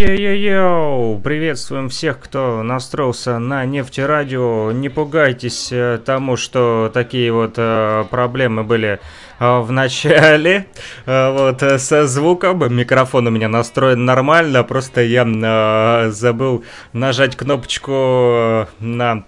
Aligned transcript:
Йо-йо-йо! 0.00 1.20
Приветствуем 1.22 1.90
всех, 1.90 2.20
кто 2.20 2.62
настроился 2.62 3.38
на 3.38 3.66
нефтерадио. 3.66 4.72
Не 4.72 4.88
пугайтесь 4.88 5.68
э, 5.72 6.00
тому, 6.02 6.38
что 6.38 6.90
такие 6.94 7.30
вот 7.30 7.56
э, 7.58 8.06
проблемы 8.10 8.64
были 8.64 8.98
э, 9.38 9.58
в 9.60 9.70
начале. 9.70 10.64
Вот 11.04 11.62
со 11.76 12.06
звуком. 12.06 12.74
Микрофон 12.74 13.26
у 13.26 13.30
меня 13.30 13.48
настроен 13.48 14.06
нормально, 14.06 14.64
просто 14.64 15.02
я 15.02 16.08
забыл 16.10 16.64
нажать 16.94 17.36
кнопочку 17.36 18.66
на 18.78 19.24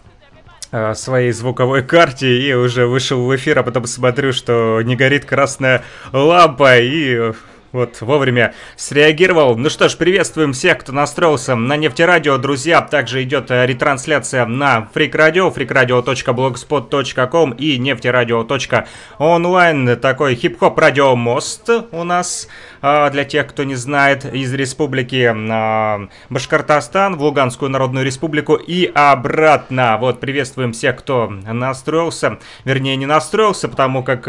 своей 0.95 1.33
звуковой 1.33 1.83
карте 1.83 2.29
и 2.41 2.55
уже 2.55 2.87
вышел 2.87 3.23
в 3.23 3.37
эфир, 3.37 3.59
а 3.59 3.63
потом 3.63 3.85
смотрю, 3.85 4.33
что 4.33 4.81
не 4.81 4.97
горит 4.97 5.27
красная 5.27 5.83
лампа 6.13 6.79
и 6.79 7.33
вот 7.73 8.01
вовремя 8.01 8.55
среагировал. 8.77 9.57
Ну 9.57 9.69
что 9.71 9.89
ж, 9.89 9.97
приветствуем 9.97 10.53
всех, 10.53 10.79
кто 10.79 10.93
настроился 10.93 11.57
на 11.57 11.77
нефтерадио, 11.77 12.39
друзья. 12.39 12.81
Также 12.83 13.23
идет 13.23 13.51
э, 13.51 13.67
ретрансляция 13.67 14.45
на 14.47 14.89
Freak 14.95 15.13
Radio, 15.13 15.55
freakradio.blogspot.com 15.55 17.53
и 17.53 17.79
нефтерадио.онлайн. 17.79 19.97
Такой 19.99 20.35
хип-хоп 20.35 20.79
радиомост 20.79 21.71
у 21.91 22.05
нас 22.05 22.49
а, 22.83 23.09
для 23.11 23.25
тех, 23.25 23.47
кто 23.47 23.65
не 23.65 23.75
знает, 23.75 24.27
из 24.27 24.53
республики 24.53 25.35
а, 25.35 26.09
Башкортостан 26.29 27.17
в 27.17 27.23
Луганскую 27.23 27.71
Народную 27.71 28.05
Республику 28.05 28.57
и 28.57 28.93
обратно. 28.95 29.97
Вот, 29.99 30.21
приветствуем 30.21 30.73
всех, 30.73 30.97
кто 30.97 31.29
настроился, 31.29 32.39
вернее 32.65 32.97
не 32.97 33.07
настроился, 33.07 33.69
потому 33.69 34.03
как 34.03 34.27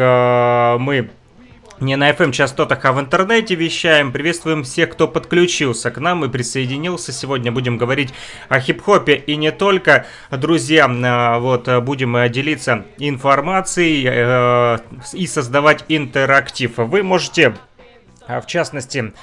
мы 0.80 1.10
не 1.84 1.96
на 1.96 2.10
FM 2.12 2.32
частотах, 2.32 2.84
а 2.86 2.94
в 2.94 3.00
интернете 3.00 3.56
вещаем. 3.56 4.12
Приветствуем 4.12 4.64
всех, 4.64 4.92
кто 4.92 5.08
подключился 5.08 5.92
к 5.92 6.00
нам 6.00 6.26
и 6.26 6.30
присоединился. 6.30 7.12
Сегодня 7.12 7.52
будем 7.52 7.78
говорить 7.78 8.14
о 8.50 8.60
хип-хопе 8.60 9.16
и 9.16 9.36
не 9.36 9.52
только. 9.52 10.06
Друзья, 10.32 10.88
э, 10.88 11.40
вот 11.40 11.68
будем 11.84 12.16
э, 12.16 12.30
делиться 12.30 12.86
информацией 12.98 14.08
э, 14.10 14.78
и 15.14 15.28
создавать 15.28 15.84
интерактив. 15.90 16.78
Вы 16.78 17.04
можете, 17.04 17.56
в 18.28 18.46
частности, 18.48 19.14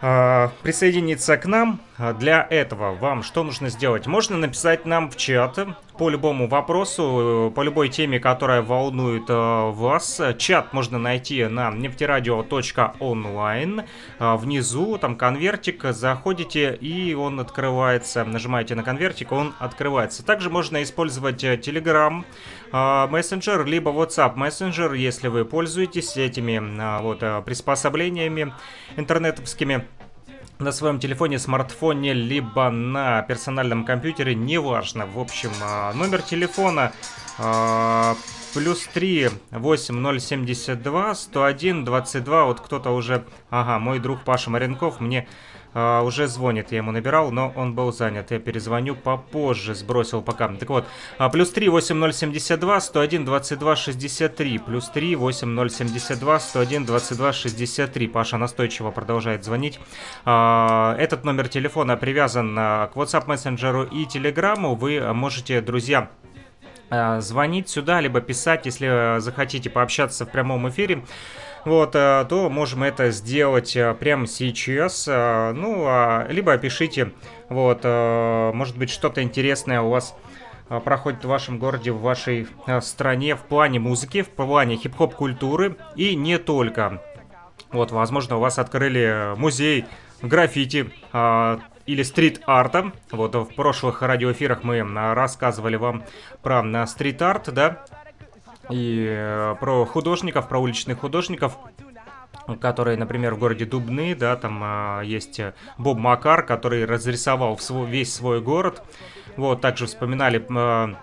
присоединиться 0.00 1.38
к 1.38 1.46
нам. 1.46 1.80
Для 2.18 2.46
этого 2.50 2.94
вам 2.94 3.22
что 3.22 3.44
нужно 3.44 3.68
сделать? 3.68 4.06
Можно 4.06 4.36
написать 4.36 4.84
нам 4.84 5.10
в 5.10 5.16
чат 5.16 5.58
по 5.96 6.08
любому 6.08 6.48
вопросу, 6.48 7.52
по 7.54 7.62
любой 7.62 7.88
теме, 7.88 8.18
которая 8.18 8.62
волнует 8.62 9.26
э, 9.28 9.70
вас. 9.70 10.20
Чат 10.38 10.72
можно 10.72 10.98
найти 10.98 11.44
на 11.44 11.70
нефтерадио.онлайн. 11.70 13.82
Э, 14.18 14.36
внизу 14.36 14.98
там 14.98 15.14
конвертик, 15.14 15.84
заходите 15.90 16.74
и 16.74 17.14
он 17.14 17.38
открывается. 17.38 18.24
Нажимаете 18.24 18.74
на 18.74 18.82
конвертик, 18.82 19.30
он 19.30 19.54
открывается. 19.60 20.24
Также 20.24 20.50
можно 20.50 20.82
использовать 20.82 21.44
э, 21.44 21.54
Telegram 21.56 22.24
мессенджер, 22.72 23.64
либо 23.64 23.92
WhatsApp 23.92 24.34
мессенджер, 24.34 24.94
если 24.94 25.28
вы 25.28 25.44
пользуетесь 25.44 26.16
этими 26.16 26.58
вот 27.02 27.20
приспособлениями 27.44 28.52
интернетовскими 28.96 29.86
на 30.64 30.72
своем 30.72 30.98
телефоне, 30.98 31.38
смартфоне, 31.38 32.14
либо 32.14 32.70
на 32.70 33.22
персональном 33.22 33.84
компьютере, 33.84 34.34
неважно. 34.34 35.06
В 35.06 35.20
общем, 35.20 35.50
а, 35.62 35.92
номер 35.92 36.22
телефона 36.22 36.92
а, 37.38 38.16
плюс 38.54 38.86
3 38.92 39.28
8072 39.50 41.14
101 41.14 41.84
22. 41.84 42.44
Вот 42.46 42.60
кто-то 42.60 42.90
уже... 42.90 43.24
Ага, 43.50 43.78
мой 43.78 43.98
друг 43.98 44.22
Паша 44.24 44.50
Маренков 44.50 45.00
мне 45.00 45.28
а, 45.74 46.02
уже 46.02 46.28
звонит, 46.28 46.70
я 46.70 46.78
ему 46.78 46.92
набирал, 46.92 47.32
но 47.32 47.52
он 47.56 47.74
был 47.74 47.92
занят. 47.92 48.30
Я 48.30 48.38
перезвоню 48.38 48.94
попозже, 48.94 49.74
сбросил 49.74 50.22
пока. 50.22 50.48
Так 50.48 50.70
вот, 50.70 50.86
а, 51.18 51.28
плюс 51.28 51.50
3 51.50 51.68
8072 51.68 52.80
101 52.80 53.24
22 53.24 53.76
63. 53.76 54.58
Плюс 54.58 54.88
3 54.88 55.16
8072 55.16 56.40
101 56.40 56.84
22 56.84 57.32
63. 57.32 58.06
Паша 58.06 58.38
настойчиво 58.38 58.92
продолжает 58.92 59.44
звонить. 59.44 59.80
А, 60.24 60.96
этот 60.98 61.24
номер 61.24 61.48
телефона 61.48 61.96
привязан 61.96 62.54
а, 62.56 62.86
к 62.86 62.96
WhatsApp 62.96 63.24
мессенджеру 63.26 63.82
и 63.82 64.06
Телеграму. 64.06 64.76
Вы 64.76 65.12
можете, 65.12 65.60
друзья, 65.60 66.08
а, 66.90 67.20
звонить 67.20 67.68
сюда, 67.68 68.00
либо 68.00 68.20
писать, 68.20 68.66
если 68.66 69.18
захотите 69.18 69.70
пообщаться 69.70 70.24
в 70.24 70.30
прямом 70.30 70.68
эфире 70.68 71.02
вот, 71.64 71.94
э, 71.94 72.26
то 72.28 72.50
можем 72.50 72.82
это 72.82 73.10
сделать 73.10 73.74
э, 73.74 73.94
прямо 73.94 74.26
сейчас. 74.26 75.08
Э, 75.08 75.52
ну, 75.52 75.84
а, 75.86 76.26
либо 76.28 76.56
пишите, 76.58 77.12
вот, 77.48 77.84
может 77.84 78.76
быть, 78.76 78.90
что-то 78.90 79.22
интересное 79.22 79.80
у 79.80 79.90
вас 79.90 80.16
проходит 80.84 81.24
в 81.24 81.28
вашем 81.28 81.58
городе, 81.58 81.92
в 81.92 82.00
вашей 82.00 82.48
стране 82.80 83.36
в 83.36 83.42
плане 83.42 83.78
музыки, 83.78 84.22
в 84.22 84.30
плане 84.30 84.76
хип-хоп 84.76 85.14
культуры 85.14 85.76
и 85.94 86.16
не 86.16 86.38
только. 86.38 87.02
Вот, 87.70 87.92
возможно, 87.92 88.38
у 88.38 88.40
вас 88.40 88.58
открыли 88.58 89.34
музей 89.36 89.84
граффити 90.22 90.90
или 91.12 92.02
стрит-арта. 92.02 92.92
Вот 93.12 93.34
в 93.34 93.54
прошлых 93.54 94.00
радиоэфирах 94.00 94.64
мы 94.64 94.82
рассказывали 95.14 95.76
вам 95.76 96.04
про 96.42 96.86
стрит-арт, 96.86 97.52
да, 97.52 97.84
и 98.70 99.06
э, 99.08 99.56
про 99.60 99.84
художников, 99.84 100.48
про 100.48 100.58
уличных 100.58 101.00
художников, 101.00 101.58
которые, 102.60 102.96
например, 102.96 103.34
в 103.34 103.38
городе 103.38 103.64
Дубны, 103.64 104.14
да, 104.14 104.36
там 104.36 104.62
э, 105.00 105.02
есть 105.04 105.40
Боб 105.78 105.98
Макар, 105.98 106.44
который 106.44 106.84
разрисовал 106.84 107.58
свой, 107.58 107.86
весь 107.86 108.14
свой 108.14 108.40
город. 108.40 108.82
Вот, 109.36 109.60
также 109.60 109.86
вспоминали 109.86 110.44
э, 110.48 110.94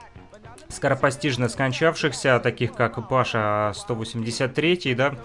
скоропостижно 0.70 1.50
скончавшихся, 1.50 2.40
таких 2.40 2.74
как 2.74 3.08
Паша 3.08 3.74
183, 3.76 4.96
да. 4.96 5.16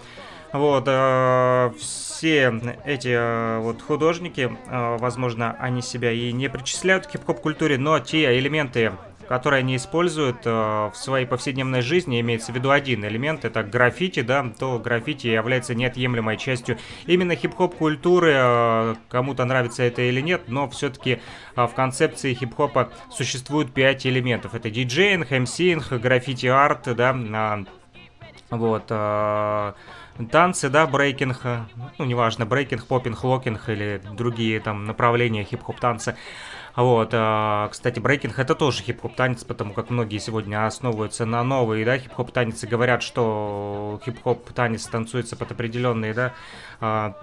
Вот, 0.53 0.85
э, 0.87 1.73
все 1.79 2.77
эти 2.85 3.09
э, 3.09 3.59
вот 3.59 3.83
художники, 3.83 4.51
э, 4.67 4.97
возможно, 4.99 5.57
они 5.59 5.83
себя 5.83 6.13
и 6.13 6.33
не 6.33 6.49
причисляют 6.49 7.07
к 7.07 7.11
хип-хоп 7.11 7.41
культуре, 7.41 7.79
но 7.79 7.99
те 7.99 8.39
элементы 8.39 8.93
которые 9.29 9.61
они 9.61 9.77
используют 9.77 10.39
э, 10.45 10.51
в 10.51 10.93
своей 10.95 11.27
повседневной 11.27 11.83
жизни, 11.83 12.21
имеется 12.21 12.53
в 12.53 12.55
виду 12.55 12.71
один 12.71 13.05
элемент, 13.05 13.45
это 13.45 13.63
граффити, 13.63 14.23
да, 14.23 14.47
то 14.59 14.79
граффити 14.79 15.27
является 15.27 15.75
неотъемлемой 15.75 16.37
частью 16.37 16.79
именно 17.07 17.35
хип-хоп 17.35 17.75
культуры, 17.75 18.33
э, 18.35 18.95
кому-то 19.09 19.45
нравится 19.45 19.83
это 19.83 20.03
или 20.03 20.21
нет, 20.21 20.43
но 20.49 20.69
все-таки 20.69 21.21
э, 21.57 21.67
в 21.67 21.75
концепции 21.75 22.35
хип-хопа 22.35 22.91
существует 23.11 23.73
пять 23.73 24.07
элементов. 24.07 24.55
Это 24.55 24.71
DJing, 24.71 25.33
MCing, 25.33 25.93
граффити-арт, 25.93 26.95
да, 26.95 27.17
э, 27.17 27.65
вот, 28.51 28.87
танцы, 30.31 30.69
да, 30.71 30.87
брейкинг, 30.87 31.43
ну, 31.99 32.05
неважно, 32.05 32.47
брейкинг, 32.47 32.87
поппинг, 32.87 33.25
локинг 33.25 33.69
или 33.69 34.01
другие 34.13 34.61
там 34.61 34.85
направления 34.85 35.45
хип-хоп 35.45 35.81
танца. 35.81 36.17
Вот, 36.77 37.09
а, 37.15 37.69
кстати, 37.69 37.99
брейкинг 37.99 38.39
это 38.39 38.55
тоже 38.55 38.83
хип-хоп 38.83 39.17
танец, 39.17 39.45
потому 39.45 39.73
как 39.73 39.89
многие 39.89 40.19
сегодня 40.19 40.67
основываются 40.67 41.25
на 41.25 41.43
новые, 41.43 41.87
да, 41.87 41.97
хип-хоп 41.97 42.33
танцы, 42.33 42.67
говорят, 42.67 43.03
что 43.03 43.99
хип-хоп 44.05 44.53
танец 44.53 44.87
танцуется 44.87 45.37
под 45.37 45.53
определенные, 45.53 46.13
да, 46.13 46.35
а, 46.81 47.17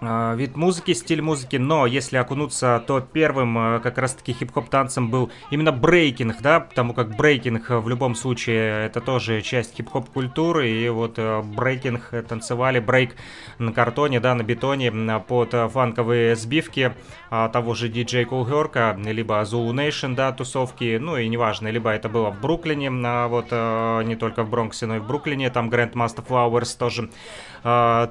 вид 0.00 0.56
музыки, 0.56 0.94
стиль 0.94 1.22
музыки, 1.22 1.56
но 1.56 1.86
если 1.86 2.18
окунуться, 2.18 2.82
то 2.86 3.00
первым 3.00 3.58
а, 3.58 3.80
как 3.80 3.98
раз-таки 3.98 4.32
хип-хоп 4.32 4.68
танцем 4.68 5.10
был 5.10 5.30
именно 5.50 5.72
брейкинг, 5.72 6.40
да, 6.40 6.60
потому 6.60 6.94
как 6.94 7.16
брейкинг 7.16 7.70
в 7.70 7.88
любом 7.88 8.14
случае 8.14 8.86
это 8.86 9.00
тоже 9.00 9.42
часть 9.42 9.76
хип-хоп 9.76 10.08
культуры, 10.10 10.70
и 10.70 10.88
вот 10.88 11.14
а, 11.18 11.42
брейкинг 11.42 12.10
танцевали, 12.28 12.78
брейк 12.78 13.16
на 13.58 13.72
картоне, 13.72 14.20
да, 14.20 14.34
на 14.34 14.42
бетоне 14.42 14.92
под 15.26 15.54
фанковые 15.72 16.36
сбивки 16.36 16.92
того 17.30 17.74
же 17.74 17.88
Cool 17.88 18.48
Herc, 18.48 19.12
либо 19.12 19.42
Zulu 19.42 19.72
Nation, 19.72 20.14
да, 20.14 20.32
тусовки, 20.32 20.98
ну 20.98 21.16
и 21.16 21.28
неважно, 21.28 21.68
либо 21.68 21.90
это 21.90 22.08
было 22.08 22.30
в 22.30 22.40
Бруклине, 22.40 22.90
вот 22.90 23.50
не 23.50 24.16
только 24.16 24.44
в 24.44 24.50
Бронксе, 24.50 24.86
но 24.86 24.96
и 24.96 24.98
в 25.00 25.06
Бруклине, 25.06 25.50
там 25.50 25.68
Grandmaster 25.68 26.24
Flowers 26.26 26.78
тоже 26.78 27.10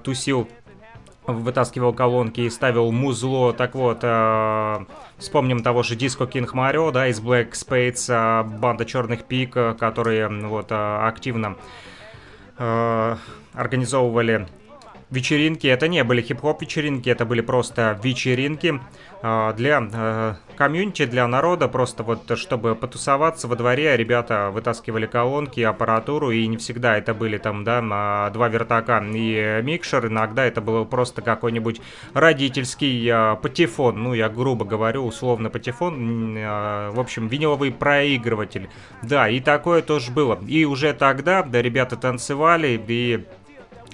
тусил 0.03 0.47
вытаскивал 1.27 1.94
колонки 1.94 2.41
и 2.41 2.50
ставил 2.50 2.91
музло. 2.91 3.53
Так 3.53 3.75
вот, 3.75 4.00
э, 4.01 4.85
вспомним 5.18 5.62
того 5.62 5.83
же 5.83 5.95
Диско 5.95 6.25
Кинг 6.25 6.53
Марио, 6.53 6.91
да, 6.91 7.07
из 7.07 7.19
Black 7.19 7.51
Spades, 7.51 8.07
э, 8.09 8.44
банда 8.44 8.85
Черных 8.85 9.25
Пик, 9.25 9.56
э, 9.57 9.75
которые 9.77 10.27
вот 10.29 10.71
э, 10.71 10.75
активно 10.75 11.57
э, 12.57 13.15
организовывали 13.53 14.47
вечеринки. 15.09 15.68
Это 15.68 15.88
не 15.88 16.04
были 16.04 16.21
хип-хоп 16.21 16.62
вечеринки, 16.62 17.09
это 17.09 17.25
были 17.25 17.42
просто 17.42 18.00
вечеринки 18.04 18.80
э, 19.21 19.54
для 19.56 19.88
э, 19.92 20.33
комьюнити, 20.57 21.06
для 21.06 21.27
народа, 21.27 21.68
просто 21.68 22.04
вот 22.04 22.38
чтобы 22.38 22.75
потусоваться 22.75 23.48
во 23.48 23.56
дворе, 23.56 23.95
ребята 23.95 24.50
вытаскивали 24.51 25.06
колонки, 25.06 25.62
аппаратуру, 25.62 26.31
и 26.31 26.45
не 26.48 26.57
всегда 26.57 26.98
это 26.98 27.13
были 27.13 27.38
там, 27.38 27.63
да, 27.63 28.30
два 28.31 28.50
вертака 28.50 29.04
и 29.13 29.62
микшер, 29.63 30.07
иногда 30.07 30.45
это 30.45 30.62
было 30.62 30.83
просто 30.83 31.21
какой-нибудь 31.21 31.81
родительский 32.13 33.38
патефон, 33.38 34.04
ну, 34.04 34.13
я 34.13 34.30
грубо 34.30 34.65
говорю, 34.65 35.06
условно 35.06 35.50
патефон, 35.50 36.36
в 36.36 37.00
общем, 37.00 37.27
виниловый 37.27 37.71
проигрыватель. 37.71 38.69
Да, 39.04 39.30
и 39.30 39.39
такое 39.39 39.81
тоже 39.81 40.12
было. 40.12 40.39
И 40.48 40.65
уже 40.65 40.94
тогда, 40.94 41.44
да, 41.44 41.62
ребята 41.62 41.95
танцевали, 41.95 42.81
и 42.88 43.25
а, 43.25 43.36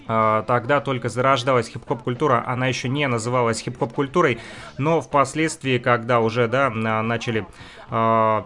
тогда 0.06 0.82
только 0.82 1.10
зарождалась 1.10 1.68
хип-хоп 1.70 2.04
культура, 2.04 2.44
она 2.46 2.68
еще 2.68 2.90
не 2.90 3.08
называлась 3.08 3.62
хип-хоп 3.62 3.94
культурой, 3.94 4.40
но 4.78 5.02
впоследствии, 5.02 5.78
когда 5.78 6.20
уже, 6.20 6.48
да, 6.48 6.70
начали 6.70 7.48
э, 7.90 8.44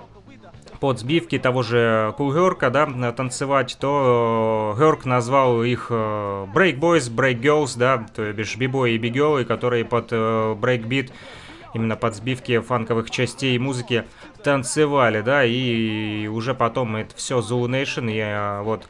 под 0.80 1.00
сбивки 1.00 1.40
того 1.40 1.64
же 1.64 2.14
Herc, 2.18 2.70
да, 2.70 3.12
танцевать, 3.12 3.78
то 3.80 4.76
Herc 4.78 5.08
назвал 5.08 5.64
их 5.64 5.90
Boys, 5.90 7.10
Break 7.10 7.42
Girls, 7.42 7.78
да, 7.78 8.06
то 8.16 8.32
бишь 8.34 8.56
бибои 8.56 8.94
и 8.94 8.98
бигёрлы, 8.98 9.44
которые 9.44 9.86
под 9.86 10.12
брейкбит 10.60 11.12
именно 11.74 11.96
под 11.96 12.16
сбивки 12.16 12.60
фанковых 12.60 13.10
частей 13.12 13.58
музыки 13.58 14.06
танцевали, 14.44 15.22
да, 15.22 15.44
и 15.44 16.28
уже 16.28 16.54
потом 16.54 16.96
это 16.96 17.16
все 17.16 17.40
Zulu 17.40 17.68
Nation, 17.68 18.08
и 18.10 18.64
вот 18.64 18.88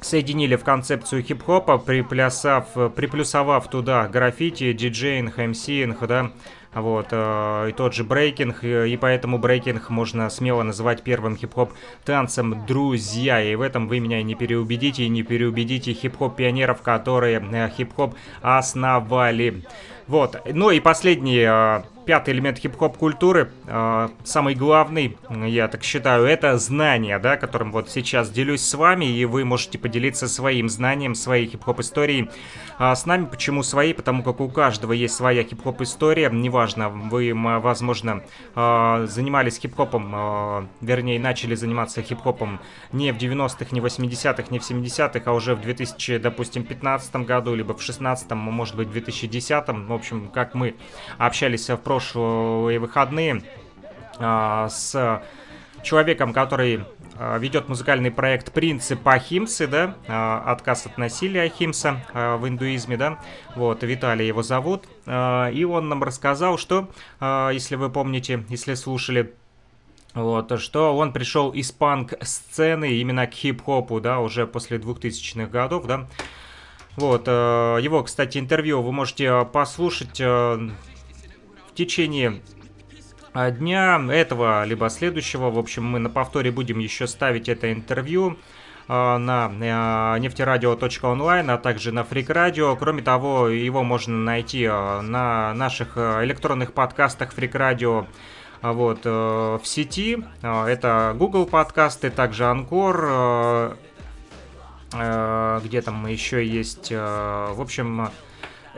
соединили 0.00 0.56
в 0.56 0.64
концепцию 0.64 1.22
хип-хопа, 1.22 1.78
приплясав, 1.78 2.94
приплюсовав 2.94 3.68
туда 3.68 4.08
граффити, 4.08 4.72
DJing, 4.72 5.38
MCing, 5.38 6.06
да, 6.06 6.30
вот, 6.74 7.08
э, 7.10 7.70
и 7.70 7.72
тот 7.72 7.94
же 7.94 8.04
брейкинг, 8.04 8.62
и 8.62 8.96
поэтому 9.00 9.38
брейкинг 9.38 9.90
можно 9.90 10.28
смело 10.30 10.62
называть 10.62 11.02
первым 11.02 11.36
хип-хоп 11.36 11.72
танцем 12.04 12.66
друзья, 12.66 13.42
и 13.42 13.54
в 13.54 13.62
этом 13.62 13.88
вы 13.88 14.00
меня 14.00 14.22
не 14.22 14.34
переубедите, 14.34 15.04
и 15.04 15.08
не 15.08 15.22
переубедите 15.22 15.92
хип-хоп 15.92 16.36
пионеров, 16.36 16.82
которые 16.82 17.40
э, 17.40 17.70
хип-хоп 17.76 18.14
основали. 18.42 19.64
Вот, 20.06 20.40
ну 20.52 20.70
и 20.70 20.80
последний 20.80 21.44
э, 21.46 21.82
пятый 22.08 22.32
элемент 22.32 22.58
хип-хоп 22.58 22.96
культуры, 22.96 23.50
э, 23.66 24.08
самый 24.24 24.54
главный, 24.54 25.18
я 25.28 25.68
так 25.68 25.84
считаю, 25.84 26.24
это 26.24 26.56
знание, 26.56 27.18
да, 27.18 27.36
которым 27.36 27.70
вот 27.70 27.90
сейчас 27.90 28.30
делюсь 28.30 28.62
с 28.62 28.72
вами, 28.72 29.04
и 29.04 29.26
вы 29.26 29.44
можете 29.44 29.78
поделиться 29.78 30.26
своим 30.26 30.70
знанием, 30.70 31.14
своей 31.14 31.46
хип-хоп 31.46 31.80
историей 31.80 32.30
а 32.78 32.94
с 32.94 33.04
нами. 33.04 33.26
Почему 33.26 33.62
свои? 33.62 33.92
Потому 33.92 34.22
как 34.22 34.40
у 34.40 34.48
каждого 34.48 34.92
есть 34.92 35.16
своя 35.16 35.42
хип-хоп 35.42 35.82
история, 35.82 36.30
неважно, 36.30 36.88
вы, 36.88 37.34
возможно, 37.34 38.22
э, 38.54 39.06
занимались 39.06 39.58
хип-хопом, 39.58 40.14
э, 40.14 40.66
вернее, 40.80 41.20
начали 41.20 41.56
заниматься 41.56 42.00
хип-хопом 42.00 42.58
не 42.90 43.12
в 43.12 43.18
90-х, 43.18 43.66
не 43.72 43.82
в 43.82 43.84
80-х, 43.84 44.44
не 44.48 44.58
в 44.58 44.62
70-х, 44.62 45.30
а 45.30 45.34
уже 45.34 45.54
в 45.54 45.60
2000, 45.60 46.16
допустим, 46.16 46.64
15 46.64 47.16
году, 47.26 47.54
либо 47.54 47.74
в 47.74 47.82
16 47.82 48.30
может 48.30 48.76
быть, 48.76 48.88
в 48.88 48.92
2010 48.92 49.68
в 49.68 49.92
общем, 49.92 50.30
как 50.32 50.54
мы 50.54 50.74
общались 51.18 51.68
в 51.68 51.76
прошлом 51.76 51.97
прошлые 51.98 52.78
выходные 52.78 53.42
а, 54.18 54.68
с 54.68 55.20
человеком, 55.82 56.32
который 56.32 56.84
а, 57.16 57.38
ведет 57.38 57.68
музыкальный 57.68 58.12
проект 58.12 58.52
«Принцип 58.52 59.06
Ахимсы», 59.08 59.66
да, 59.66 59.96
а, 60.06 60.44
отказ 60.46 60.86
от 60.86 60.96
насилия 60.96 61.42
Ахимса 61.42 62.00
в 62.14 62.46
индуизме, 62.46 62.96
да, 62.96 63.18
вот, 63.56 63.82
Виталий 63.82 64.28
его 64.28 64.44
зовут, 64.44 64.84
и 65.06 65.66
он 65.68 65.88
нам 65.88 66.04
рассказал, 66.04 66.56
что, 66.56 66.88
если 67.20 67.74
вы 67.74 67.90
помните, 67.90 68.44
если 68.48 68.74
слушали 68.74 69.34
вот, 70.14 70.60
что 70.60 70.96
он 70.96 71.12
пришел 71.12 71.50
из 71.50 71.72
панк-сцены 71.72 72.92
именно 72.92 73.26
к 73.26 73.34
хип-хопу, 73.34 74.00
да, 74.00 74.20
уже 74.20 74.46
после 74.46 74.78
2000-х 74.78 75.46
годов, 75.50 75.86
да. 75.86 76.06
Вот, 76.96 77.26
его, 77.26 78.02
кстати, 78.04 78.38
интервью 78.38 78.82
вы 78.82 78.92
можете 78.92 79.44
послушать 79.52 80.20
течение 81.78 82.40
а, 83.32 83.52
дня 83.52 84.00
этого, 84.10 84.64
либо 84.64 84.90
следующего. 84.90 85.48
В 85.50 85.58
общем, 85.58 85.84
мы 85.84 86.00
на 86.00 86.10
повторе 86.10 86.50
будем 86.50 86.80
еще 86.80 87.06
ставить 87.06 87.48
это 87.48 87.72
интервью 87.72 88.36
а, 88.88 89.16
на 89.18 89.48
а, 89.48 90.18
нефтерадио.онлайн, 90.18 91.48
а 91.50 91.56
также 91.56 91.92
на 91.92 92.02
Фрик 92.02 92.30
Радио. 92.30 92.74
Кроме 92.74 93.02
того, 93.02 93.48
его 93.48 93.84
можно 93.84 94.16
найти 94.16 94.66
на 94.66 95.54
наших 95.54 95.96
электронных 95.96 96.72
подкастах 96.72 97.32
Фрик 97.32 97.54
Радио 97.54 98.06
вот, 98.60 99.04
в 99.04 99.60
сети. 99.62 100.24
Это 100.42 101.14
Google 101.16 101.46
подкасты, 101.46 102.10
также 102.10 102.46
Анкор, 102.46 103.76
где 104.90 105.82
там 105.82 106.08
еще 106.08 106.44
есть, 106.44 106.90
в 106.90 107.60
общем, 107.60 108.10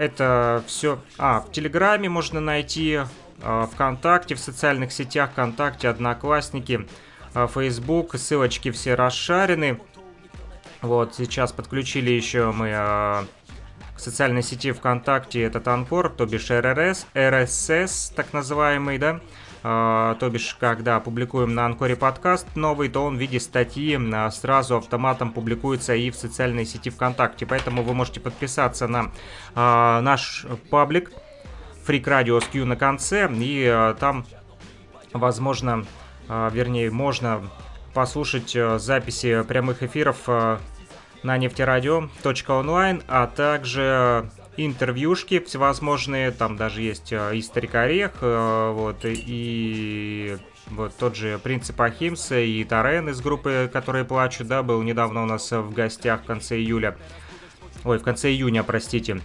это 0.00 0.64
все... 0.67 0.99
А, 1.19 1.41
в 1.41 1.52
Телеграме 1.52 2.08
можно 2.08 2.41
найти, 2.41 3.00
а, 3.43 3.67
ВКонтакте, 3.67 4.35
в 4.35 4.41
социальных 4.41 4.93
сетях 4.93 5.32
ВКонтакте, 5.32 5.88
Одноклассники, 5.88 6.88
а, 7.35 7.47
Facebook, 7.47 8.17
ссылочки 8.17 8.70
все 8.70 8.94
расшарены. 8.94 9.79
Вот, 10.81 11.14
сейчас 11.14 11.52
подключили 11.52 12.11
еще 12.11 12.50
мы 12.50 12.73
а, 12.75 13.26
к 13.94 14.00
социальной 14.00 14.43
сети 14.43 14.73
ВКонтакте 14.73 15.43
этот 15.43 15.69
Анкор, 15.69 16.08
то 16.08 16.25
бишь 16.25 16.50
РРС, 16.50 17.06
РСС, 17.14 18.11
так 18.17 18.32
называемый, 18.32 18.97
да, 18.97 19.20
то 19.62 20.31
бишь, 20.33 20.57
когда 20.59 21.01
публикуем 21.01 21.55
на 21.55 21.67
Анкоре 21.67 21.95
подкаст 21.95 22.47
новый, 22.57 22.89
то 22.89 23.05
он 23.05 23.17
в 23.17 23.21
виде 23.21 23.39
статьи 23.39 23.99
а, 24.15 24.31
сразу 24.31 24.77
автоматом 24.77 25.33
публикуется 25.33 25.95
и 25.95 26.11
в 26.11 26.17
социальной 26.17 26.65
сети 26.65 26.89
ВКонтакте. 26.91 27.45
Поэтому 27.45 27.83
вы 27.83 27.93
можете 27.93 28.21
подписаться 28.21 28.89
на 28.89 29.11
а, 29.55 30.01
наш 30.01 30.47
паблик 30.71 31.12
Freak 31.87 32.05
Radio 32.05 32.41
с 32.41 32.67
на 32.67 32.77
конце, 32.77 33.29
и 33.33 33.95
там, 33.99 34.25
возможно, 35.12 35.85
вернее, 36.29 36.91
можно 36.91 37.43
послушать 37.95 38.57
записи 38.77 39.43
прямых 39.43 39.83
эфиров 39.83 40.29
на 40.29 41.39
нефтерадио.онлайн, 41.39 43.03
а 43.09 43.27
также 43.27 44.31
интервьюшки 44.56 45.41
всевозможные, 45.41 46.31
там 46.31 46.56
даже 46.56 46.82
есть 46.82 47.12
э, 47.12 47.37
и 47.37 47.43
Старик 47.43 47.73
э, 48.20 48.73
вот, 48.75 48.99
и 49.05 50.37
вот 50.69 50.97
тот 50.97 51.17
же 51.17 51.38
Принцип 51.38 51.81
Ахимса 51.81 52.38
и 52.38 52.62
Тарен 52.64 53.08
из 53.08 53.20
группы 53.20 53.70
«Которые 53.73 54.05
плачут», 54.05 54.47
да, 54.47 54.62
был 54.62 54.82
недавно 54.82 55.23
у 55.23 55.26
нас 55.26 55.50
в 55.50 55.73
гостях 55.73 56.23
в 56.23 56.26
конце 56.26 56.56
июля. 56.56 56.97
Ой, 57.85 57.99
в 57.99 58.02
конце 58.02 58.30
июня, 58.30 58.62
простите. 58.62 59.21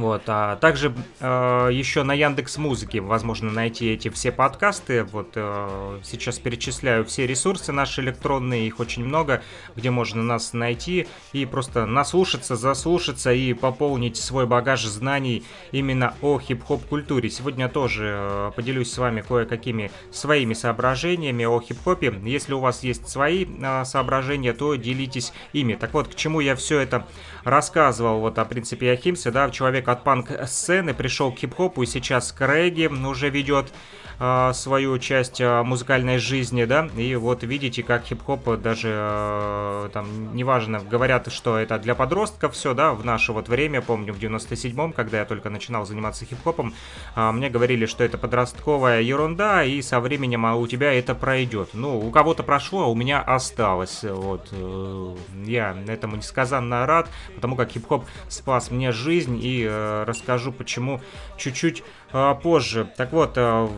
Вот, 0.00 0.22
а 0.28 0.56
также 0.56 0.94
э, 1.20 1.68
еще 1.70 2.04
на 2.04 2.14
Яндекс 2.14 2.56
Музыке 2.56 3.02
возможно 3.02 3.52
найти 3.52 3.92
эти 3.92 4.08
все 4.08 4.32
подкасты. 4.32 5.04
Вот 5.04 5.32
э, 5.34 6.00
сейчас 6.02 6.38
перечисляю 6.38 7.04
все 7.04 7.26
ресурсы 7.26 7.70
наши 7.70 8.00
электронные, 8.00 8.66
их 8.66 8.80
очень 8.80 9.04
много, 9.04 9.42
где 9.76 9.90
можно 9.90 10.22
нас 10.22 10.54
найти 10.54 11.06
и 11.34 11.44
просто 11.44 11.84
наслушаться, 11.84 12.56
заслушаться 12.56 13.30
и 13.30 13.52
пополнить 13.52 14.16
свой 14.16 14.46
багаж 14.46 14.86
знаний 14.86 15.44
именно 15.70 16.14
о 16.22 16.38
хип-хоп 16.38 16.86
культуре. 16.86 17.28
Сегодня 17.28 17.68
тоже 17.68 18.16
э, 18.18 18.52
поделюсь 18.56 18.90
с 18.90 18.96
вами 18.96 19.20
кое-какими 19.20 19.90
своими 20.10 20.54
соображениями 20.54 21.44
о 21.44 21.60
хип-хопе. 21.60 22.14
Если 22.24 22.54
у 22.54 22.60
вас 22.60 22.84
есть 22.84 23.06
свои 23.06 23.44
э, 23.44 23.84
соображения, 23.84 24.54
то 24.54 24.76
делитесь 24.76 25.34
ими. 25.52 25.74
Так 25.74 25.92
вот, 25.92 26.08
к 26.08 26.14
чему 26.14 26.40
я 26.40 26.56
все 26.56 26.80
это 26.80 27.06
рассказывал 27.44 28.20
вот 28.20 28.38
о 28.38 28.46
принципе 28.46 28.92
Ахимсе, 28.92 29.30
да, 29.30 29.50
человек 29.50 29.89
от 29.90 30.04
панк-сцены 30.04 30.94
пришел 30.94 31.32
к 31.32 31.38
хип-хопу 31.38 31.82
и 31.82 31.86
сейчас 31.86 32.32
к 32.32 32.40
уже 32.40 33.30
ведет 33.30 33.72
э, 34.20 34.52
свою 34.54 34.98
часть 34.98 35.40
э, 35.40 35.62
музыкальной 35.62 36.18
жизни, 36.18 36.64
да, 36.64 36.88
и 36.96 37.14
вот 37.16 37.42
видите, 37.42 37.82
как 37.82 38.04
хип-хоп 38.04 38.60
даже, 38.60 38.88
э, 38.92 39.88
там, 39.92 40.36
неважно, 40.36 40.80
говорят, 40.80 41.32
что 41.32 41.58
это 41.58 41.78
для 41.78 41.94
подростков 41.94 42.54
все, 42.54 42.74
да, 42.74 42.92
в 42.92 43.04
наше 43.04 43.32
вот 43.32 43.48
время, 43.48 43.80
помню, 43.80 44.12
в 44.12 44.18
97-м, 44.18 44.92
когда 44.92 45.18
я 45.18 45.24
только 45.24 45.50
начинал 45.50 45.86
заниматься 45.86 46.24
хип-хопом, 46.24 46.74
э, 47.16 47.30
мне 47.32 47.48
говорили, 47.48 47.86
что 47.86 48.04
это 48.04 48.18
подростковая 48.18 49.00
ерунда, 49.00 49.64
и 49.64 49.80
со 49.82 50.00
временем 50.00 50.46
а 50.46 50.54
у 50.54 50.66
тебя 50.66 50.92
это 50.92 51.14
пройдет. 51.14 51.70
Ну, 51.72 51.98
у 51.98 52.10
кого-то 52.10 52.42
прошло, 52.42 52.84
а 52.84 52.86
у 52.86 52.94
меня 52.94 53.20
осталось, 53.20 54.02
вот, 54.02 54.48
э, 54.52 55.16
я 55.46 55.76
этому 55.88 56.16
несказанно 56.16 56.86
рад, 56.86 57.08
потому 57.34 57.56
как 57.56 57.70
хип-хоп 57.70 58.04
спас 58.28 58.70
мне 58.70 58.92
жизнь, 58.92 59.40
и 59.42 59.66
э, 59.68 59.79
расскажу 60.06 60.52
почему 60.52 61.00
чуть-чуть 61.36 61.82
э, 62.12 62.34
позже. 62.42 62.90
Так 62.96 63.12
вот, 63.12 63.32
э, 63.36 63.68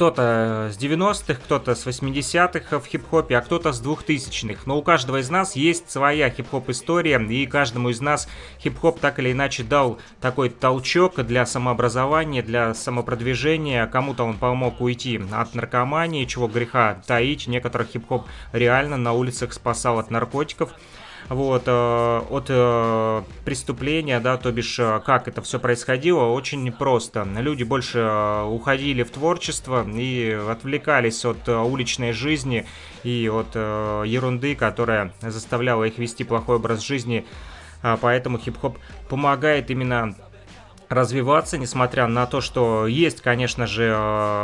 кто-то 0.00 0.70
с 0.72 0.78
90-х, 0.78 1.34
кто-то 1.34 1.74
с 1.74 1.86
80-х 1.86 2.80
в 2.80 2.86
хип-хопе, 2.86 3.36
а 3.36 3.42
кто-то 3.42 3.72
с 3.72 3.82
2000-х. 3.82 4.62
Но 4.64 4.78
у 4.78 4.82
каждого 4.82 5.18
из 5.18 5.28
нас 5.28 5.56
есть 5.56 5.90
своя 5.90 6.30
хип-хоп 6.30 6.70
история, 6.70 7.20
и 7.20 7.46
каждому 7.46 7.90
из 7.90 8.00
нас 8.00 8.26
хип-хоп 8.62 8.98
так 8.98 9.18
или 9.18 9.32
иначе 9.32 9.62
дал 9.62 9.98
такой 10.20 10.48
толчок 10.48 11.22
для 11.22 11.44
самообразования, 11.44 12.42
для 12.42 12.72
самопродвижения. 12.72 13.86
Кому-то 13.86 14.24
он 14.24 14.38
помог 14.38 14.80
уйти 14.80 15.20
от 15.32 15.54
наркомании, 15.54 16.24
чего 16.24 16.48
греха 16.48 17.02
таить. 17.06 17.46
Некоторых 17.46 17.88
хип-хоп 17.88 18.26
реально 18.52 18.96
на 18.96 19.12
улицах 19.12 19.52
спасал 19.52 19.98
от 19.98 20.10
наркотиков 20.10 20.70
вот, 21.30 21.62
э, 21.66 22.22
от 22.28 22.46
э, 22.48 23.22
преступления, 23.44 24.18
да, 24.18 24.36
то 24.36 24.50
бишь, 24.50 24.80
э, 24.80 25.00
как 25.06 25.28
это 25.28 25.40
все 25.42 25.60
происходило, 25.60 26.24
очень 26.24 26.70
просто. 26.72 27.24
Люди 27.38 27.62
больше 27.62 28.42
уходили 28.48 29.04
в 29.04 29.12
творчество 29.12 29.88
и 29.88 30.36
отвлекались 30.50 31.24
от 31.24 31.48
уличной 31.48 32.12
жизни 32.12 32.66
и 33.04 33.30
от 33.32 33.54
ерунды, 33.54 34.56
которая 34.56 35.14
заставляла 35.20 35.84
их 35.84 35.98
вести 35.98 36.24
плохой 36.24 36.56
образ 36.56 36.80
жизни, 36.80 37.24
а 37.82 37.96
поэтому 37.96 38.38
хип-хоп 38.38 38.78
помогает 39.08 39.70
именно 39.70 40.16
развиваться, 40.88 41.56
несмотря 41.56 42.08
на 42.08 42.26
то, 42.26 42.40
что 42.40 42.88
есть, 42.88 43.20
конечно 43.20 43.68
же, 43.68 43.94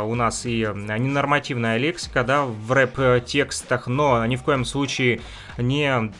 у 0.05 0.15
нас 0.15 0.45
и 0.45 0.61
ненормативная 0.61 1.75
лексика, 1.77 2.23
да, 2.23 2.45
в 2.45 2.71
рэп-текстах, 2.71 3.87
но 3.87 4.25
ни 4.25 4.37
в 4.37 4.43
коем 4.43 4.63
случае 4.63 5.19
не 5.57 6.13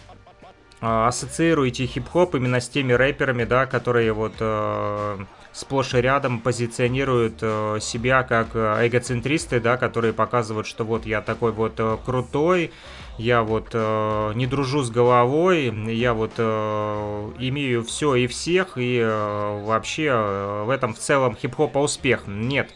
ассоциируете 0.79 1.85
хип-хоп 1.85 2.35
именно 2.35 2.59
с 2.59 2.69
теми 2.69 2.93
рэперами, 2.93 3.45
да, 3.45 3.65
которые 3.65 4.13
вот 4.13 4.33
э, 4.39 5.17
сплошь 5.51 5.93
и 5.95 6.01
рядом 6.01 6.39
позиционируют 6.39 7.39
э, 7.41 7.79
себя 7.81 8.23
как 8.23 8.49
э, 8.53 8.87
эгоцентристы, 8.87 9.59
да, 9.59 9.77
которые 9.77 10.13
показывают, 10.13 10.67
что 10.67 10.83
вот 10.83 11.05
я 11.05 11.21
такой 11.21 11.51
вот 11.51 11.73
э, 11.79 11.97
крутой, 12.05 12.71
я 13.17 13.41
вот 13.41 13.69
э, 13.73 14.31
не 14.35 14.45
дружу 14.45 14.83
с 14.83 14.91
головой, 14.91 15.73
я 15.91 16.13
вот 16.13 16.33
э, 16.37 17.31
имею 17.39 17.83
все 17.83 18.13
и 18.13 18.27
всех, 18.27 18.77
и 18.77 18.99
э, 19.01 19.63
вообще 19.65 20.11
э, 20.13 20.63
в 20.65 20.69
этом 20.69 20.93
в 20.93 20.99
целом 20.99 21.35
хип-хопа 21.35 21.79
успех. 21.79 22.27
Нет. 22.27 22.69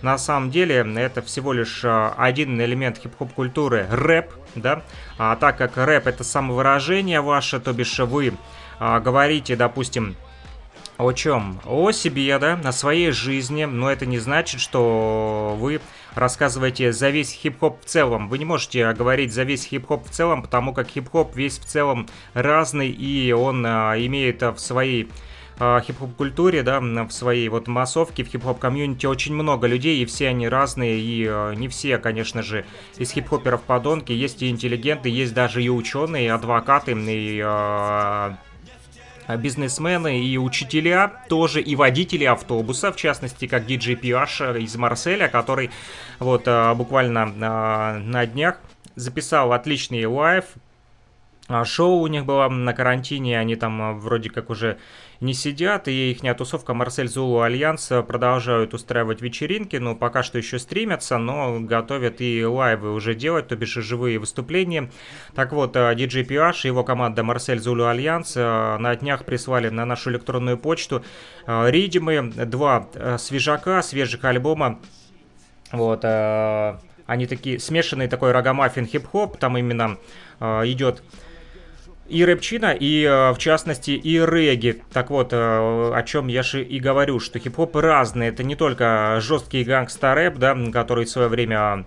На 0.00 0.16
самом 0.16 0.52
деле 0.52 0.86
это 0.96 1.22
всего 1.22 1.52
лишь 1.52 1.82
э, 1.82 2.10
один 2.16 2.60
элемент 2.60 2.98
хип-хоп 2.98 3.32
культуры, 3.32 3.88
рэп, 3.90 4.32
да, 4.54 4.82
а 5.18 5.36
так 5.36 5.58
как 5.58 5.76
рэп 5.76 6.06
это 6.06 6.24
самовыражение 6.24 7.20
ваше, 7.20 7.60
то 7.60 7.72
бишь 7.72 7.98
вы 7.98 8.34
а, 8.78 9.00
говорите, 9.00 9.56
допустим, 9.56 10.16
о 10.98 11.12
чем? 11.12 11.60
О 11.64 11.92
себе, 11.92 12.38
да, 12.38 12.58
о 12.64 12.72
своей 12.72 13.12
жизни, 13.12 13.64
но 13.64 13.90
это 13.90 14.04
не 14.04 14.18
значит, 14.18 14.60
что 14.60 15.56
вы 15.58 15.80
рассказываете 16.14 16.92
за 16.92 17.10
весь 17.10 17.32
хип-хоп 17.32 17.80
в 17.82 17.84
целом. 17.84 18.28
Вы 18.28 18.38
не 18.38 18.44
можете 18.44 18.92
говорить 18.92 19.32
за 19.32 19.44
весь 19.44 19.64
хип-хоп 19.64 20.06
в 20.06 20.10
целом, 20.10 20.42
потому 20.42 20.74
как 20.74 20.88
хип-хоп 20.88 21.36
весь 21.36 21.58
в 21.58 21.64
целом 21.64 22.08
разный, 22.34 22.88
и 22.88 23.32
он 23.32 23.64
а, 23.64 23.94
имеет 23.96 24.42
в 24.42 24.58
своей 24.58 25.08
э, 25.58 25.80
хип-хоп-культуре, 25.84 26.62
да, 26.62 26.80
в 26.80 27.10
своей 27.10 27.48
вот 27.48 27.68
массовке, 27.68 28.24
в 28.24 28.28
хип-хоп-комьюнити 28.28 29.06
очень 29.06 29.34
много 29.34 29.66
людей, 29.66 30.02
и 30.02 30.06
все 30.06 30.28
они 30.28 30.48
разные, 30.48 30.98
и 30.98 31.26
э, 31.28 31.54
не 31.56 31.68
все, 31.68 31.98
конечно 31.98 32.42
же, 32.42 32.64
из 32.96 33.10
хип-хоперов 33.10 33.62
подонки, 33.62 34.12
есть 34.12 34.42
и 34.42 34.48
интеллигенты, 34.48 35.08
есть 35.08 35.34
даже 35.34 35.62
и 35.62 35.68
ученые, 35.68 36.26
и 36.26 36.28
адвокаты, 36.28 36.92
и 36.92 37.42
э, 37.44 38.36
бизнесмены 39.36 40.24
и 40.24 40.38
учителя, 40.38 41.24
тоже 41.28 41.60
и 41.60 41.76
водители 41.76 42.24
автобуса, 42.24 42.92
в 42.92 42.96
частности, 42.96 43.46
как 43.46 43.66
диджей 43.66 43.96
PH 43.96 44.40
из 44.40 44.74
Марселя, 44.76 45.28
который 45.28 45.70
вот 46.18 46.42
э, 46.46 46.74
буквально 46.74 47.26
на 47.26 48.26
днях 48.26 48.58
записал 48.96 49.52
отличный 49.52 50.04
лайв, 50.06 50.44
шоу 51.64 52.00
у 52.00 52.06
них 52.06 52.26
было 52.26 52.48
на 52.48 52.74
карантине, 52.74 53.38
они 53.38 53.56
там 53.56 53.98
вроде 54.00 54.30
как 54.30 54.50
уже 54.50 54.78
не 55.20 55.34
сидят, 55.34 55.88
и 55.88 56.12
их 56.12 56.36
тусовка 56.36 56.74
Marseille 56.74 57.08
Zulu 57.08 57.40
Alliance 57.40 57.90
продолжают 58.06 58.72
устраивать 58.74 59.20
вечеринки, 59.20 59.76
ну, 59.76 59.96
пока 59.96 60.22
что 60.22 60.38
еще 60.38 60.58
стримятся, 60.58 61.18
но 61.18 61.58
готовят 61.60 62.20
и 62.20 62.44
лайвы 62.44 62.92
уже 62.92 63.14
делать, 63.14 63.48
то 63.48 63.56
бишь 63.56 63.74
живые 63.74 64.18
выступления. 64.18 64.90
Так 65.34 65.52
вот, 65.52 65.74
DJ 65.74 66.20
э, 66.20 66.22
PH 66.22 66.60
и 66.64 66.66
его 66.68 66.84
команда 66.84 67.24
Marseille 67.24 67.58
Zulu 67.58 67.86
Alliance 67.86 68.36
э, 68.36 68.76
на 68.78 68.94
днях 68.94 69.24
прислали 69.24 69.70
на 69.70 69.84
нашу 69.84 70.10
электронную 70.10 70.56
почту 70.56 71.02
э, 71.46 71.70
ридимы, 71.70 72.30
два 72.30 72.88
свежака, 73.18 73.82
свежих 73.82 74.24
альбома, 74.24 74.78
вот, 75.72 76.02
они 76.04 77.26
такие 77.26 77.58
смешанный 77.58 78.08
такой 78.08 78.32
раггамаффин 78.32 78.86
хип-хоп, 78.86 79.36
там 79.36 79.58
именно 79.58 79.98
идет 80.40 81.02
и 82.08 82.24
рэпчина, 82.24 82.72
и 82.72 83.04
э, 83.04 83.32
в 83.32 83.38
частности 83.38 83.90
и 83.90 84.18
регги. 84.18 84.82
Так 84.92 85.10
вот, 85.10 85.32
э, 85.32 85.36
о 85.36 86.02
чем 86.04 86.28
я 86.28 86.42
же 86.42 86.62
и 86.62 86.80
говорю, 86.80 87.20
что 87.20 87.38
хип-хоп 87.38 87.76
разный. 87.76 88.28
Это 88.28 88.42
не 88.42 88.56
только 88.56 89.18
жесткий 89.20 89.62
гангста-рэп, 89.62 90.38
да, 90.38 90.56
который 90.72 91.04
в 91.04 91.10
свое 91.10 91.28
время 91.28 91.84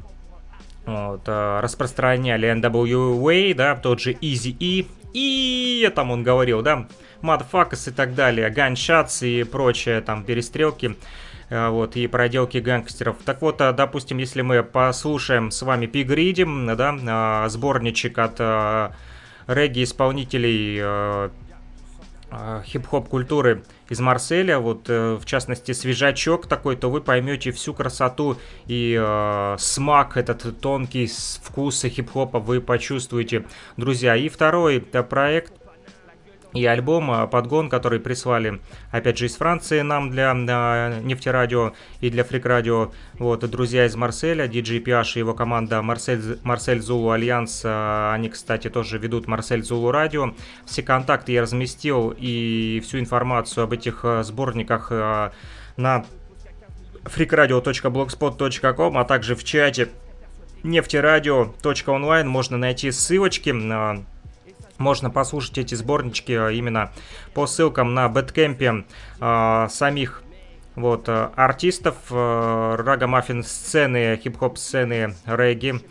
вот, 0.86 1.22
э, 1.25 1.60
распространяли 1.62 2.50
NWA, 2.50 3.54
да, 3.56 3.75
тот 3.75 4.00
же 4.00 4.13
Eazy-E, 4.13 4.86
и 5.13 5.92
там 5.96 6.12
он 6.12 6.24
говорил, 6.24 6.62
да, 6.62 6.88
Motherfuckers 7.22 7.90
и 7.90 7.94
так 7.94 8.13
далее, 8.13 8.50
Gunshots 8.50 9.28
и 9.28 9.44
прочее, 9.44 10.01
там, 10.01 10.24
перестрелки 10.24 10.96
вот, 11.50 11.98
и 11.98 12.08
проделки 12.08 12.60
гангстеров. 12.60 13.18
Так 13.25 13.42
вот, 13.42 13.58
допустим, 13.58 14.20
если 14.20 14.42
мы 14.42 14.63
послушаем 14.63 15.51
с 15.51 15.62
вами 15.63 15.86
Пигридим, 15.86 16.78
да, 16.78 17.50
сборничек 17.50 18.18
от 18.20 18.40
регги-исполнителей 19.48 20.79
э, 20.81 21.29
э, 22.31 22.62
хип-хоп 22.65 23.10
культуры 23.10 23.63
из 23.89 24.00
Марселя, 24.00 24.60
вот 24.60 24.89
э, 24.89 25.15
в 25.15 25.25
частности 25.25 25.74
свежачок 25.74 26.48
такой, 26.48 26.75
то 26.75 26.89
вы 26.89 27.01
поймете 27.01 27.51
всю 27.51 27.74
красоту 27.74 28.38
и 28.67 28.98
э, 29.00 29.55
смак, 29.60 30.17
этот 30.17 30.60
тонкий 30.62 31.12
вкус 31.43 31.83
хип-хопа 31.83 32.39
вы 32.39 32.62
почувствуете, 32.62 33.45
друзья. 33.77 34.15
И 34.15 34.29
второй 34.29 34.79
проект 34.79 35.61
и 36.53 36.65
альбом 36.65 37.12
а, 37.12 37.27
«Подгон», 37.27 37.70
который 37.70 38.00
прислали, 38.00 38.60
опять 38.91 39.17
же, 39.17 39.25
из 39.25 39.36
Франции 39.36 39.81
нам 39.81 40.12
для 40.12 40.34
э, 40.34 41.01
нефтерадио 41.01 41.74
и 42.01 42.10
для 42.10 42.24
фрик-радио. 42.24 42.91
Вот, 43.13 43.50
друзья 43.50 43.86
из 43.86 43.96
Марселя, 43.96 44.48
DJ 44.48 44.84
PH 44.84 45.15
и 45.15 45.20
его 45.20 45.34
команда 45.34 45.81
Марсель, 45.81 46.39
Марсель 46.43 46.81
Зулу 46.81 47.12
Альянс, 47.12 47.62
э, 47.63 48.12
они, 48.13 48.29
кстати, 48.29 48.70
тоже 48.70 48.98
ведут 48.98 49.27
Марсель 49.27 49.63
Зулу 49.63 49.91
Радио. 49.91 50.34
Все 50.65 50.84
контакты 50.84 51.31
я 51.31 51.41
разместил 51.41 52.13
и 52.17 52.81
всю 52.84 53.00
информацию 53.00 53.63
об 53.63 53.74
этих 53.74 54.01
э, 54.03 54.24
сборниках 54.24 54.88
э, 54.91 55.31
на 55.77 56.05
freakradio.blogspot.com, 57.05 58.98
а 58.98 59.05
также 59.05 59.36
в 59.36 59.43
чате 59.43 59.89
нефтерадио.онлайн 60.63 62.27
можно 62.27 62.58
найти 62.58 62.91
ссылочки 62.91 63.50
на 63.50 64.03
можно 64.82 65.10
послушать 65.10 65.58
эти 65.60 65.76
сборнички 65.76 66.34
э, 66.34 66.54
именно 66.54 66.92
по 67.34 67.48
ссылкам 67.48 67.94
на 67.94 68.10
бэткемпе 68.10 68.86
э, 69.20 69.68
самих 69.70 70.24
вот, 70.76 71.08
э, 71.08 71.30
артистов, 71.36 71.96
э, 72.10 72.76
рагамаффин 72.78 73.44
сцены, 73.44 74.20
хип-хоп 74.22 74.58
сцены, 74.58 75.16
регги 75.26 75.82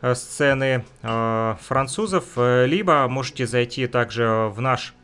э, 0.00 0.14
сцены 0.14 0.84
э, 1.02 1.56
французов, 1.60 2.24
либо 2.36 3.06
можете 3.08 3.46
зайти 3.46 3.86
также 3.86 4.50
в 4.54 4.60
наш 4.60 4.94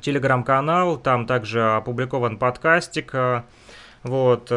телеграм-канал, 0.00 0.96
там 0.98 1.26
также 1.26 1.76
опубликован 1.76 2.38
подкастик, 2.38 3.14
вот, 4.02 4.50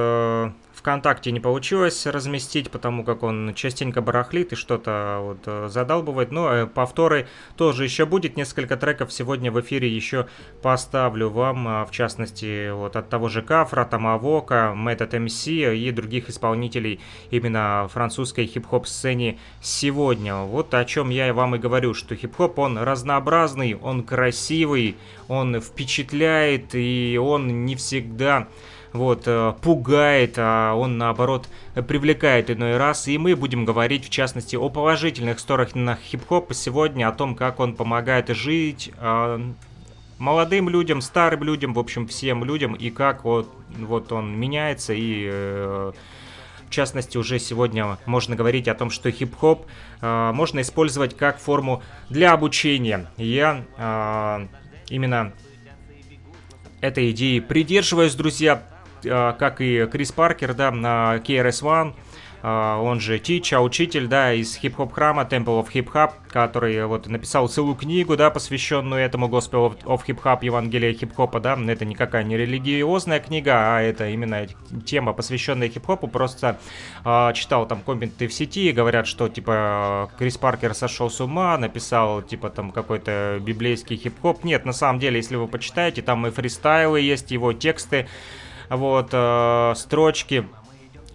ВКонтакте 0.88 1.34
не 1.34 1.42
получилось 1.42 2.06
разместить, 2.06 2.72
потому 2.72 3.04
как 3.04 3.22
он 3.22 3.54
частенько 3.56 4.00
барахлит 4.00 4.54
и 4.54 4.56
что-то 4.56 5.20
вот 5.22 5.40
э, 5.46 5.68
задалбывает. 5.70 6.32
Но 6.32 6.50
э, 6.50 6.66
повторы 6.66 7.28
тоже 7.58 7.84
еще 7.84 8.06
будет. 8.06 8.38
Несколько 8.38 8.78
треков 8.78 9.12
сегодня 9.12 9.52
в 9.52 9.60
эфире 9.60 9.94
еще 9.94 10.28
поставлю 10.62 11.28
вам, 11.28 11.68
а, 11.68 11.86
в 11.86 11.92
частности, 11.92 12.72
вот 12.72 12.96
от 12.96 13.10
того 13.10 13.28
же 13.28 13.42
Кафра, 13.42 13.84
Тамавока, 13.84 14.74
Method 14.78 15.10
MC 15.10 15.76
и 15.76 15.92
других 15.92 16.30
исполнителей 16.30 17.02
именно 17.32 17.90
французской 17.92 18.46
хип-хоп 18.46 18.88
сцене 18.88 19.40
сегодня. 19.62 20.38
Вот 20.38 20.74
о 20.74 20.86
чем 20.86 21.10
я 21.10 21.34
вам 21.34 21.56
и 21.56 21.60
говорю, 21.60 21.94
что 21.96 22.16
хип-хоп 22.16 22.60
он 22.60 22.78
разнообразный, 22.78 23.76
он 23.76 24.04
красивый, 24.04 24.96
он 25.28 25.60
впечатляет 25.60 26.76
и 26.76 27.20
он 27.22 27.66
не 27.66 27.76
всегда 27.76 28.48
вот, 28.98 29.24
э, 29.26 29.54
пугает, 29.62 30.36
а 30.38 30.74
он, 30.76 30.98
наоборот, 30.98 31.48
привлекает 31.88 32.50
иной 32.50 32.78
раз. 32.78 33.08
И 33.08 33.18
мы 33.18 33.36
будем 33.36 33.66
говорить, 33.66 34.06
в 34.06 34.10
частности, 34.10 34.56
о 34.56 34.70
положительных 34.70 35.40
сторонах 35.40 36.00
хип-хопа 36.00 36.54
сегодня, 36.54 37.08
о 37.08 37.12
том, 37.12 37.36
как 37.36 37.60
он 37.60 37.76
помогает 37.76 38.30
жить 38.30 38.92
а, 38.98 39.40
молодым 40.18 40.70
людям, 40.70 41.02
старым 41.02 41.44
людям, 41.44 41.74
в 41.74 41.80
общем, 41.80 42.08
всем 42.08 42.44
людям, 42.44 42.74
и 42.74 42.90
как 42.90 43.24
вот, 43.24 43.48
вот 43.78 44.12
он 44.12 44.38
меняется 44.38 44.94
и... 44.94 45.30
Э, 45.32 45.92
В 46.68 46.70
частности, 46.70 47.18
уже 47.18 47.40
сегодня 47.40 47.98
можно 48.06 48.36
говорить 48.36 48.68
о 48.68 48.76
том, 48.76 48.90
что 48.90 49.10
хип-хоп 49.10 49.66
э, 50.02 50.32
можно 50.34 50.60
использовать 50.60 51.16
как 51.16 51.40
форму 51.40 51.82
для 52.10 52.34
обучения. 52.34 53.08
Я 53.16 53.64
э, 53.78 54.48
именно 54.90 55.32
этой 56.82 57.12
идеи 57.12 57.40
придерживаюсь, 57.40 58.16
друзья, 58.16 58.64
как 59.04 59.62
и 59.62 59.86
Крис 59.86 60.12
Паркер, 60.12 60.54
да, 60.54 60.72
на 60.72 61.18
KRS-One 61.18 61.94
а, 62.44 62.80
он 62.80 63.00
же 63.00 63.18
Тича, 63.20 63.60
учитель, 63.60 64.08
да, 64.08 64.34
из 64.34 64.56
хип-хоп 64.56 64.94
храма 64.94 65.24
Temple 65.24 65.64
of 65.64 65.70
Hip 65.74 65.92
Hop, 65.94 66.12
который 66.30 66.86
вот 66.86 67.08
написал 67.08 67.48
целую 67.48 67.76
книгу, 67.76 68.16
да, 68.16 68.30
посвященную 68.30 69.02
этому 69.02 69.28
Gospel 69.28 69.78
of 69.84 70.06
Hip 70.08 70.22
Hop, 70.24 70.40
Евангелие 70.44 70.94
хип-хопа, 70.94 71.40
да, 71.40 71.58
это 71.68 71.84
никакая 71.84 72.24
не 72.24 72.38
религиозная 72.38 73.20
книга, 73.20 73.76
а 73.76 73.82
это 73.82 74.10
именно 74.10 74.46
тема, 74.86 75.14
посвященная 75.14 75.70
хип-хопу, 75.70 76.08
просто 76.08 76.60
э, 77.04 77.32
читал 77.34 77.68
там 77.68 77.82
комменты 77.82 78.28
в 78.28 78.34
сети, 78.34 78.72
говорят, 78.72 79.08
что, 79.08 79.30
типа, 79.30 80.12
Крис 80.20 80.38
Паркер 80.38 80.76
сошел 80.76 81.10
с 81.10 81.20
ума, 81.20 81.58
написал, 81.58 82.22
типа, 82.22 82.50
там, 82.50 82.72
какой-то 82.72 83.42
библейский 83.42 83.98
хип-хоп, 83.98 84.44
нет, 84.44 84.64
на 84.64 84.74
самом 84.74 85.00
деле, 85.00 85.18
если 85.18 85.36
вы 85.36 85.48
почитаете, 85.48 86.04
там 86.04 86.28
и 86.28 86.30
фристайлы 86.30 87.02
есть, 87.02 87.32
его 87.32 87.52
тексты, 87.52 88.08
вот, 88.70 89.10
э, 89.12 89.74
строчки, 89.76 90.48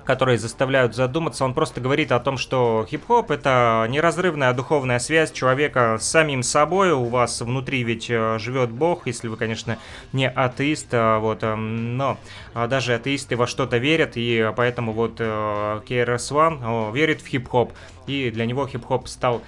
которые 0.05 0.39
заставляют 0.39 0.95
задуматься. 0.95 1.45
Он 1.45 1.55
просто 1.55 1.81
говорит 1.81 2.13
о 2.13 2.19
том, 2.19 2.37
что 2.37 2.87
хип-хоп 2.91 3.31
это 3.31 3.87
неразрывная 3.89 4.53
духовная 4.53 4.99
связь 4.99 5.31
человека 5.31 5.99
с 6.01 6.09
самим 6.09 6.43
собой. 6.43 6.93
У 6.93 7.05
вас 7.05 7.41
внутри 7.41 7.85
ведь 7.85 8.11
э, 8.11 8.39
живет 8.39 8.71
Бог, 8.71 9.07
если 9.07 9.29
вы, 9.29 9.37
конечно, 9.37 9.79
не 10.13 10.29
атеист, 10.29 10.89
а 10.93 11.19
вот, 11.19 11.43
э, 11.43 11.55
но 11.55 12.19
а, 12.55 12.67
даже 12.67 12.95
атеисты 12.95 13.37
во 13.37 13.47
что-то 13.47 13.79
верят, 13.79 14.13
и 14.17 14.53
поэтому 14.57 14.93
вот 14.93 15.21
KRS-One 15.21 16.93
верит 16.93 17.21
в 17.21 17.27
хип-хоп, 17.27 17.73
и 18.07 18.31
для 18.31 18.47
него 18.47 18.67
хип-хоп 18.67 19.09
стал 19.09 19.43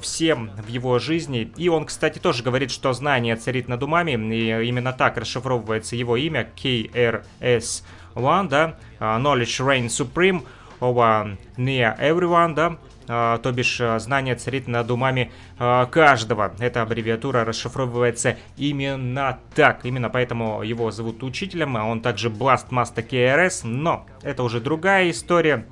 всем 0.00 0.50
в 0.56 0.68
его 0.68 0.98
жизни. 0.98 1.52
И 1.56 1.68
он, 1.68 1.86
кстати, 1.86 2.18
тоже 2.18 2.42
говорит, 2.42 2.70
что 2.70 2.92
знание 2.92 3.36
царит 3.36 3.68
над 3.68 3.82
умами, 3.82 4.12
и 4.34 4.68
именно 4.68 4.92
так 4.92 5.16
расшифровывается 5.16 5.96
его 5.96 6.16
имя, 6.16 6.48
KRS 6.56 7.84
One, 8.14 8.48
да, 8.48 8.76
а, 8.98 9.18
Knowledge 9.20 9.64
Reign 9.64 9.86
Supreme 9.86 10.42
over 10.80 11.36
near 11.56 11.98
everyone, 11.98 12.54
да, 12.54 12.76
Uh, 13.06 13.38
то 13.38 13.52
бишь 13.52 13.80
знание 13.98 14.34
царит 14.34 14.66
над 14.66 14.90
умами 14.90 15.30
каждого. 15.56 16.56
Эта 16.58 16.82
аббревиатура 16.82 17.44
расшифровывается 17.44 18.36
именно 18.56 19.38
так. 19.54 19.84
Именно 19.84 20.10
поэтому 20.10 20.64
его 20.64 20.90
зовут 20.90 21.22
учителем, 21.22 21.76
а 21.76 21.84
он 21.84 22.00
также 22.00 22.30
Blast 22.30 22.70
Master 22.70 23.08
KRS, 23.08 23.60
но 23.62 24.06
это 24.22 24.42
уже 24.42 24.60
другая 24.60 25.08
история. 25.12 25.66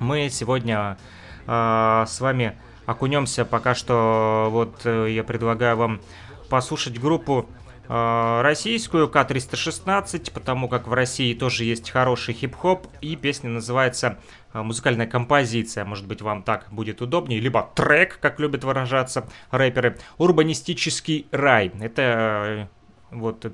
Мы 0.00 0.28
сегодня 0.28 0.98
с 1.46 2.20
вами 2.20 2.58
окунемся 2.86 3.44
пока 3.44 3.74
что, 3.74 4.48
вот 4.50 4.80
э, 4.84 5.08
я 5.10 5.24
предлагаю 5.24 5.76
вам 5.76 6.00
послушать 6.48 7.00
группу 7.00 7.46
Э, 7.88 8.40
российскую 8.42 9.08
К-316, 9.08 10.32
потому 10.32 10.68
как 10.68 10.88
в 10.88 10.92
России 10.92 11.34
тоже 11.34 11.64
есть 11.64 11.90
хороший 11.90 12.34
хип-хоп, 12.34 12.86
и 13.00 13.14
песня 13.16 13.50
называется 13.50 14.18
э, 14.52 14.60
музыкальная 14.60 15.06
композиция, 15.06 15.84
может 15.84 16.06
быть 16.06 16.20
вам 16.20 16.42
так 16.42 16.66
будет 16.70 17.00
удобнее, 17.00 17.38
либо 17.38 17.70
трек, 17.74 18.18
как 18.20 18.40
любят 18.40 18.64
выражаться 18.64 19.28
рэперы, 19.50 19.98
«Урбанистический 20.18 21.26
рай». 21.30 21.70
Это 21.80 22.02
э, 22.02 22.66
вот 23.14 23.52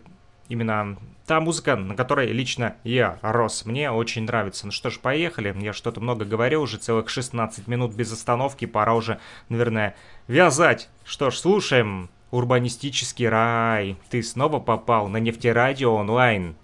именно 0.48 0.96
та 1.26 1.40
музыка, 1.40 1.76
на 1.76 1.94
которой 1.94 2.32
лично 2.32 2.76
я 2.84 3.18
рос. 3.22 3.64
Мне 3.64 3.90
очень 3.90 4.24
нравится. 4.24 4.66
Ну 4.66 4.72
что 4.72 4.90
ж, 4.90 4.98
поехали. 4.98 5.54
Я 5.60 5.72
что-то 5.72 6.00
много 6.00 6.24
говорю, 6.24 6.62
уже 6.62 6.78
целых 6.78 7.08
16 7.08 7.68
минут 7.68 7.94
без 7.94 8.12
остановки. 8.12 8.64
Пора 8.64 8.94
уже, 8.94 9.18
наверное, 9.48 9.94
вязать. 10.28 10.88
Что 11.04 11.30
ж, 11.30 11.36
слушаем. 11.36 12.10
Урбанистический 12.30 13.28
рай. 13.28 13.96
Ты 14.08 14.22
снова 14.22 14.58
попал 14.58 15.08
на 15.08 15.18
нефтерадио 15.18 15.94
онлайн. 15.94 16.56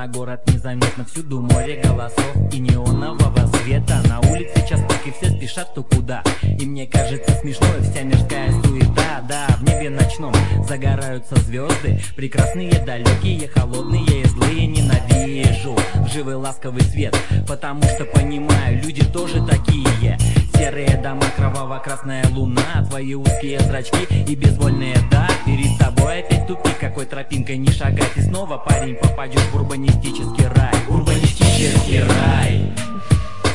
На 0.00 0.06
город 0.06 0.40
незаметно. 0.46 1.04
Всюду 1.04 1.42
море 1.42 1.78
голосов 1.84 2.34
и 2.54 2.58
неонового 2.58 3.46
света. 3.58 4.00
На 4.08 4.18
улице 4.30 4.66
час 4.66 4.80
пик 4.80 5.08
и 5.08 5.10
все 5.10 5.30
спешат 5.36 5.74
то 5.74 5.82
куда? 5.82 6.22
И 6.42 6.64
мне 6.64 6.86
кажется 6.86 7.30
смешной 7.42 7.82
вся 7.82 8.00
мирская 8.02 8.50
суета. 8.62 9.22
Да, 9.28 9.46
в 9.58 9.62
небе 9.62 9.90
ночном 9.90 10.32
загораются 10.66 11.36
звезды. 11.40 12.00
Прекрасные, 12.16 12.82
далекие, 12.82 13.46
холодные 13.48 14.22
и 14.22 14.26
злые 14.26 14.66
Ненавижу. 14.68 15.76
Живый 16.10 16.34
ласковый 16.34 16.82
свет 16.82 17.16
Потому 17.46 17.82
что 17.82 18.04
понимаю, 18.06 18.82
люди 18.82 19.04
тоже 19.04 19.44
такие 19.46 20.16
Серые 20.60 20.94
дома, 21.02 21.24
кроваво-красная 21.38 22.22
луна 22.34 22.84
Твои 22.90 23.14
узкие 23.14 23.58
зрачки 23.60 24.06
и 24.28 24.34
безвольные 24.34 24.94
да 25.10 25.26
Перед 25.46 25.78
тобой 25.78 26.18
опять 26.18 26.46
тупик, 26.46 26.78
какой 26.78 27.06
тропинкой 27.06 27.56
не 27.56 27.70
шагать. 27.70 28.12
И 28.16 28.20
снова, 28.20 28.58
парень, 28.58 28.94
попадешь 28.96 29.40
в 29.40 29.56
урбанистический 29.56 30.46
рай 30.54 30.74
Урбанистический 30.86 32.02
рай 32.02 32.74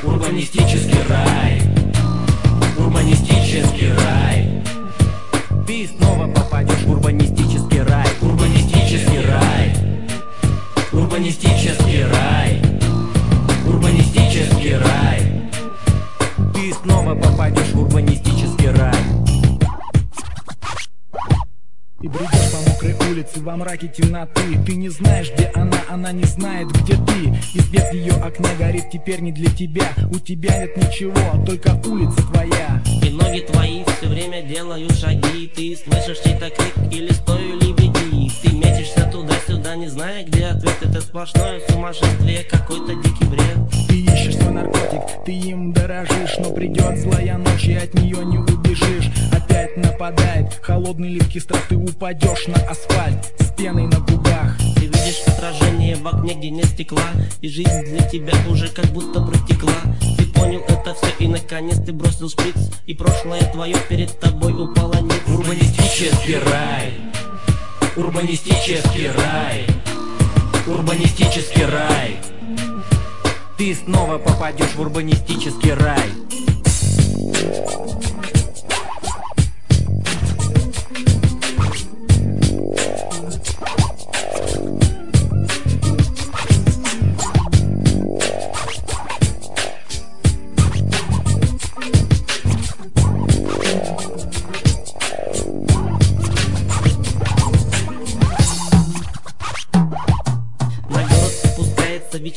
Урбанистический 0.04 0.98
рай 1.08 1.62
Урбанистический 2.76 3.94
рай. 3.94 4.63
Ты 5.68 5.88
снова 5.96 6.28
попадешь 6.34 6.86
в 6.86 6.89
урбанистический 6.89 7.84
рай 7.84 8.08
Урбанистический 8.20 9.24
рай 9.28 9.76
Урбанистический 10.91 12.04
рай 12.08 12.62
Урбанистический 13.68 14.78
рай 14.78 15.24
Ты 16.56 16.74
снова 16.74 17.13
попадешь 17.15 17.74
в 17.74 17.82
урбанистический 17.82 18.70
рай. 18.70 18.96
И 22.02 22.08
бредешь 22.08 22.52
по 22.52 22.70
мокрой 22.70 23.12
улице 23.12 23.41
во 23.41 23.58
мраке 23.58 23.89
темноты. 23.89 24.58
Ты 24.65 24.76
не 24.76 24.88
знаешь, 24.88 25.32
где 25.34 25.52
она, 25.54 25.78
она 25.89 26.13
не 26.13 26.24
знает, 26.24 26.70
где 26.70 26.94
ты. 26.96 27.38
И 27.54 27.60
свет 27.60 27.94
ее 27.94 28.13
окна 28.13 28.50
горит 28.58 28.89
теперь 28.89 29.20
не 29.20 29.34
для 29.34 29.50
тебя. 29.50 29.91
У 30.10 30.20
тебя 30.20 30.60
нет 30.60 30.78
ничего, 30.78 31.44
только 31.46 31.76
улица 31.86 32.22
твоя. 32.32 32.82
И 33.04 33.10
ноги 33.10 33.41
твои 33.41 33.84
все 33.98 34.08
время 34.08 34.41
делают 34.41 34.96
шаги. 34.98 35.52
Ты 35.54 35.76
слышишь 35.76 36.20
чей-то 36.24 36.50
крик 36.52 36.94
или 36.94 37.12
стою 37.12 37.60
лебеди 37.60 37.94
Ты 38.45 38.55
метишься 38.58 39.10
туда-сюда, 39.12 39.75
не 39.75 39.88
зная, 39.88 40.23
где 40.23 40.45
ответ. 40.45 40.75
Это 40.79 41.01
сплошное 41.01 41.60
сумасшествие, 41.67 42.43
какой-то 42.43 42.93
дикий 42.93 43.25
бред. 43.25 43.58
Ты 43.88 44.01
ищешь 44.01 44.36
свой 44.36 44.53
наркотик, 44.53 45.01
ты 45.25 45.31
им 45.31 45.73
дорожишь 45.73 46.38
Но 46.38 46.51
придет 46.51 46.99
злая 46.99 47.38
ночь 47.38 47.65
и 47.65 47.73
от 47.73 47.95
нее 47.95 48.23
не 48.23 48.38
убежишь. 48.38 49.10
Опять 49.31 49.75
нападает 49.77 50.60
холодный 50.62 51.10
липкий 51.10 51.41
страх 51.41 51.62
Ты 51.69 51.75
упадешь 51.75 52.45
на 52.45 52.55
асфальт 52.69 53.34
с 53.39 53.49
пеной 53.58 53.88
на 53.88 53.99
губах. 53.99 54.55
Ты 54.75 54.81
видишь 54.81 55.23
отражение 55.25 55.95
в 55.95 56.08
окне, 56.08 56.36
где 56.36 56.51
нет 56.51 56.65
стекла 56.65 57.10
И 57.41 57.49
жизнь 57.49 57.86
для 57.86 58.08
тебя 58.08 58.34
уже 58.47 58.67
как 58.67 58.86
будто 58.88 59.21
протекла. 59.21 59.73
Ты 60.19 60.25
понял 60.27 60.62
это 60.67 60.93
все 60.93 61.08
и 61.17 61.27
наконец 61.27 61.79
ты 61.84 61.93
бросил 61.93 62.29
шприц 62.29 62.69
И 62.86 62.93
прошлое 62.93 63.41
твое 63.51 63.75
перед 63.89 64.19
тобой 64.19 64.53
упало 64.53 65.01
ниц. 65.01 65.13
Урбанистический 65.27 66.38
рай 66.38 66.93
Урбанистический 67.97 69.10
рай. 69.10 69.65
Урбанистический 70.67 71.65
рай. 71.65 72.19
Ты 73.58 73.73
снова 73.73 74.17
попадешь 74.17 74.73
в 74.75 74.81
урбанистический 74.81 75.73
рай 75.73 76.10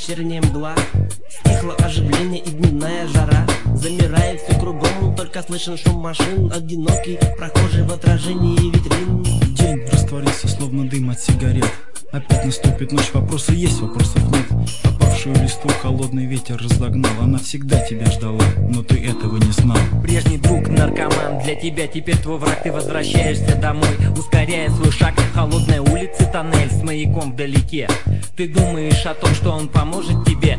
вечерняя 0.08 0.40
мгла. 0.40 0.74
Стихло 1.28 1.74
оживление 1.84 2.42
и 2.42 2.50
дневная 2.50 3.06
жара. 3.08 3.46
Замирает 3.74 4.40
все 4.40 4.58
кругом, 4.58 5.14
только 5.14 5.42
слышен 5.42 5.76
шум 5.76 5.96
машин. 5.96 6.50
Одинокий 6.52 7.18
прохожий 7.36 7.82
в 7.82 7.92
отражении 7.92 8.70
витрин. 8.70 9.22
День 9.54 9.86
растворился, 9.90 10.48
словно 10.48 10.88
дым 10.88 11.10
от 11.10 11.20
сигарет 11.20 11.87
Опять 12.10 12.46
наступит 12.46 12.90
ночь, 12.90 13.12
вопросы 13.12 13.52
есть, 13.52 13.80
вопросов 13.80 14.22
нет. 14.32 14.46
Опавшую 14.84 15.36
листву 15.42 15.70
холодный 15.82 16.24
ветер 16.24 16.56
разогнал. 16.56 17.12
Она 17.20 17.38
всегда 17.38 17.78
тебя 17.80 18.06
ждала, 18.06 18.44
но 18.70 18.82
ты 18.82 19.04
этого 19.04 19.36
не 19.36 19.52
знал. 19.52 19.76
Прежний 20.02 20.38
друг 20.38 20.68
наркоман, 20.68 21.42
для 21.44 21.54
тебя. 21.54 21.86
Теперь 21.86 22.16
твой 22.16 22.38
враг 22.38 22.62
Ты 22.62 22.72
возвращаешься 22.72 23.56
домой, 23.56 23.90
ускоряя 24.16 24.70
свой 24.70 24.90
шаг 24.90 25.14
Холодная 25.34 25.82
улица, 25.82 26.24
тоннель 26.32 26.70
с 26.70 26.82
маяком 26.82 27.32
вдалеке. 27.32 27.88
Ты 28.36 28.48
думаешь 28.48 29.04
о 29.04 29.12
том, 29.12 29.34
что 29.34 29.50
он 29.50 29.68
поможет 29.68 30.24
тебе? 30.24 30.56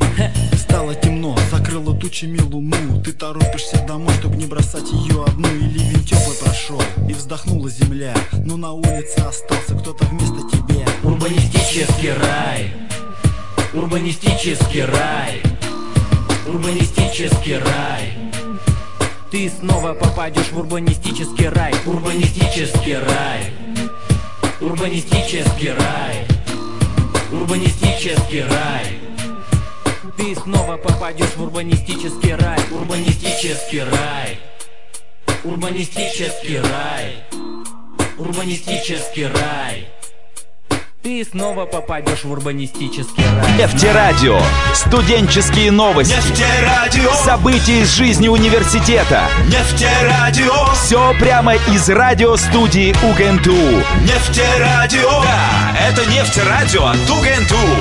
Стало 0.53 0.93
темно, 0.93 1.35
закрыло 1.49 1.97
тучами 1.97 2.37
луну 2.39 3.01
Ты 3.03 3.11
торопишься 3.11 3.83
домой, 3.87 4.13
чтобы 4.19 4.35
не 4.35 4.45
бросать 4.45 4.91
ее 4.91 5.25
одну. 5.25 5.47
И 5.47 5.61
ливень 5.61 6.03
теплый 6.03 6.37
прошел, 6.43 6.81
и 7.09 7.13
вздохнула 7.13 7.71
земля. 7.71 8.13
Но 8.45 8.55
на 8.55 8.71
улице 8.71 9.17
остался 9.27 9.75
кто-то 9.75 10.05
вместо 10.05 10.47
тебя 10.55 10.59
Урбанистический 11.19 12.13
рай. 12.13 12.71
Урбанистический 13.73 14.85
рай. 14.85 15.41
Урбанистический 16.47 17.57
рай. 17.57 18.13
Ты 19.29 19.49
снова 19.49 19.95
попадешь 19.95 20.49
в 20.53 20.59
урбанистический 20.59 21.49
рай. 21.49 21.73
Урбанистический 21.85 22.99
рай. 22.99 23.51
Урбанистический 24.61 25.73
рай. 25.73 26.25
Урбанистический 27.33 28.43
рай. 28.43 28.99
Ты 30.15 30.35
снова 30.35 30.77
попадешь 30.77 31.35
в 31.35 31.43
урбанистический 31.43 32.35
рай. 32.35 32.59
Урбанистический 32.71 33.83
рай. 33.83 34.39
Урбанистический 35.43 36.61
рай. 36.61 37.15
Урбанистический 38.17 39.27
рай 39.27 39.89
ты 41.01 41.23
снова 41.23 41.65
попадешь 41.65 42.23
в 42.23 42.31
урбанистический 42.31 43.23
рай. 43.23 43.57
Нефтерадио. 43.57 44.39
Студенческие 44.73 45.71
новости. 45.71 46.13
Нефтерадио. 46.13 47.13
События 47.23 47.81
из 47.81 47.89
жизни 47.95 48.27
университета. 48.27 49.23
Нефтерадио. 49.45 50.73
Все 50.73 51.13
прямо 51.19 51.55
из 51.55 51.89
радиостудии 51.89 52.93
УГНТУ. 53.03 53.83
Нефтерадио. 54.01 55.21
Да, 55.23 55.77
это 55.87 56.05
Нефтерадио 56.09 56.85
от 56.85 57.09
УГНТУ. 57.09 57.78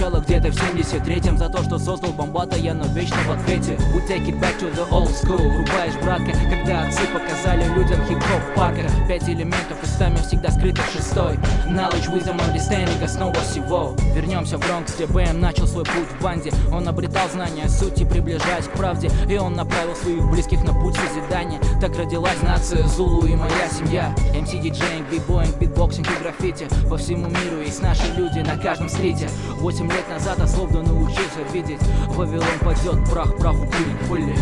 Начало 0.00 0.20
где-то 0.22 0.50
в 0.50 0.54
73-м 0.54 1.36
За 1.36 1.50
то, 1.50 1.62
что 1.62 1.69
создал 1.80 2.12
бомбата, 2.12 2.56
я 2.56 2.74
но 2.74 2.86
вечно 2.86 3.16
в 3.26 3.32
ответе. 3.32 3.78
We 3.94 4.06
take 4.06 4.26
it 4.26 4.38
back 4.40 4.58
to 4.60 4.72
the 4.74 4.88
old 4.90 5.10
school. 5.10 5.38
Врубаешь, 5.38 5.94
братка, 6.02 6.32
когда 6.48 6.86
отцы 6.86 7.02
показали 7.12 7.64
людям 7.74 8.00
хип-хоп 8.06 8.42
в 8.52 8.54
парках 8.54 8.90
Пять 9.08 9.28
элементов, 9.28 9.82
устами 9.82 10.16
всегда 10.16 10.50
скрыто 10.50 10.82
шестой. 10.92 11.34
Knowledge, 11.66 12.12
wisdom, 12.12 12.38
understanding, 12.38 13.02
основа 13.02 13.34
всего. 13.40 13.94
Вернемся 14.14 14.58
в 14.58 14.60
Бронкс, 14.60 14.94
где 14.94 15.06
Бам 15.06 15.40
начал 15.40 15.66
свой 15.66 15.84
путь 15.84 16.08
в 16.18 16.22
банде. 16.22 16.52
Он 16.72 16.86
обретал 16.86 17.28
знания 17.28 17.68
сути, 17.68 18.04
приближаясь 18.04 18.66
к 18.66 18.72
правде. 18.72 19.10
И 19.28 19.36
он 19.36 19.54
направил 19.54 19.96
своих 19.96 20.30
близких 20.30 20.62
на 20.64 20.74
путь 20.74 20.96
созидания. 20.96 21.60
Так 21.80 21.96
родилась 21.96 22.40
нация 22.42 22.86
Зулу 22.86 23.26
и 23.26 23.34
моя 23.34 23.68
семья. 23.68 24.14
MC, 24.34 24.60
диджеинг, 24.60 25.08
b-boying, 25.10 25.56
beatboxing 25.58 26.06
и 26.10 26.22
граффити. 26.22 26.68
По 26.88 26.96
всему 26.96 27.26
миру 27.26 27.62
есть 27.64 27.82
наши 27.82 28.06
люди 28.16 28.40
на 28.40 28.56
каждом 28.56 28.88
стрите. 28.88 29.28
Восемь 29.60 29.90
лет 29.90 30.08
назад 30.08 30.38
я 30.38 30.46
словно 30.46 30.82
научился 30.82 31.40
видеть 31.52 31.79
Вавилон 32.08 32.58
падет, 32.62 33.10
прах, 33.10 33.36
праху, 33.36 33.66
пыли, 33.66 33.96
пыли 34.08 34.34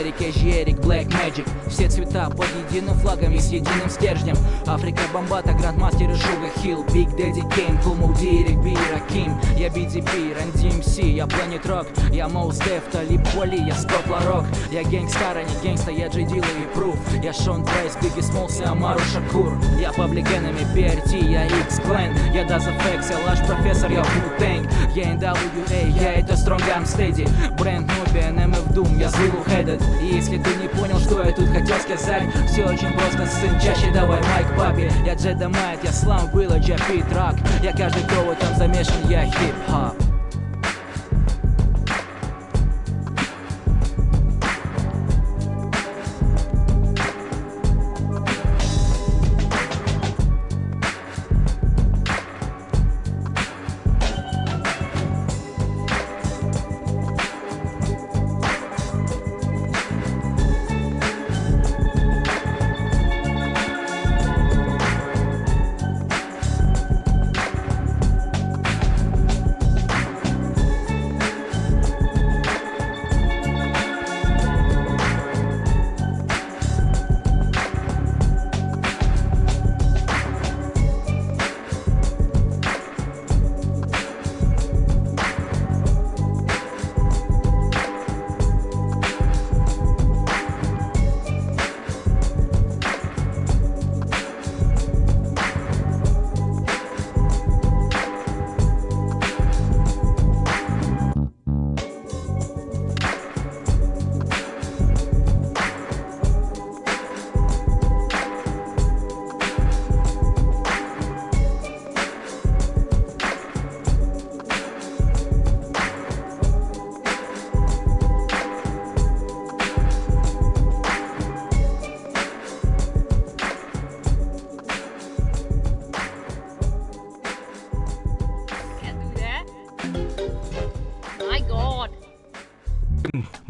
Мерик, 0.00 0.20
Эжерик, 0.20 0.78
Black 0.80 1.12
Magic 1.12 1.46
Все 1.68 1.88
цвета 1.88 2.30
под 2.30 2.46
единым 2.70 2.94
флагом 2.96 3.29
с 3.40 3.50
единым 3.50 3.88
стержнем. 3.88 4.36
Африка, 4.66 5.02
Бомбата, 5.12 5.52
Грандмастер 5.52 6.10
и 6.10 6.14
Шуга 6.14 6.50
Хилл 6.58 6.84
Биг 6.92 7.10
Дэдди 7.16 7.42
Кейн, 7.54 7.78
Кулму, 7.82 8.14
Дирик, 8.14 8.58
Би, 8.58 8.76
Раким 8.92 9.38
Я 9.56 9.68
BDP, 9.68 10.34
Run 10.34 10.50
DMC, 10.54 11.10
я 11.12 11.24
Planet 11.24 11.66
Rock. 11.66 11.88
Я 12.12 12.28
Mos 12.28 12.58
Def, 12.58 12.82
Talib 12.92 13.20
Kweli, 13.34 13.58
я 13.58 13.74
Scott 13.74 14.06
La 14.08 14.20
Rock 14.20 14.44
Я 14.70 14.82
Gang 14.84 15.06
Starr, 15.06 15.38
а 15.38 15.42
не 15.42 15.68
гангста, 15.68 15.90
я 15.90 16.08
J 16.08 16.24
Dilla 16.24 16.44
и 16.44 16.74
Proof 16.74 16.96
Я 17.22 17.32
Sean 17.32 17.64
Price, 17.64 17.96
Biggie 18.02 18.20
Smalls 18.20 18.60
и 18.60 18.64
Амару 18.64 19.00
Шакур. 19.12 19.52
Я 19.78 19.92
Public 19.92 20.26
Enemy, 20.28 20.66
PRT, 20.74 21.30
я 21.30 21.46
X 21.46 21.80
Clan 21.80 22.14
Я 22.34 22.44
Das 22.44 22.72
EFX, 22.72 23.10
я 23.10 23.18
Large 23.26 23.38
Professor, 23.46 23.90
я 23.90 24.00
Wu 24.00 24.38
Tang. 24.38 24.70
Я 24.94 25.14
NWA, 25.14 26.00
я 26.00 26.14
это 26.14 26.34
Strong 26.34 26.62
Arm 26.76 26.84
Steady. 26.84 27.28
Бренд 27.58 27.90
Нубия, 27.98 28.30
NMF 28.30 28.72
Doom, 28.72 28.98
я 28.98 29.08
Zulu 29.08 29.44
Headed. 29.46 29.82
И 30.02 30.16
если 30.16 30.38
ты 30.38 30.50
не 30.56 30.68
понял, 30.68 30.98
что 30.98 31.22
я 31.22 31.32
тут 31.32 31.48
хотел 31.48 31.76
сказать 31.78 32.22
Все 32.46 32.64
очень 32.64 32.92
просто, 32.92 33.26
сын, 33.30 33.58
чаще 33.60 33.90
давай 33.92 34.20
майк 34.20 34.46
папе. 34.56 34.90
Я 35.06 35.14
Джеда 35.14 35.48
Майт, 35.48 35.80
я 35.82 35.92
Слам 35.92 36.28
Вилледж, 36.32 36.68
я 36.68 36.76
Пит 36.76 37.04
Рак 37.14 37.36
Я 37.62 37.72
каждый, 37.72 38.02
кто 38.02 38.32
этом 38.32 38.54
замешан, 38.56 39.08
я 39.08 39.24
хип-хоп 39.24 40.09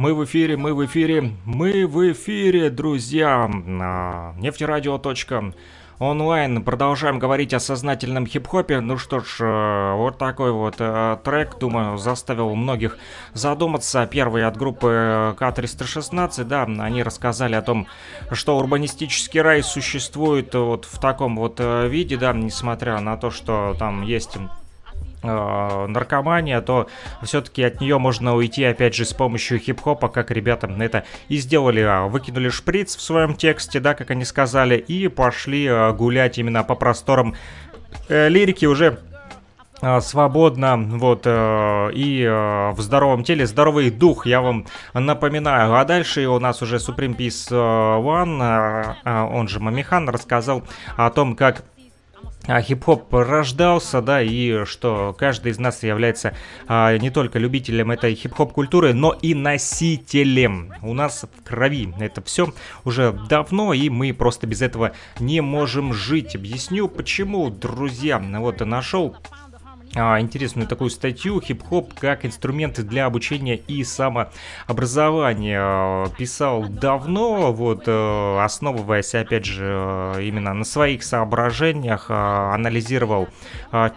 Мы 0.01 0.15
в 0.15 0.25
эфире, 0.25 0.57
мы 0.57 0.73
в 0.73 0.87
эфире, 0.87 1.33
мы 1.45 1.87
в 1.87 2.13
эфире, 2.13 2.71
друзья. 2.71 3.47
На 3.47 4.33
нефтерадио.онлайн 4.39 6.63
продолжаем 6.63 7.19
говорить 7.19 7.53
о 7.53 7.61
сознательном 7.61 8.27
хип-хопе. 8.27 8.81
Ну 8.81 8.97
что 8.97 9.21
ж, 9.21 9.41
э, 9.41 9.95
вот 9.97 10.17
такой 10.17 10.53
вот 10.53 10.77
э, 10.79 11.19
трек, 11.23 11.59
думаю, 11.59 11.99
заставил 11.99 12.55
многих 12.55 12.97
задуматься. 13.35 14.09
Первый 14.11 14.47
от 14.47 14.57
группы 14.57 15.35
К-316, 15.39 16.45
да, 16.45 16.63
они 16.63 17.03
рассказали 17.03 17.55
о 17.55 17.61
том, 17.61 17.87
что 18.33 18.57
урбанистический 18.57 19.43
рай 19.43 19.63
существует 19.63 20.55
вот 20.55 20.87
в 20.87 20.99
таком 20.99 21.37
вот 21.37 21.57
э, 21.59 21.89
виде, 21.89 22.17
да, 22.17 22.33
несмотря 22.33 23.01
на 23.01 23.19
то, 23.19 23.31
что 23.31 23.77
там 23.79 24.01
есть 24.01 24.39
э, 25.23 25.87
наркомания, 25.87 26.61
то 26.61 26.89
все-таки 27.23 27.63
от 27.63 27.81
нее 27.81 27.99
можно 27.99 28.35
уйти, 28.35 28.65
опять 28.65 28.95
же, 28.95 29.05
с 29.05 29.13
помощью 29.13 29.59
хип-хопа, 29.59 30.09
как 30.09 30.31
ребята 30.31 30.67
это 30.79 31.05
и 31.29 31.37
сделали. 31.39 31.81
А, 31.81 32.07
выкинули 32.07 32.49
шприц 32.49 32.97
в 32.97 33.01
своем 33.01 33.35
тексте, 33.35 33.81
да, 33.81 33.95
как 33.95 34.11
они 34.11 34.25
сказали, 34.25 34.77
и 34.77 35.09
пошли 35.09 35.67
э, 35.67 35.93
гулять 35.93 36.39
именно 36.39 36.65
по 36.65 36.75
просторам 36.75 37.35
э, 38.09 38.29
лирики 38.29 38.67
уже 38.67 38.99
э, 39.83 40.01
свободно, 40.01 40.77
вот, 40.77 41.23
э, 41.25 41.91
и 41.93 42.25
в 42.27 42.81
здоровом 42.81 43.25
теле 43.25 43.47
здоровый 43.47 43.91
дух, 43.91 44.27
я 44.27 44.41
вам 44.41 44.67
напоминаю. 44.95 45.75
А 45.75 45.85
дальше 45.85 46.27
у 46.29 46.39
нас 46.39 46.63
уже 46.63 46.77
Supreme 46.77 47.17
Peace 47.17 47.51
One, 47.51 49.33
он 49.33 49.49
же 49.49 49.61
Мамихан, 49.61 50.09
рассказал 50.09 50.63
о 50.97 51.11
том, 51.11 51.35
как 51.35 51.65
а, 52.47 52.63
хип-хоп 52.63 53.13
рождался, 53.13 54.01
да, 54.01 54.23
и 54.23 54.65
что 54.65 55.15
каждый 55.19 55.53
из 55.53 55.59
нас 55.59 55.83
является 55.83 56.35
а, 56.67 56.97
не 56.97 57.11
только 57.11 57.39
любителем 57.39 57.91
этой 57.91 58.15
хип-хоп 58.15 58.53
культуры, 58.53 58.95
но 58.95 59.13
и 59.13 59.35
носителем. 59.35 60.73
У 60.83 60.95
нас 60.95 61.25
в 61.25 61.45
крови 61.45 61.93
это 62.01 62.23
все 62.23 62.53
уже 62.85 63.13
давно, 63.29 63.73
и 63.73 63.89
мы 63.89 64.13
просто 64.13 64.47
без 64.47 64.63
этого 64.63 64.93
не 65.19 65.41
можем 65.41 65.93
жить. 65.93 66.35
Объясню 66.35 66.89
почему, 66.89 67.51
друзья. 67.51 68.19
Вот 68.19 68.61
нашел 68.61 69.17
а, 69.97 70.21
интересную 70.21 70.69
такую 70.69 70.91
статью 70.91 71.41
«Хип-хоп 71.41 71.95
как 71.95 72.25
инструменты 72.25 72.85
для 72.85 73.07
обучения 73.07 73.57
и 73.57 73.83
самообразования». 73.83 76.07
Писал 76.17 76.69
давно, 76.69 77.53
вот, 77.53 77.83
э, 77.87 78.39
основываясь, 78.41 79.17
опять 79.17 79.45
же, 79.45 79.65
э, 79.67 80.23
именно 80.23 80.55
на 80.55 80.65
своих 80.65 81.03
соображениях, 81.03 82.07
э, 82.09 82.15
анализировал 82.15 83.29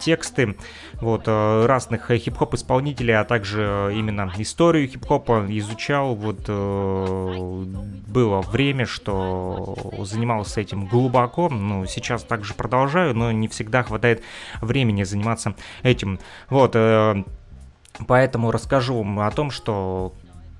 тексты 0.00 0.56
вот, 1.00 1.28
разных 1.28 2.10
хип-хоп 2.10 2.54
исполнителей, 2.54 3.16
а 3.16 3.24
также 3.24 3.92
именно 3.94 4.32
историю 4.38 4.88
хип-хопа 4.88 5.44
изучал. 5.48 6.14
Вот, 6.14 6.48
было 6.48 8.40
время, 8.42 8.86
что 8.86 9.76
занимался 10.00 10.60
этим 10.60 10.86
глубоко, 10.86 11.48
ну, 11.48 11.86
сейчас 11.86 12.22
также 12.22 12.54
продолжаю, 12.54 13.14
но 13.14 13.32
не 13.32 13.48
всегда 13.48 13.82
хватает 13.82 14.22
времени 14.60 15.02
заниматься 15.02 15.54
этим. 15.82 16.18
Вот, 16.48 16.72
э, 16.74 17.24
поэтому 18.06 18.50
расскажу 18.50 18.98
вам 18.98 19.20
о 19.20 19.30
том, 19.30 19.50
что 19.50 20.14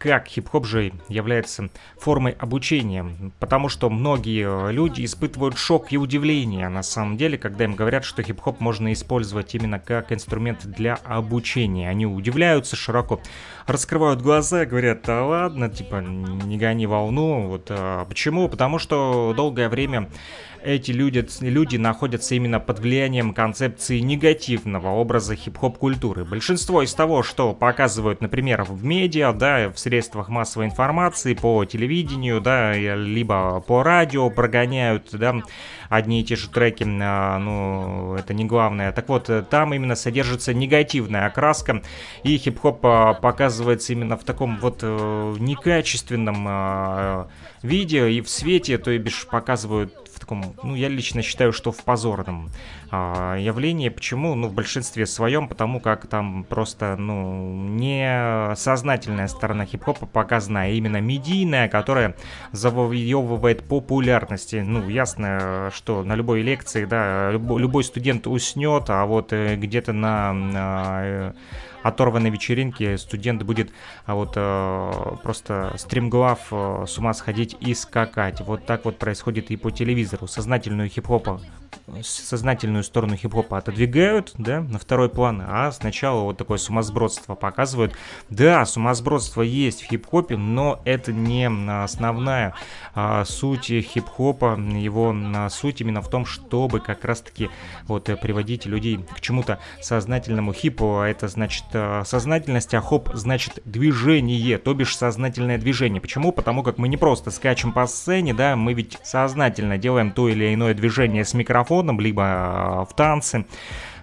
как 0.04 0.28
хип-хоп 0.28 0.66
же 0.66 0.92
является 1.08 1.70
формой 1.98 2.32
обучения, 2.32 3.06
потому 3.40 3.70
что 3.70 3.88
многие 3.88 4.70
люди 4.70 5.02
испытывают 5.02 5.56
шок 5.56 5.94
и 5.94 5.96
удивление 5.96 6.68
на 6.68 6.82
самом 6.82 7.16
деле, 7.16 7.38
когда 7.38 7.64
им 7.64 7.74
говорят, 7.74 8.04
что 8.04 8.22
хип-хоп 8.22 8.60
можно 8.60 8.92
использовать 8.92 9.54
именно 9.54 9.78
как 9.78 10.12
инструмент 10.12 10.66
для 10.66 10.96
обучения. 11.04 11.88
Они 11.88 12.04
удивляются 12.04 12.76
широко, 12.76 13.22
раскрывают 13.66 14.22
глаза 14.22 14.64
говорят, 14.64 15.02
да 15.06 15.24
ладно, 15.24 15.68
типа, 15.68 15.96
не 15.96 16.58
гони 16.58 16.86
волну. 16.86 17.48
Вот 17.48 17.66
а, 17.70 18.04
почему? 18.04 18.48
Потому 18.48 18.78
что 18.78 19.32
долгое 19.36 19.68
время 19.68 20.08
эти 20.64 20.92
люди, 20.92 21.26
люди 21.40 21.76
находятся 21.76 22.34
именно 22.34 22.58
под 22.58 22.78
влиянием 22.78 23.34
концепции 23.34 23.98
негативного 23.98 24.88
образа 24.88 25.36
хип-хоп 25.36 25.78
культуры. 25.78 26.24
Большинство 26.24 26.82
из 26.82 26.94
того, 26.94 27.22
что 27.22 27.52
показывают, 27.52 28.20
например, 28.20 28.64
в 28.64 28.82
медиа, 28.82 29.32
да, 29.32 29.70
в 29.70 29.78
средствах 29.78 30.28
массовой 30.28 30.66
информации, 30.66 31.34
по 31.34 31.64
телевидению, 31.64 32.40
да, 32.40 32.72
либо 32.72 33.60
по 33.60 33.82
радио 33.82 34.30
прогоняют, 34.30 35.10
да, 35.12 35.42
одни 35.88 36.20
и 36.20 36.24
те 36.24 36.36
же 36.36 36.48
треки, 36.48 36.84
а, 36.86 37.38
ну, 37.38 38.14
это 38.14 38.34
не 38.34 38.44
главное. 38.44 38.92
Так 38.92 39.08
вот, 39.08 39.30
там 39.50 39.74
именно 39.74 39.94
содержится 39.94 40.54
негативная 40.54 41.26
окраска, 41.26 41.82
и 42.22 42.36
хип-хоп 42.36 42.80
а, 42.84 43.14
показывается 43.14 43.92
именно 43.92 44.16
в 44.16 44.24
таком 44.24 44.58
вот 44.58 44.78
э, 44.82 45.36
некачественном 45.38 46.44
а, 46.48 47.28
виде 47.62 48.10
и 48.10 48.20
в 48.20 48.28
свете, 48.28 48.78
то 48.78 48.90
и 48.90 48.98
бишь 48.98 49.26
показывают 49.26 50.03
таком, 50.20 50.54
ну, 50.62 50.74
я 50.74 50.88
лично 50.88 51.22
считаю, 51.22 51.52
что 51.52 51.72
в 51.72 51.82
позорном 51.84 52.50
а, 52.90 53.36
явлении. 53.36 53.88
Почему? 53.88 54.34
Ну, 54.34 54.48
в 54.48 54.54
большинстве 54.54 55.06
своем, 55.06 55.48
потому 55.48 55.80
как 55.80 56.06
там 56.06 56.44
просто, 56.44 56.96
ну, 56.96 57.52
не 57.68 58.54
сознательная 58.56 59.28
сторона 59.28 59.66
хип-хопа 59.66 60.06
показана, 60.06 60.62
а 60.62 60.66
именно 60.66 61.00
медийная, 61.00 61.68
которая 61.68 62.14
завоевывает 62.52 63.64
популярности. 63.64 64.62
Ну, 64.66 64.88
ясно, 64.88 65.70
что 65.74 66.02
на 66.02 66.14
любой 66.14 66.42
лекции, 66.42 66.84
да, 66.84 67.30
любой 67.30 67.84
студент 67.84 68.26
уснет, 68.26 68.84
а 68.88 69.04
вот 69.06 69.32
э, 69.32 69.56
где-то 69.56 69.92
на, 69.92 70.32
на 70.32 71.34
оторванной 71.84 72.30
вечеринке 72.30 72.98
студент 72.98 73.42
будет 73.44 73.70
а 74.06 74.14
вот 74.14 74.32
э, 74.34 75.16
просто 75.22 75.72
стримглав 75.76 76.40
э, 76.50 76.84
с 76.88 76.98
ума 76.98 77.14
сходить 77.14 77.56
и 77.60 77.74
скакать. 77.74 78.40
Вот 78.40 78.66
так 78.66 78.84
вот 78.84 78.98
происходит 78.98 79.50
и 79.50 79.56
по 79.56 79.70
телевизору. 79.70 80.26
Сознательную 80.26 80.88
хип-хопа 80.88 81.40
сознательную 82.02 82.82
сторону 82.84 83.16
хип-хопа 83.16 83.58
отодвигают, 83.58 84.32
да, 84.38 84.60
на 84.60 84.78
второй 84.78 85.08
план, 85.08 85.42
а 85.46 85.70
сначала 85.72 86.22
вот 86.22 86.38
такое 86.38 86.58
сумасбродство 86.58 87.34
показывают. 87.34 87.94
Да, 88.30 88.64
сумасбродство 88.64 89.42
есть 89.42 89.82
в 89.82 89.86
хип-хопе, 89.86 90.36
но 90.36 90.80
это 90.84 91.12
не 91.12 91.46
основная 91.82 92.54
а, 92.94 93.24
суть 93.24 93.66
хип-хопа, 93.66 94.58
его 94.58 95.14
а, 95.14 95.48
суть 95.50 95.80
именно 95.80 96.00
в 96.00 96.08
том, 96.08 96.24
чтобы 96.26 96.80
как 96.80 97.04
раз-таки 97.04 97.50
вот 97.86 98.04
приводить 98.20 98.66
людей 98.66 98.98
к 98.98 99.20
чему-то 99.20 99.58
сознательному. 99.80 100.52
Хипу 100.52 101.00
это 101.00 101.28
значит 101.28 101.64
а, 101.72 101.73
сознательность, 102.04 102.74
а 102.74 102.80
хоп 102.80 103.10
значит 103.14 103.60
движение, 103.64 104.58
то 104.58 104.74
бишь 104.74 104.96
сознательное 104.96 105.58
движение. 105.58 106.00
Почему? 106.00 106.32
Потому 106.32 106.62
как 106.62 106.78
мы 106.78 106.88
не 106.88 106.96
просто 106.96 107.30
скачем 107.30 107.72
по 107.72 107.86
сцене, 107.86 108.34
да, 108.34 108.56
мы 108.56 108.72
ведь 108.74 108.98
сознательно 109.02 109.78
делаем 109.78 110.12
то 110.12 110.28
или 110.28 110.54
иное 110.54 110.74
движение 110.74 111.24
с 111.24 111.34
микрофоном, 111.34 112.00
либо 112.00 112.22
э, 112.22 112.90
в 112.90 112.94
танце. 112.96 113.46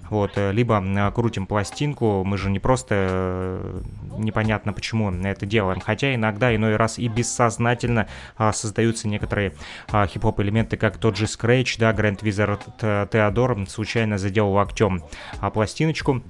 Вот, 0.10 0.34
э, 0.36 0.52
либо 0.52 0.84
э, 0.84 1.12
крутим 1.12 1.48
пластинку, 1.48 2.24
мы 2.26 2.38
же 2.38 2.50
не 2.50 2.60
просто 2.60 3.62
непонятно 4.18 4.74
почему 4.74 5.10
это 5.10 5.46
делаем, 5.46 5.80
хотя 5.80 6.14
иногда, 6.14 6.54
иной 6.54 6.76
раз 6.76 7.00
и 7.00 7.08
бессознательно 7.08 8.08
а, 8.36 8.52
создаются 8.52 9.08
некоторые 9.08 9.54
а, 9.90 10.06
хип-хоп 10.06 10.40
элементы, 10.42 10.76
как 10.76 10.98
тот 10.98 11.16
же 11.16 11.26
Scratch, 11.26 11.76
да, 11.80 11.92
Grand 11.92 12.20
Wizard 12.20 13.08
Теодор 13.10 13.58
случайно 13.70 14.18
задел 14.18 14.50
локтем 14.50 15.02
а, 15.40 15.50
пластиночку, 15.50 16.22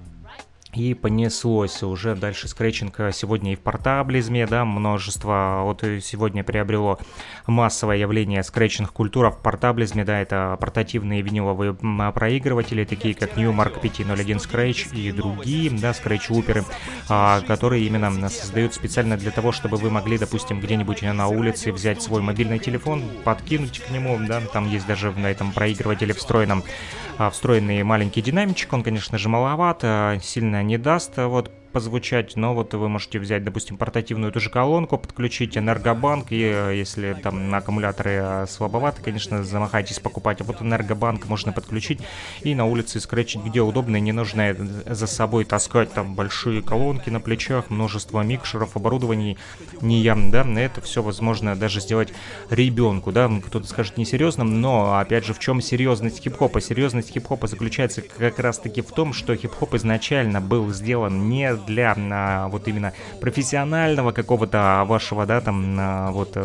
и 0.73 0.93
понеслось 0.93 1.83
уже 1.83 2.15
дальше 2.15 2.47
скретчинг 2.47 2.99
сегодня 3.13 3.53
и 3.53 3.55
в 3.55 3.59
портаблизме, 3.59 4.47
да, 4.47 4.65
множество, 4.65 5.61
вот 5.63 5.83
сегодня 6.01 6.43
приобрело 6.43 6.99
массовое 7.47 7.97
явление 7.97 8.43
скретчинг 8.43 8.91
культура 8.91 9.31
в 9.31 9.41
портаблизме, 9.41 10.05
да, 10.05 10.19
это 10.19 10.57
портативные 10.59 11.21
виниловые 11.21 11.73
проигрыватели, 12.13 12.85
такие 12.85 13.15
как 13.15 13.37
Newmark 13.37 13.81
501 13.81 14.37
Scratch 14.37 14.95
и 14.95 15.11
другие, 15.11 15.71
да, 15.71 15.93
скретч-уперы, 15.93 16.63
а, 17.09 17.41
которые 17.41 17.85
именно 17.85 18.29
создают 18.29 18.73
специально 18.73 19.17
для 19.17 19.31
того, 19.31 19.51
чтобы 19.51 19.77
вы 19.77 19.89
могли, 19.89 20.17
допустим, 20.17 20.59
где-нибудь 20.59 21.01
на 21.01 21.27
улице 21.27 21.71
взять 21.71 22.01
свой 22.01 22.21
мобильный 22.21 22.59
телефон, 22.59 23.03
подкинуть 23.23 23.79
к 23.79 23.89
нему, 23.89 24.19
да, 24.27 24.41
там 24.53 24.69
есть 24.69 24.87
даже 24.87 25.11
на 25.11 25.29
этом 25.29 25.51
проигрывателе 25.51 26.13
встроенном. 26.13 26.63
а, 26.63 27.10
встроенный 27.29 27.83
маленький 27.83 28.21
динамичек, 28.21 28.73
он, 28.73 28.83
конечно 28.83 29.17
же, 29.17 29.29
маловат, 29.29 29.81
а, 29.83 30.17
сильно 30.19 30.63
не 30.63 30.77
даст. 30.77 31.17
Вот 31.17 31.51
позвучать, 31.71 32.35
но 32.35 32.53
вот 32.53 32.73
вы 32.73 32.89
можете 32.89 33.19
взять, 33.19 33.43
допустим, 33.43 33.77
портативную 33.77 34.31
ту 34.31 34.39
же 34.39 34.49
колонку, 34.49 34.97
подключить 34.97 35.57
энергобанк, 35.57 36.31
и 36.31 36.41
э, 36.43 36.75
если 36.75 37.13
там 37.13 37.49
на 37.49 37.57
аккумуляторы 37.57 38.11
э, 38.21 38.45
слабовато, 38.47 39.01
конечно, 39.01 39.43
замахайтесь 39.43 39.99
покупать, 39.99 40.41
а 40.41 40.43
вот 40.43 40.61
энергобанк 40.61 41.27
можно 41.27 41.51
подключить 41.51 42.01
и 42.41 42.55
на 42.55 42.65
улице 42.65 42.99
скретчить 42.99 43.41
где 43.43 43.61
удобно, 43.61 43.97
и 43.97 44.01
не 44.01 44.11
нужно 44.11 44.55
за 44.85 45.07
собой 45.07 45.45
таскать 45.45 45.93
там 45.93 46.15
большие 46.15 46.61
колонки 46.61 47.09
на 47.09 47.19
плечах, 47.19 47.69
множество 47.69 48.21
микшеров, 48.21 48.75
оборудований, 48.75 49.37
не 49.81 50.01
ям, 50.01 50.31
да, 50.31 50.45
это 50.59 50.81
все 50.81 51.01
возможно 51.01 51.55
даже 51.55 51.79
сделать 51.79 52.13
ребенку, 52.49 53.11
да, 53.11 53.29
кто-то 53.45 53.67
скажет 53.67 53.97
несерьезным, 53.97 54.61
но, 54.61 54.97
опять 54.99 55.25
же, 55.25 55.33
в 55.33 55.39
чем 55.39 55.61
серьезность 55.61 56.21
хип-хопа? 56.21 56.61
Серьезность 56.61 57.11
хип-хопа 57.11 57.47
заключается 57.47 58.01
как 58.01 58.39
раз-таки 58.39 58.81
в 58.81 58.91
том, 58.91 59.13
что 59.13 59.35
хип-хоп 59.35 59.75
изначально 59.75 60.41
был 60.41 60.71
сделан 60.71 61.29
не 61.29 61.55
для 61.65 61.95
а, 61.97 62.47
вот 62.47 62.67
именно 62.67 62.93
профессионального 63.19 64.11
какого-то 64.11 64.83
вашего, 64.85 65.25
да, 65.25 65.41
там, 65.41 65.77
а, 65.79 66.11
вот 66.11 66.37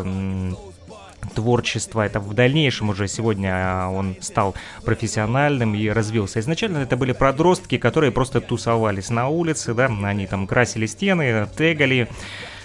творчества. 1.33 2.05
Это 2.05 2.19
в 2.19 2.33
дальнейшем 2.33 2.89
уже 2.89 3.07
сегодня 3.07 3.51
а, 3.53 3.89
он 3.89 4.15
стал 4.21 4.55
профессиональным 4.83 5.75
и 5.75 5.87
развился. 5.89 6.39
Изначально 6.39 6.79
это 6.79 6.97
были 6.97 7.11
подростки, 7.11 7.77
которые 7.77 8.11
просто 8.11 8.41
тусовались 8.41 9.09
на 9.09 9.27
улице, 9.27 9.73
да, 9.73 9.89
они 10.03 10.27
там 10.27 10.47
красили 10.47 10.85
стены, 10.85 11.47
тегали, 11.55 12.07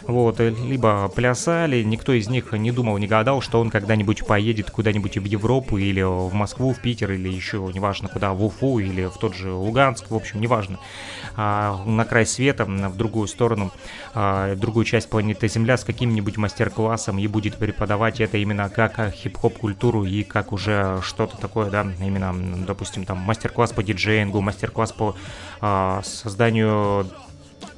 вот, 0.06 0.40
э, 0.40 0.50
либо 0.50 1.08
плясали, 1.08 1.82
никто 1.82 2.12
из 2.12 2.28
них 2.28 2.52
не 2.52 2.72
думал, 2.72 2.98
не 2.98 3.06
гадал, 3.06 3.40
что 3.40 3.60
он 3.60 3.70
когда-нибудь 3.70 4.26
поедет 4.26 4.70
куда-нибудь 4.70 5.18
в 5.18 5.24
Европу 5.24 5.78
или 5.78 6.02
в 6.02 6.32
Москву, 6.32 6.72
в 6.72 6.80
Питер, 6.80 7.12
или 7.12 7.28
еще, 7.28 7.70
неважно 7.72 8.08
куда, 8.08 8.32
в 8.32 8.44
Уфу 8.44 8.78
или 8.78 9.06
в 9.06 9.16
тот 9.18 9.34
же 9.34 9.52
Луганск, 9.52 10.10
в 10.10 10.14
общем, 10.14 10.40
неважно, 10.40 10.78
а, 11.36 11.82
на 11.84 12.04
край 12.04 12.26
света, 12.26 12.64
в 12.64 12.96
другую 12.96 13.28
сторону, 13.28 13.72
а, 14.14 14.54
другую 14.56 14.84
часть 14.84 15.08
планеты 15.08 15.48
Земля 15.48 15.76
с 15.76 15.84
каким-нибудь 15.84 16.36
мастер-классом 16.36 17.18
и 17.18 17.26
будет 17.26 17.56
преподавать 17.56 18.20
это 18.20 18.38
именно 18.38 18.68
как 18.68 19.12
хип-хоп 19.12 19.58
культуру 19.58 20.04
и 20.04 20.22
как 20.22 20.52
уже 20.52 21.00
что-то 21.02 21.36
такое, 21.36 21.70
да, 21.70 21.86
именно, 22.00 22.34
допустим, 22.66 23.04
там 23.04 23.18
мастер-класс 23.18 23.72
по 23.72 23.82
диджеингу, 23.82 24.40
мастер-класс 24.40 24.92
по 24.92 25.14
а, 25.60 26.02
созданию 26.04 27.06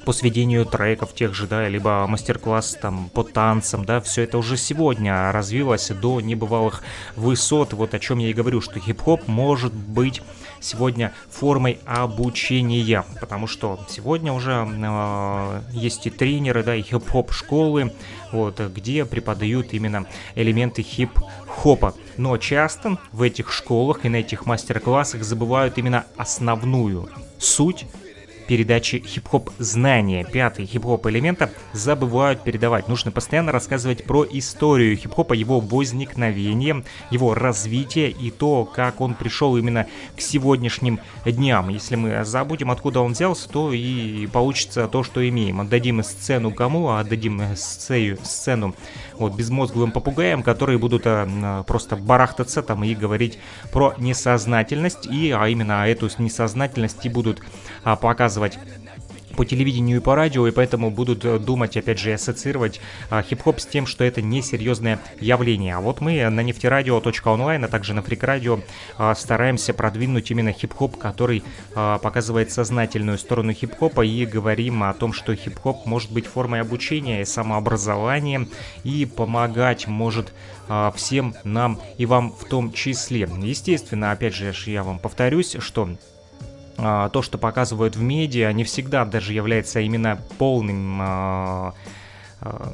по 0.05 0.13
сведению 0.13 0.65
треков 0.65 1.13
тех 1.13 1.33
же, 1.33 1.47
да, 1.47 1.67
либо 1.67 2.05
мастер-класс 2.07 2.77
там 2.79 3.09
по 3.09 3.23
танцам, 3.23 3.85
да, 3.85 3.99
все 3.99 4.21
это 4.21 4.37
уже 4.37 4.55
сегодня 4.55 5.31
развилось 5.31 5.89
до 5.89 6.21
небывалых 6.21 6.83
высот, 7.15 7.73
вот 7.73 7.93
о 7.93 7.99
чем 7.99 8.19
я 8.19 8.29
и 8.29 8.33
говорю, 8.33 8.61
что 8.61 8.79
хип-хоп 8.79 9.27
может 9.27 9.73
быть 9.73 10.21
сегодня 10.59 11.11
формой 11.29 11.79
обучения, 11.85 13.03
потому 13.19 13.47
что 13.47 13.79
сегодня 13.89 14.31
уже 14.31 14.67
э, 14.67 15.61
есть 15.71 16.05
и 16.07 16.09
тренеры, 16.09 16.63
да, 16.63 16.75
и 16.75 16.83
хип-хоп 16.83 17.31
школы, 17.31 17.91
вот, 18.31 18.59
где 18.59 19.05
преподают 19.05 19.73
именно 19.73 20.05
элементы 20.35 20.83
хип-хопа. 20.83 21.95
Но 22.17 22.37
часто 22.37 22.97
в 23.11 23.21
этих 23.23 23.51
школах 23.51 24.05
и 24.05 24.09
на 24.09 24.17
этих 24.17 24.45
мастер-классах 24.45 25.23
забывают 25.23 25.77
именно 25.77 26.05
основную 26.15 27.09
суть 27.39 27.85
передачи 28.47 28.99
хип-хоп 28.99 29.49
знания. 29.57 30.23
Пятый 30.23 30.65
хип-хоп 30.65 31.07
элемента 31.07 31.51
забывают 31.73 32.41
передавать. 32.43 32.87
Нужно 32.87 33.11
постоянно 33.11 33.51
рассказывать 33.51 34.05
про 34.05 34.25
историю 34.29 34.95
хип-хопа, 34.97 35.33
его 35.33 35.59
возникновение, 35.59 36.83
его 37.11 37.33
развитие 37.33 38.11
и 38.11 38.31
то, 38.31 38.65
как 38.65 39.01
он 39.01 39.13
пришел 39.13 39.57
именно 39.57 39.87
к 40.15 40.21
сегодняшним 40.21 40.99
дням. 41.25 41.69
Если 41.69 41.95
мы 41.95 42.23
забудем, 42.25 42.71
откуда 42.71 43.01
он 43.01 43.13
взялся, 43.13 43.49
то 43.49 43.71
и 43.73 44.27
получится 44.27 44.87
то, 44.87 45.03
что 45.03 45.27
имеем. 45.27 45.61
Отдадим 45.61 46.03
сцену 46.03 46.51
кому, 46.51 46.89
а 46.89 46.99
отдадим 46.99 47.41
сцею, 47.55 48.17
сцену 48.23 48.75
вот 49.19 49.33
безмозглым 49.35 49.91
попугаям, 49.91 50.43
которые 50.43 50.77
будут 50.77 51.03
а, 51.05 51.63
просто 51.63 51.95
барахтаться 51.95 52.61
там 52.61 52.83
и 52.83 52.95
говорить 52.95 53.39
про 53.71 53.93
несознательность, 53.97 55.05
и 55.07 55.31
а 55.31 55.47
именно 55.47 55.87
эту 55.87 56.09
несознательность 56.17 57.05
и 57.05 57.09
будут 57.09 57.41
а, 57.83 57.95
показывать 57.95 58.57
по 59.35 59.45
телевидению 59.45 59.97
и 59.97 60.01
по 60.01 60.15
радио, 60.15 60.47
и 60.47 60.51
поэтому 60.51 60.89
будут 60.89 61.25
э, 61.25 61.39
думать, 61.39 61.77
опять 61.77 61.99
же, 61.99 62.09
и 62.09 62.13
ассоциировать 62.13 62.81
а, 63.09 63.21
хип-хоп 63.21 63.59
с 63.59 63.65
тем, 63.65 63.85
что 63.85 64.03
это 64.03 64.21
несерьезное 64.21 64.99
явление. 65.19 65.75
А 65.75 65.81
вот 65.81 66.01
мы 66.01 66.27
на 66.29 66.41
нефтерадио.онлайн, 66.41 67.65
а 67.65 67.67
также 67.67 67.93
на 67.93 68.01
фрик-радио 68.01 68.59
а, 68.97 69.13
стараемся 69.15 69.73
продвинуть 69.73 70.31
именно 70.31 70.51
хип-хоп, 70.51 70.97
который 70.97 71.43
а, 71.73 71.97
показывает 71.99 72.51
сознательную 72.51 73.17
сторону 73.17 73.53
хип-хопа, 73.53 74.05
и 74.05 74.25
говорим 74.25 74.83
о 74.83 74.93
том, 74.93 75.13
что 75.13 75.35
хип-хоп 75.35 75.85
может 75.85 76.11
быть 76.11 76.25
формой 76.25 76.61
обучения 76.61 77.21
и 77.21 77.25
самообразования, 77.25 78.47
и 78.83 79.05
помогать 79.05 79.87
может 79.87 80.33
а, 80.67 80.91
всем 80.91 81.35
нам 81.43 81.79
и 81.97 82.05
вам 82.05 82.31
в 82.31 82.45
том 82.45 82.71
числе. 82.71 83.29
Естественно, 83.41 84.11
опять 84.11 84.33
же, 84.33 84.53
я 84.65 84.83
вам 84.83 84.99
повторюсь, 84.99 85.57
что 85.59 85.89
то, 86.77 87.21
что 87.21 87.37
показывают 87.37 87.95
в 87.95 88.01
медиа, 88.01 88.51
не 88.51 88.63
всегда 88.63 89.05
даже 89.05 89.33
является 89.33 89.79
именно 89.79 90.19
полным 90.37 90.99
а, 91.01 91.73
а, 92.41 92.73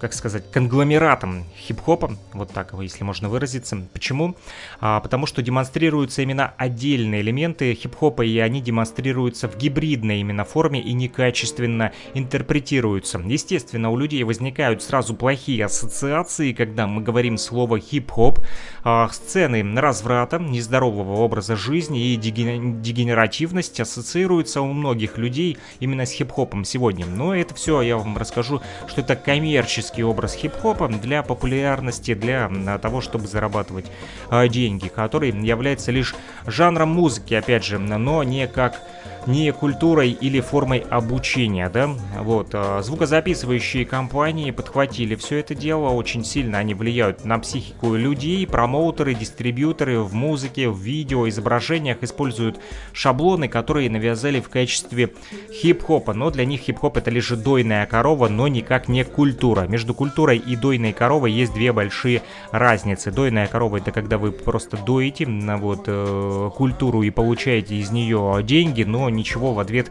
как 0.00 0.14
сказать, 0.14 0.50
конгломератом 0.50 1.44
хип-хопа, 1.58 2.16
вот 2.32 2.50
так, 2.52 2.74
если 2.80 3.04
можно 3.04 3.28
выразиться. 3.28 3.76
Почему? 3.92 4.34
А, 4.80 5.00
потому 5.00 5.26
что 5.26 5.42
демонстрируются 5.42 6.22
именно 6.22 6.54
отдельные 6.56 7.20
элементы 7.20 7.74
хип-хопа, 7.74 8.22
и 8.22 8.38
они 8.38 8.62
демонстрируются 8.62 9.46
в 9.46 9.58
гибридной 9.58 10.20
именно 10.20 10.44
форме 10.44 10.80
и 10.80 10.94
некачественно 10.94 11.92
интерпретируются. 12.14 13.18
Естественно, 13.18 13.90
у 13.90 13.96
людей 13.98 14.24
возникают 14.24 14.82
сразу 14.82 15.14
плохие 15.14 15.66
ассоциации, 15.66 16.54
когда 16.54 16.86
мы 16.86 17.02
говорим 17.02 17.36
слово 17.36 17.78
хип-хоп, 17.78 18.40
а, 18.82 19.08
сцены 19.10 19.62
разврата, 19.78 20.38
нездорового 20.38 21.20
образа 21.20 21.56
жизни 21.56 22.12
и 22.12 22.16
дегенеративность 22.16 23.78
ассоциируются 23.80 24.62
у 24.62 24.72
многих 24.72 25.18
людей 25.18 25.58
именно 25.78 26.06
с 26.06 26.12
хип-хопом 26.12 26.64
сегодня. 26.64 27.04
Но 27.04 27.34
это 27.34 27.54
все 27.54 27.82
я 27.82 27.98
вам 27.98 28.16
расскажу, 28.16 28.62
что 28.88 29.02
это 29.02 29.14
коммерческий 29.14 29.89
классический 29.90 30.04
образ 30.04 30.34
хип-хопа 30.34 30.88
для 30.88 31.22
популярности, 31.22 32.14
для 32.14 32.50
того, 32.80 33.00
чтобы 33.00 33.26
зарабатывать 33.26 33.86
а, 34.28 34.46
деньги, 34.48 34.88
который 34.88 35.30
является 35.30 35.90
лишь 35.92 36.14
жанром 36.46 36.90
музыки, 36.90 37.34
опять 37.34 37.64
же, 37.64 37.78
но 37.78 38.22
не 38.22 38.46
как 38.46 38.80
не 39.26 39.52
культурой 39.52 40.10
или 40.10 40.40
формой 40.40 40.78
обучения, 40.78 41.68
да, 41.68 41.90
вот, 42.18 42.48
а, 42.52 42.82
звукозаписывающие 42.82 43.84
компании 43.84 44.50
подхватили 44.50 45.14
все 45.14 45.38
это 45.38 45.54
дело, 45.54 45.90
очень 45.90 46.24
сильно 46.24 46.58
они 46.58 46.74
влияют 46.74 47.24
на 47.24 47.38
психику 47.38 47.94
людей, 47.94 48.46
промоутеры, 48.46 49.14
дистрибьюторы 49.14 50.00
в 50.00 50.14
музыке, 50.14 50.68
в 50.68 50.78
видео, 50.78 51.28
изображениях 51.28 51.98
используют 52.02 52.60
шаблоны, 52.92 53.48
которые 53.48 53.90
навязали 53.90 54.40
в 54.40 54.48
качестве 54.48 55.10
хип-хопа, 55.52 56.14
но 56.14 56.30
для 56.30 56.44
них 56.44 56.60
хип-хоп 56.60 56.96
это 56.96 57.10
лишь 57.10 57.30
дойная 57.30 57.86
корова, 57.86 58.28
но 58.28 58.48
никак 58.48 58.88
не 58.88 59.04
культура. 59.04 59.62
Между 59.62 59.94
культурой 59.94 60.38
и 60.38 60.56
дойной 60.56 60.92
коровой 60.92 61.32
есть 61.32 61.52
две 61.52 61.72
большие 61.72 62.22
разницы. 62.52 63.10
Дойная 63.10 63.46
корова 63.46 63.76
это 63.76 63.92
когда 63.92 64.18
вы 64.18 64.32
просто 64.32 64.76
доите 64.76 65.26
на 65.26 65.56
вот 65.56 65.84
э, 65.86 66.50
культуру 66.56 67.02
и 67.02 67.10
получаете 67.10 67.76
из 67.76 67.90
нее 67.90 68.40
деньги, 68.42 68.82
но 68.82 69.09
ничего 69.10 69.52
в 69.54 69.60
ответ 69.60 69.90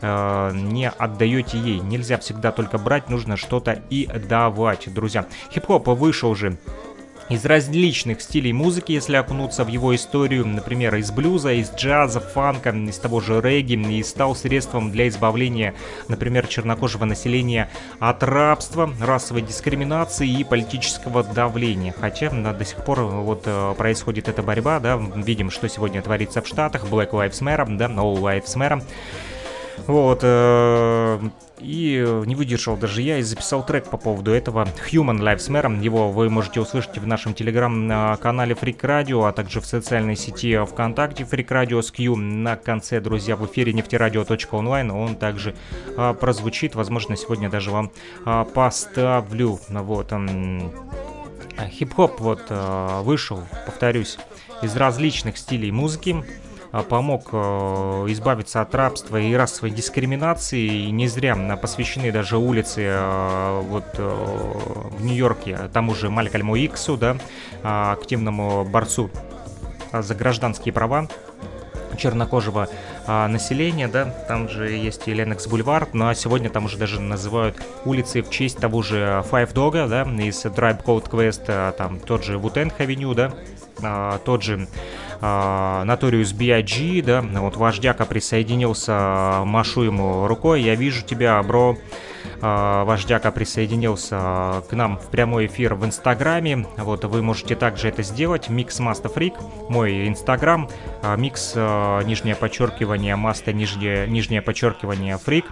э, 0.00 0.50
не 0.54 0.88
отдаете 0.88 1.58
ей. 1.58 1.80
Нельзя 1.80 2.18
всегда 2.18 2.52
только 2.52 2.78
брать, 2.78 3.08
нужно 3.08 3.36
что-то 3.36 3.82
и 3.90 4.06
давать, 4.06 4.92
друзья. 4.92 5.26
Хип-хоп 5.52 5.88
вышел 5.88 6.30
уже 6.30 6.58
из 7.28 7.44
различных 7.44 8.20
стилей 8.20 8.52
музыки, 8.52 8.92
если 8.92 9.16
окунуться 9.16 9.64
в 9.64 9.68
его 9.68 9.94
историю, 9.94 10.46
например, 10.46 10.94
из 10.96 11.10
блюза, 11.10 11.52
из 11.52 11.70
джаза, 11.72 12.20
фанка, 12.20 12.70
из 12.70 12.98
того 12.98 13.20
же 13.20 13.40
регги, 13.40 13.74
и 13.74 14.02
стал 14.02 14.36
средством 14.36 14.90
для 14.90 15.08
избавления, 15.08 15.74
например, 16.08 16.46
чернокожего 16.46 17.04
населения 17.04 17.68
от 17.98 18.22
рабства, 18.22 18.90
расовой 19.00 19.42
дискриминации 19.42 20.28
и 20.28 20.44
политического 20.44 21.22
давления. 21.22 21.94
Хотя 21.98 22.30
до 22.30 22.64
сих 22.64 22.84
пор 22.84 23.02
вот 23.02 23.42
э, 23.46 23.74
происходит 23.76 24.28
эта 24.28 24.42
борьба, 24.42 24.80
да, 24.80 24.96
видим, 24.96 25.50
что 25.50 25.68
сегодня 25.68 26.02
творится 26.02 26.42
в 26.42 26.46
Штатах, 26.46 26.84
Black 26.84 27.10
Lives 27.10 27.42
Matter, 27.42 27.76
да, 27.76 27.86
All 27.86 28.16
Lives 28.16 28.56
Matter. 28.56 28.82
Вот, 29.86 30.20
э, 30.22 31.20
и 31.60 32.22
не 32.26 32.34
выдержал 32.34 32.76
даже 32.76 33.02
я 33.02 33.18
и 33.18 33.22
записал 33.22 33.64
трек 33.64 33.86
по 33.86 33.96
поводу 33.96 34.32
этого 34.32 34.66
Human 34.90 35.18
Lives 35.18 35.48
Matter. 35.48 35.80
Его 35.80 36.10
вы 36.10 36.28
можете 36.28 36.60
услышать 36.60 36.98
в 36.98 37.06
нашем 37.06 37.34
телеграм-канале 37.34 38.54
Freak 38.54 38.80
Radio, 38.80 39.28
а 39.28 39.32
также 39.32 39.60
в 39.60 39.66
социальной 39.66 40.16
сети 40.16 40.58
ВКонтакте 40.64 41.22
Freak 41.24 41.48
Radio 41.48 41.82
с 41.82 41.90
Q. 41.90 42.16
На 42.16 42.56
конце, 42.56 43.00
друзья, 43.00 43.36
в 43.36 43.46
эфире 43.46 43.72
нефтерадио.онлайн 43.72 44.90
он 44.90 45.16
также 45.16 45.54
а, 45.96 46.14
прозвучит. 46.14 46.74
Возможно, 46.74 47.16
сегодня 47.16 47.48
даже 47.48 47.70
вам 47.70 47.90
а, 48.24 48.44
поставлю. 48.44 49.58
Вот, 49.68 50.12
он. 50.12 50.72
Хип-хоп 51.58 52.20
вот 52.20 52.42
а, 52.50 53.02
вышел, 53.02 53.40
повторюсь, 53.64 54.18
из 54.62 54.76
различных 54.76 55.38
стилей 55.38 55.70
музыки. 55.70 56.22
А, 56.76 56.82
помог 56.82 57.28
э, 57.32 57.36
избавиться 58.08 58.60
от 58.60 58.74
рабства 58.74 59.16
и 59.16 59.32
расовой 59.32 59.70
дискриминации. 59.70 60.66
И 60.66 60.90
не 60.90 61.08
зря 61.08 61.34
посвящены 61.56 62.12
даже 62.12 62.36
улицы 62.36 62.82
э, 62.84 63.60
вот 63.62 63.86
э, 63.96 64.02
в 64.98 65.02
Нью-Йорке 65.02 65.70
тому 65.72 65.94
же 65.94 66.10
Малькольму 66.10 66.54
Иксу, 66.56 66.98
да, 66.98 67.16
а, 67.62 67.92
активному 67.92 68.66
борцу 68.66 69.10
за 69.90 70.14
гражданские 70.14 70.74
права 70.74 71.08
чернокожего 71.96 72.68
а, 73.06 73.26
населения, 73.28 73.88
да, 73.88 74.04
там 74.28 74.48
же 74.48 74.70
есть 74.70 75.08
и 75.08 75.14
Ленокс 75.14 75.46
Бульвар, 75.46 75.88
ну 75.92 76.08
а 76.08 76.14
сегодня 76.14 76.50
там 76.50 76.66
уже 76.66 76.76
даже 76.76 77.00
называют 77.00 77.56
улицы 77.84 78.22
в 78.22 78.30
честь 78.30 78.58
того 78.58 78.82
же 78.82 79.24
Phife 79.30 79.52
Dawg, 79.54 79.88
да, 79.88 80.02
из 80.22 80.44
Tribe 80.44 80.84
Called 80.84 81.10
Quest, 81.10 81.44
а, 81.48 81.72
там 81.72 81.98
тот 82.00 82.24
же 82.24 82.38
Wu-Tang 82.38 82.78
Avenue, 82.80 83.14
да, 83.14 83.32
а, 83.82 84.18
тот 84.18 84.42
же 84.42 84.68
Notorious 85.20 86.34
B.I.G., 86.36 87.02
да, 87.02 87.22
вот 87.22 87.56
вождяка 87.56 88.04
присоединился, 88.04 89.42
машу 89.44 89.82
ему 89.82 90.26
рукой, 90.26 90.62
я 90.62 90.74
вижу 90.74 91.02
тебя, 91.02 91.42
бро, 91.42 91.78
вождяка 92.40 93.30
присоединился 93.30 94.62
к 94.68 94.72
нам 94.72 94.98
в 94.98 95.06
прямой 95.08 95.46
эфир 95.46 95.74
в 95.74 95.86
Инстаграме. 95.86 96.66
Вот 96.76 97.04
вы 97.06 97.22
можете 97.22 97.54
также 97.54 97.88
это 97.88 98.02
сделать. 98.02 98.50
Микс 98.50 98.78
Маста 98.78 99.08
Фрик, 99.08 99.34
мой 99.70 100.06
Инстаграм. 100.06 100.68
Микс, 101.16 101.54
нижнее 101.54 102.34
подчеркивание, 102.34 103.16
Маста, 103.16 103.54
нижнее, 103.54 104.06
нижнее 104.06 104.42
подчеркивание 104.42 105.16
Фрик. 105.16 105.46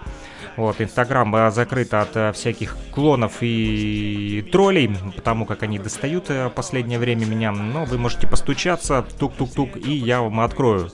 Вот, 0.56 0.80
Инстаграм 0.80 1.34
э, 1.34 1.50
закрыт 1.50 1.92
от 1.94 2.16
э, 2.16 2.32
всяких 2.32 2.76
клонов 2.92 3.38
и 3.40 4.46
троллей, 4.52 4.90
потому 5.16 5.46
как 5.46 5.64
они 5.64 5.80
достают 5.80 6.30
э, 6.30 6.48
последнее 6.48 7.00
время 7.00 7.24
меня. 7.24 7.50
Но 7.50 7.84
вы 7.84 7.98
можете 7.98 8.28
постучаться, 8.28 9.04
тук-тук-тук, 9.18 9.76
и 9.76 9.92
я 9.92 10.20
вам 10.20 10.40
открою. 10.40 10.90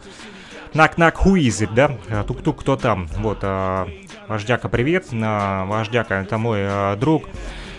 Нак-нак, 0.72 1.20
who 1.26 1.34
is 1.34 1.66
it, 1.66 1.74
да? 1.74 1.98
Тук-тук, 2.24 2.60
кто 2.60 2.76
там? 2.76 3.08
Вот, 3.18 3.44
Вождяка, 4.28 4.68
привет. 4.68 5.08
Вождяка, 5.10 6.20
это 6.20 6.38
мой 6.38 6.96
друг. 6.96 7.24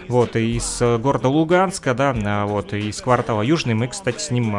Вот, 0.10 0.36
из 0.36 0.82
города 1.00 1.30
Луганска, 1.30 1.94
да, 1.94 2.46
вот, 2.46 2.74
из 2.74 3.02
квартала 3.02 3.42
Южный. 3.44 3.76
Мы, 3.76 3.88
кстати, 3.88 4.20
с 4.20 4.30
ним 4.30 4.54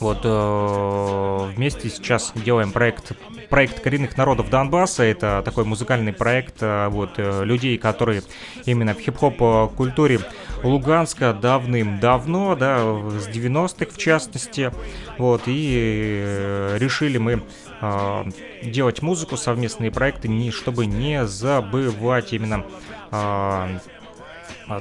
вот 0.00 0.24
вместе 1.54 1.88
сейчас 1.88 2.32
делаем 2.34 2.72
проект 2.72 3.12
проект 3.46 3.80
коренных 3.80 4.16
народов 4.16 4.50
Донбасса. 4.50 5.02
Это 5.02 5.42
такой 5.44 5.64
музыкальный 5.64 6.12
проект 6.12 6.56
э, 6.60 6.88
вот, 6.88 7.14
э, 7.16 7.44
людей, 7.44 7.78
которые 7.78 8.22
именно 8.64 8.94
в 8.94 9.00
хип-хоп 9.00 9.36
э, 9.40 9.68
культуре 9.76 10.20
Луганска 10.62 11.32
давным-давно, 11.32 12.56
да, 12.56 12.78
с 12.78 13.28
90-х 13.28 13.92
в 13.92 13.98
частности. 13.98 14.72
Вот, 15.18 15.42
и 15.46 16.76
решили 16.78 17.18
мы 17.18 17.42
делать 18.62 19.02
музыку, 19.02 19.36
совместные 19.36 19.90
проекты, 19.90 20.28
не, 20.28 20.50
чтобы 20.50 20.86
не 20.86 21.26
забывать 21.26 22.32
именно 22.32 22.64
а, 23.10 23.68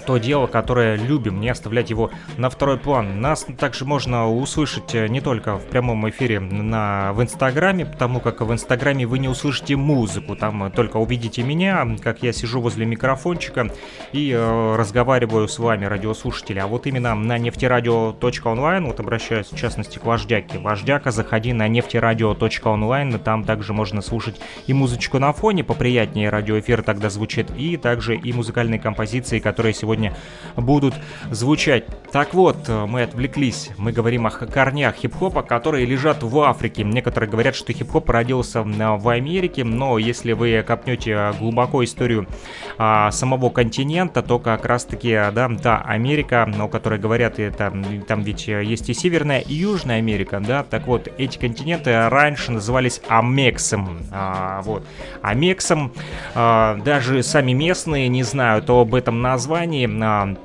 то 0.06 0.18
дело, 0.18 0.48
которое 0.48 0.96
любим, 0.96 1.40
не 1.40 1.50
оставлять 1.50 1.90
его 1.90 2.12
на 2.38 2.50
второй 2.50 2.78
план. 2.78 3.22
Нас 3.22 3.46
также 3.58 3.86
можно 3.86 4.30
услышать 4.30 4.96
э, 4.96 5.08
не 5.08 5.22
только 5.22 5.58
в 5.58 5.66
прямом 5.68 6.10
эфире 6.10 6.40
на, 6.40 7.14
в 7.14 7.22
Инстаграме, 7.22 7.86
потому 7.86 8.20
как 8.20 8.42
в 8.42 8.52
Инстаграме 8.52 9.06
вы 9.06 9.20
не 9.20 9.28
услышите 9.28 9.76
музыку, 9.76 10.36
там 10.36 10.72
только 10.72 10.98
увидите 10.98 11.44
меня, 11.44 11.88
как 12.02 12.24
я 12.24 12.34
сижу 12.34 12.62
возле 12.62 12.86
микрофончика 12.86 13.70
и 14.12 14.32
э, 14.32 14.76
разговариваю 14.76 15.48
с 15.48 15.60
вами, 15.60 15.86
радиослушатели. 15.86 16.60
А 16.60 16.68
вот 16.68 16.88
именно 16.88 17.14
на 17.16 17.38
нефтерадио.онлайн, 17.38 18.86
вот 18.86 19.00
обращаюсь 19.00 19.52
в 19.52 19.58
частности 19.58 20.00
к 20.00 20.06
Вождяке. 20.06 20.58
Вождяка, 20.58 21.12
заходи 21.12 21.54
на 21.54 21.68
нефтерадио.онлайн, 21.68 23.20
там 23.20 23.44
также 23.44 23.74
можно 23.74 24.02
слушать 24.02 24.42
и 24.66 24.74
музычку 24.74 25.20
на 25.20 25.32
фоне, 25.32 25.64
поприятнее 25.64 26.30
радиоэфир 26.30 26.82
тогда 26.82 27.10
звучит, 27.10 27.52
и 27.56 27.78
также 27.78 28.16
и 28.16 28.34
музыкальные 28.34 28.80
композиции, 28.80 29.40
которые 29.40 29.75
сегодня 29.76 30.16
будут 30.56 30.96
звучать. 31.32 31.86
Так 32.12 32.34
вот, 32.34 32.70
мы 32.70 33.04
отвлеклись, 33.04 33.72
мы 33.78 33.92
говорим 33.92 34.26
о 34.26 34.32
корнях 34.32 34.96
хип-хопа, 34.96 35.42
которые 35.42 35.86
лежат 35.86 36.24
в 36.24 36.40
Африке. 36.40 36.84
Некоторые 36.84 37.30
говорят, 37.30 37.56
что 37.56 37.74
хип-хоп 37.74 38.10
родился 38.10 38.64
в 38.64 39.10
Америке, 39.10 39.64
но 39.64 39.98
если 39.98 40.32
вы 40.32 40.64
копнете 40.66 41.34
глубоко 41.40 41.84
историю 41.84 42.28
а, 42.78 43.12
самого 43.12 43.50
континента, 43.50 44.22
то 44.22 44.40
как 44.40 44.66
раз-таки, 44.66 45.12
да, 45.34 45.50
та 45.62 45.82
Америка, 45.82 46.50
о 46.60 46.68
которой 46.68 47.00
говорят, 47.00 47.40
это, 47.40 47.74
там 48.08 48.22
ведь 48.22 48.48
есть 48.48 48.90
и 48.90 48.94
Северная, 48.94 49.40
и 49.40 49.54
Южная 49.54 49.98
Америка, 49.98 50.42
да, 50.46 50.64
так 50.64 50.88
вот, 50.88 51.08
эти 51.18 51.38
континенты 51.38 52.10
раньше 52.10 52.52
назывались 52.52 53.02
Амексом, 53.08 54.00
а, 54.12 54.62
вот, 54.62 54.86
Амексом, 55.22 55.92
а, 56.34 56.78
даже 56.84 57.24
сами 57.24 57.54
местные 57.54 58.08
не 58.08 58.24
знают 58.24 58.70
об 58.70 58.96
этом 58.96 59.22
названии, 59.22 59.65
названии. 59.66 60.04
А, 60.04 60.36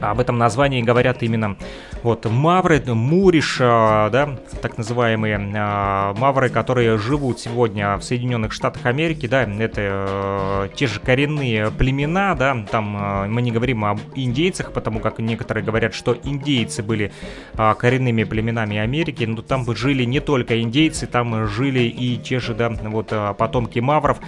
об 0.00 0.20
этом 0.20 0.36
названии 0.38 0.82
говорят 0.82 1.22
именно 1.22 1.56
вот 2.02 2.24
мавры, 2.26 2.82
муриш, 2.86 3.58
а, 3.60 4.10
да, 4.10 4.36
так 4.62 4.78
называемые 4.78 5.52
а, 5.56 6.14
мавры, 6.14 6.48
которые 6.48 6.98
живут 6.98 7.40
сегодня 7.40 7.96
в 7.96 8.02
Соединенных 8.02 8.52
Штатах 8.52 8.86
Америки, 8.86 9.26
да, 9.26 9.42
это 9.42 9.80
э, 9.80 10.68
те 10.74 10.86
же 10.86 11.00
коренные 11.00 11.70
племена, 11.70 12.34
да, 12.34 12.64
там 12.70 12.96
э, 12.96 13.26
мы 13.28 13.42
не 13.42 13.50
говорим 13.50 13.84
об 13.84 13.98
индейцах, 14.14 14.72
потому 14.72 15.00
как 15.00 15.18
некоторые 15.18 15.64
говорят, 15.64 15.94
что 15.94 16.16
индейцы 16.22 16.82
были 16.82 17.12
э, 17.54 17.74
коренными 17.78 18.24
племенами 18.24 18.76
Америки, 18.76 19.24
но 19.24 19.42
там 19.42 19.64
бы 19.64 19.74
жили 19.74 20.04
не 20.04 20.20
только 20.20 20.60
индейцы, 20.60 21.06
там 21.06 21.48
жили 21.48 21.80
и 21.80 22.16
те 22.16 22.40
же, 22.40 22.54
да, 22.54 22.70
вот 22.70 23.08
э, 23.10 23.34
потомки 23.36 23.78
мавров, 23.78 24.18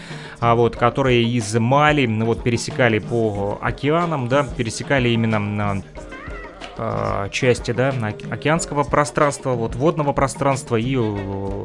а 0.41 0.55
вот, 0.55 0.77
которые 0.77 1.23
из 1.23 1.55
Мали, 1.55 2.07
вот, 2.07 2.43
пересекали 2.43 2.99
по 2.99 3.59
океанам, 3.61 4.29
да, 4.29 4.45
пересекали 4.45 5.11
именно 5.11 5.83
э, 6.79 7.29
части, 7.31 7.73
да, 7.73 7.93
океанского 8.31 8.85
пространства, 8.85 9.51
вот 9.51 9.75
водного 9.75 10.13
пространства 10.13 10.77
и 10.77 10.97
э, 10.97 11.65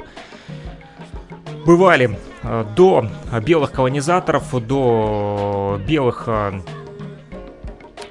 бывали 1.66 2.18
э, 2.42 2.66
до 2.76 3.08
белых 3.46 3.72
колонизаторов, 3.72 4.52
до 4.66 5.80
белых 5.88 6.28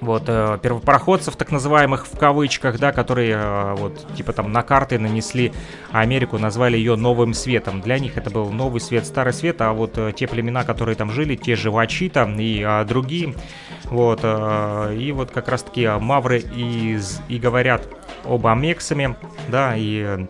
вот, 0.02 0.24
э, 0.26 0.58
первопроходцев, 0.60 1.36
так 1.36 1.50
называемых 1.52 2.06
в 2.06 2.18
кавычках, 2.18 2.78
да, 2.78 2.92
которые 2.92 3.36
э, 3.36 3.74
вот, 3.76 4.06
типа 4.14 4.32
там 4.32 4.52
на 4.52 4.62
карты 4.62 4.98
нанесли 4.98 5.52
Америку, 5.92 6.38
назвали 6.38 6.76
ее 6.76 6.96
новым 6.96 7.32
светом. 7.32 7.80
Для 7.80 7.98
них 7.98 8.18
это 8.18 8.28
был 8.28 8.50
новый 8.50 8.80
свет, 8.80 9.06
старый 9.06 9.32
свет, 9.32 9.60
а 9.62 9.72
вот 9.72 9.96
э, 9.96 10.12
те 10.14 10.26
племена, 10.26 10.64
которые 10.64 10.96
там 10.96 11.10
жили, 11.10 11.36
те 11.36 11.54
же 11.54 11.70
Вачита 11.70 12.24
и 12.24 12.62
э, 12.66 12.84
другие, 12.84 13.34
вот, 13.84 14.20
э, 14.22 14.96
и 14.98 15.12
вот 15.12 15.30
как 15.30 15.48
раз-таки 15.48 15.86
мавры 15.86 16.40
и, 16.40 16.98
и 17.28 17.38
говорят 17.38 17.86
об 18.24 18.46
Амексами, 18.46 19.16
да, 19.48 19.74
и 19.76 20.26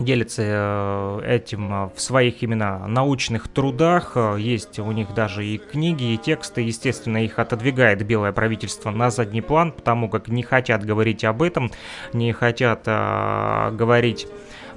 делятся 0.00 0.42
э, 0.44 1.36
этим 1.36 1.72
э, 1.72 1.90
в 1.94 2.00
своих 2.00 2.42
именно 2.42 2.86
научных 2.86 3.48
трудах. 3.48 4.12
Э, 4.16 4.36
есть 4.38 4.78
у 4.78 4.90
них 4.92 5.14
даже 5.14 5.44
и 5.44 5.58
книги, 5.58 6.14
и 6.14 6.16
тексты. 6.16 6.62
Естественно, 6.62 7.22
их 7.22 7.38
отодвигает 7.38 8.04
белое 8.04 8.32
правительство 8.32 8.90
на 8.90 9.10
задний 9.10 9.42
план, 9.42 9.72
потому 9.72 10.08
как 10.08 10.28
не 10.28 10.42
хотят 10.42 10.84
говорить 10.84 11.24
об 11.24 11.42
этом, 11.42 11.70
не 12.12 12.32
хотят 12.32 12.82
э, 12.86 13.70
говорить 13.72 14.26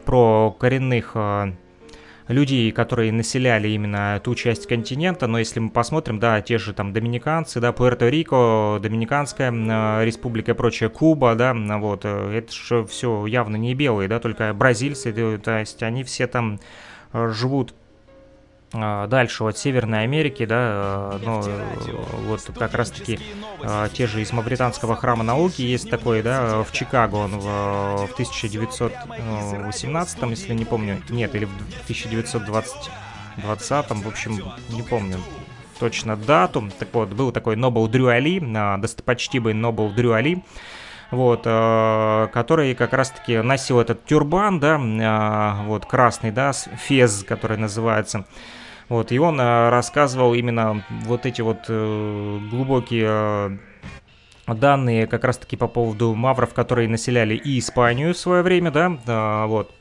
про 0.05 0.51
коренных 0.51 1.15
людей, 2.27 2.71
которые 2.71 3.11
населяли 3.11 3.69
именно 3.69 4.19
ту 4.23 4.35
часть 4.35 4.67
континента, 4.67 5.27
но 5.27 5.39
если 5.39 5.59
мы 5.59 5.69
посмотрим, 5.69 6.19
да, 6.19 6.41
те 6.41 6.57
же 6.57 6.73
там 6.73 6.93
доминиканцы, 6.93 7.59
да, 7.59 7.71
Пуэрто-Рико, 7.71 8.79
Доминиканская 8.79 9.51
э, 9.51 10.05
республика 10.05 10.51
и 10.51 10.53
прочее, 10.53 10.89
Куба, 10.89 11.35
да, 11.35 11.53
вот, 11.53 12.01
э, 12.05 12.37
это 12.37 12.53
же 12.53 12.85
все 12.85 13.25
явно 13.25 13.55
не 13.57 13.73
белые, 13.75 14.07
да, 14.07 14.19
только 14.19 14.53
бразильцы, 14.53 15.11
то 15.11 15.59
есть 15.59 15.83
они 15.83 16.03
все 16.03 16.27
там 16.27 16.59
э, 17.11 17.29
живут 17.33 17.73
дальше 18.73 19.43
от 19.43 19.57
Северной 19.57 20.03
Америки, 20.03 20.45
да, 20.45 21.19
но 21.23 21.43
вот 22.27 22.41
как 22.57 22.73
раз-таки 22.73 23.19
а, 23.61 23.87
те 23.89 24.07
же 24.07 24.21
из 24.21 24.33
Мавританского 24.33 24.95
храма 24.95 25.23
науки 25.23 25.61
есть 25.61 25.89
такой, 25.89 26.23
да, 26.23 26.63
в 26.63 26.71
Чикаго, 26.71 27.17
он 27.17 27.39
в, 27.39 28.07
в 28.07 28.13
1918, 28.13 30.23
если 30.23 30.53
не 30.53 30.65
помню, 30.65 31.01
нет, 31.09 31.35
или 31.35 31.45
в 31.45 31.83
1920, 31.83 32.89
20, 33.37 33.91
в 33.91 34.07
общем, 34.07 34.41
не 34.69 34.81
помню 34.81 35.19
точно 35.79 36.15
дату. 36.15 36.69
Так 36.79 36.89
вот, 36.93 37.09
был 37.09 37.31
такой 37.31 37.55
Нобл 37.55 37.87
Дрюали, 37.87 38.39
достопочтимый 38.79 39.53
Нобл 39.53 39.89
Дрюали, 39.89 40.43
вот, 41.11 41.41
э, 41.45 42.27
который 42.33 42.73
как 42.73 42.93
раз-таки 42.93 43.41
носил 43.41 43.79
этот 43.79 44.05
тюрбан, 44.05 44.59
да, 44.59 44.77
э, 44.77 45.65
вот, 45.65 45.85
красный, 45.85 46.31
да, 46.31 46.53
фез, 46.53 47.23
который 47.27 47.57
называется, 47.57 48.25
вот, 48.89 49.11
и 49.11 49.19
он 49.19 49.39
э, 49.39 49.69
рассказывал 49.69 50.33
именно 50.33 50.83
вот 50.89 51.25
эти 51.25 51.41
вот 51.41 51.65
э, 51.67 52.39
глубокие 52.49 53.59
э, 54.47 54.53
данные 54.53 55.07
как 55.07 55.23
раз-таки 55.23 55.55
по 55.55 55.67
поводу 55.67 56.13
мавров, 56.13 56.53
которые 56.53 56.87
населяли 56.87 57.35
и 57.35 57.59
Испанию 57.59 58.13
в 58.13 58.17
свое 58.17 58.43
время, 58.43 58.71
да, 58.71 59.45
вот. 59.47 59.71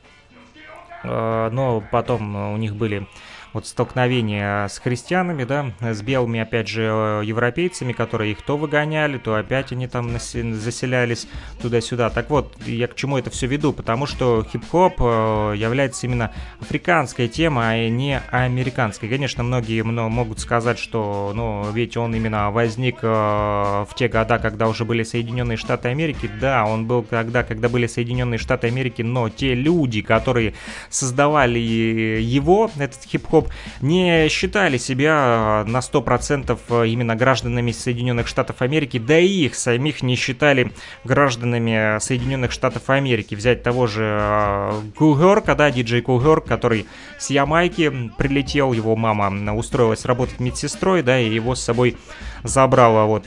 Но 1.03 1.83
потом 1.91 2.53
у 2.53 2.55
них 2.55 2.77
были 2.77 3.05
вот 3.53 3.67
столкновения 3.67 4.67
с 4.67 4.79
христианами, 4.79 5.43
да, 5.43 5.71
с 5.79 6.01
белыми, 6.01 6.39
опять 6.39 6.67
же, 6.67 6.81
европейцами, 7.23 7.93
которые 7.93 8.31
их 8.31 8.41
то 8.41 8.57
выгоняли, 8.57 9.19
то 9.19 9.35
опять 9.35 9.71
они 9.71 9.87
там 9.87 10.09
заселялись 10.17 11.27
туда-сюда. 11.61 12.09
Так 12.09 12.29
вот, 12.29 12.57
я 12.65 12.87
к 12.87 12.95
чему 12.95 13.17
это 13.17 13.29
все 13.29 13.47
веду? 13.47 13.71
Потому 13.73 14.07
что 14.07 14.43
хип-хоп 14.43 14.99
является 14.99 16.07
именно 16.07 16.31
африканской 16.59 17.27
темой, 17.27 17.85
а 17.85 17.89
не 17.89 18.19
американской. 18.31 19.07
Конечно, 19.07 19.43
многие 19.43 19.83
могут 19.83 20.39
сказать, 20.39 20.79
что, 20.79 21.31
ну, 21.35 21.71
ведь 21.71 21.95
он 21.95 22.15
именно 22.15 22.49
возник 22.51 23.03
в 23.03 23.89
те 23.95 24.07
года, 24.07 24.39
когда 24.39 24.67
уже 24.67 24.83
были 24.83 25.03
Соединенные 25.03 25.57
Штаты 25.57 25.89
Америки. 25.89 26.29
Да, 26.41 26.65
он 26.65 26.87
был 26.87 27.03
тогда, 27.03 27.43
когда 27.43 27.69
были 27.69 27.85
Соединенные 27.85 28.39
Штаты 28.39 28.67
Америки, 28.67 29.01
но 29.03 29.29
те 29.29 29.53
люди, 29.53 30.01
которые 30.01 30.55
создавали 30.89 31.59
его, 31.59 32.71
этот 32.77 33.03
хип-хоп, 33.03 33.42
не 33.81 34.27
считали 34.29 34.77
себя 34.77 35.63
на 35.67 35.79
100% 35.79 36.87
именно 36.87 37.15
гражданами 37.15 37.71
Соединенных 37.71 38.27
Штатов 38.27 38.61
Америки, 38.61 38.99
да 38.99 39.19
и 39.19 39.45
их 39.45 39.55
самих 39.55 40.01
не 40.01 40.15
считали 40.15 40.71
гражданами 41.03 41.99
Соединенных 41.99 42.51
Штатов 42.51 42.89
Америки. 42.89 43.35
Взять 43.35 43.63
того 43.63 43.87
же 43.87 44.73
Кулгерка, 44.97 45.55
да, 45.55 45.71
диджей 45.71 46.01
Кулгерк, 46.01 46.45
который 46.45 46.85
с 47.19 47.29
Ямайки 47.29 48.11
прилетел, 48.17 48.73
его 48.73 48.95
мама 48.95 49.53
устроилась 49.53 50.05
работать 50.05 50.39
медсестрой, 50.39 51.03
да, 51.03 51.19
и 51.19 51.33
его 51.33 51.55
с 51.55 51.61
собой 51.61 51.97
забрала 52.43 53.05
вот 53.05 53.25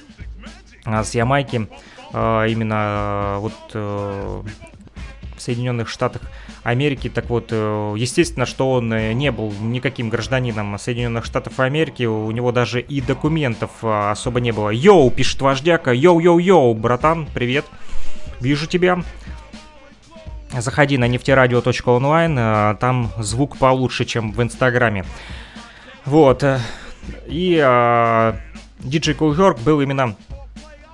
а, 0.85 1.05
с 1.05 1.15
Ямайки 1.15 1.69
именно 2.13 3.37
вот 3.41 3.53
э, 3.75 4.43
в 5.37 5.43
Соединенных 5.43 5.89
Штатах 5.89 6.23
Америки. 6.23 6.37
Так 6.67 7.31
вот, 7.31 7.51
э, 7.53 7.95
естественно, 7.97 8.45
что 8.45 8.73
он 8.73 8.93
э, 8.93 9.13
не 9.13 9.31
был 9.31 9.53
никаким 9.61 10.09
гражданином 10.09 10.77
Соединенных 10.81 11.25
Штатов 11.25 11.61
Америки, 11.61 12.05
у 12.05 12.29
него 12.33 12.51
даже 12.51 12.81
и 12.81 13.01
документов 13.01 13.71
а, 13.83 14.11
особо 14.11 14.41
не 14.41 14.51
было. 14.51 14.71
Йоу, 14.71 15.13
пишет 15.13 15.41
вождяка, 15.43 15.93
йоу-йоу-йоу, 15.93 16.75
братан, 16.75 17.29
привет, 17.33 17.67
вижу 18.41 18.67
тебя. 18.67 18.99
Заходи 20.59 20.99
на 20.99 21.07
нефтерадио.онлайн, 21.07 22.37
э, 22.37 22.77
там 22.81 23.13
звук 23.19 23.59
получше, 23.59 24.05
чем 24.05 24.33
в 24.33 24.43
Инстаграме. 24.43 25.05
Вот, 26.05 26.45
и 27.27 28.33
диджей 28.81 29.15
Кулгерк 29.15 29.61
был 29.61 29.81
именно 29.81 30.17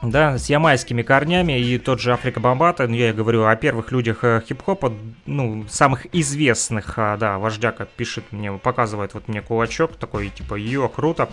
да, 0.03 0.37
с 0.37 0.51
ямайскими 0.51 1.03
корнями, 1.03 1.59
и 1.59 1.79
тот 1.79 2.01
же 2.01 2.13
Африка 2.13 2.41
Бомбата, 2.41 2.89
ну, 2.89 2.95
я 2.95 3.13
говорю 3.13 3.47
о 3.47 3.55
первых 3.55 3.93
людях 3.93 4.25
э, 4.25 4.43
хип-хопа, 4.47 4.93
ну, 5.27 5.65
самых 5.69 6.07
известных, 6.13 6.95
а, 6.97 7.17
да, 7.17 7.39
вождяка 7.39 7.87
пишет 7.97 8.25
мне, 8.33 8.53
показывает 8.53 9.15
вот 9.15 9.29
мне 9.29 9.41
кулачок 9.43 9.97
такой, 9.97 10.31
типа, 10.31 10.57
ё, 10.57 10.89
круто, 10.89 11.29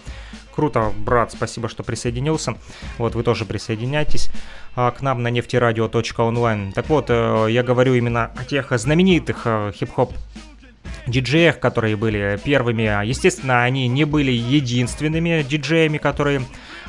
круто, 0.54 0.92
брат, 0.96 1.32
спасибо, 1.32 1.68
что 1.68 1.84
присоединился, 1.84 2.58
вот, 3.00 3.16
вы 3.16 3.24
тоже 3.24 3.46
присоединяйтесь 3.46 4.30
а, 4.76 4.92
к 4.92 5.02
нам 5.02 5.24
на 5.24 5.30
нефтерадио.онлайн. 5.30 6.72
Так 6.74 6.90
вот, 6.90 7.08
э, 7.10 7.48
я 7.50 7.64
говорю 7.64 7.96
именно 7.96 8.32
о 8.36 8.46
тех 8.46 8.72
знаменитых 8.78 9.42
э, 9.46 9.72
хип-хоп 9.76 10.14
диджеях, 11.08 11.60
которые 11.60 11.96
были 11.96 12.40
первыми. 12.44 13.06
Естественно, 13.06 13.64
они 13.64 13.88
не 13.88 14.06
были 14.06 14.32
единственными 14.32 15.42
диджеями, 15.42 15.98
которые 15.98 16.42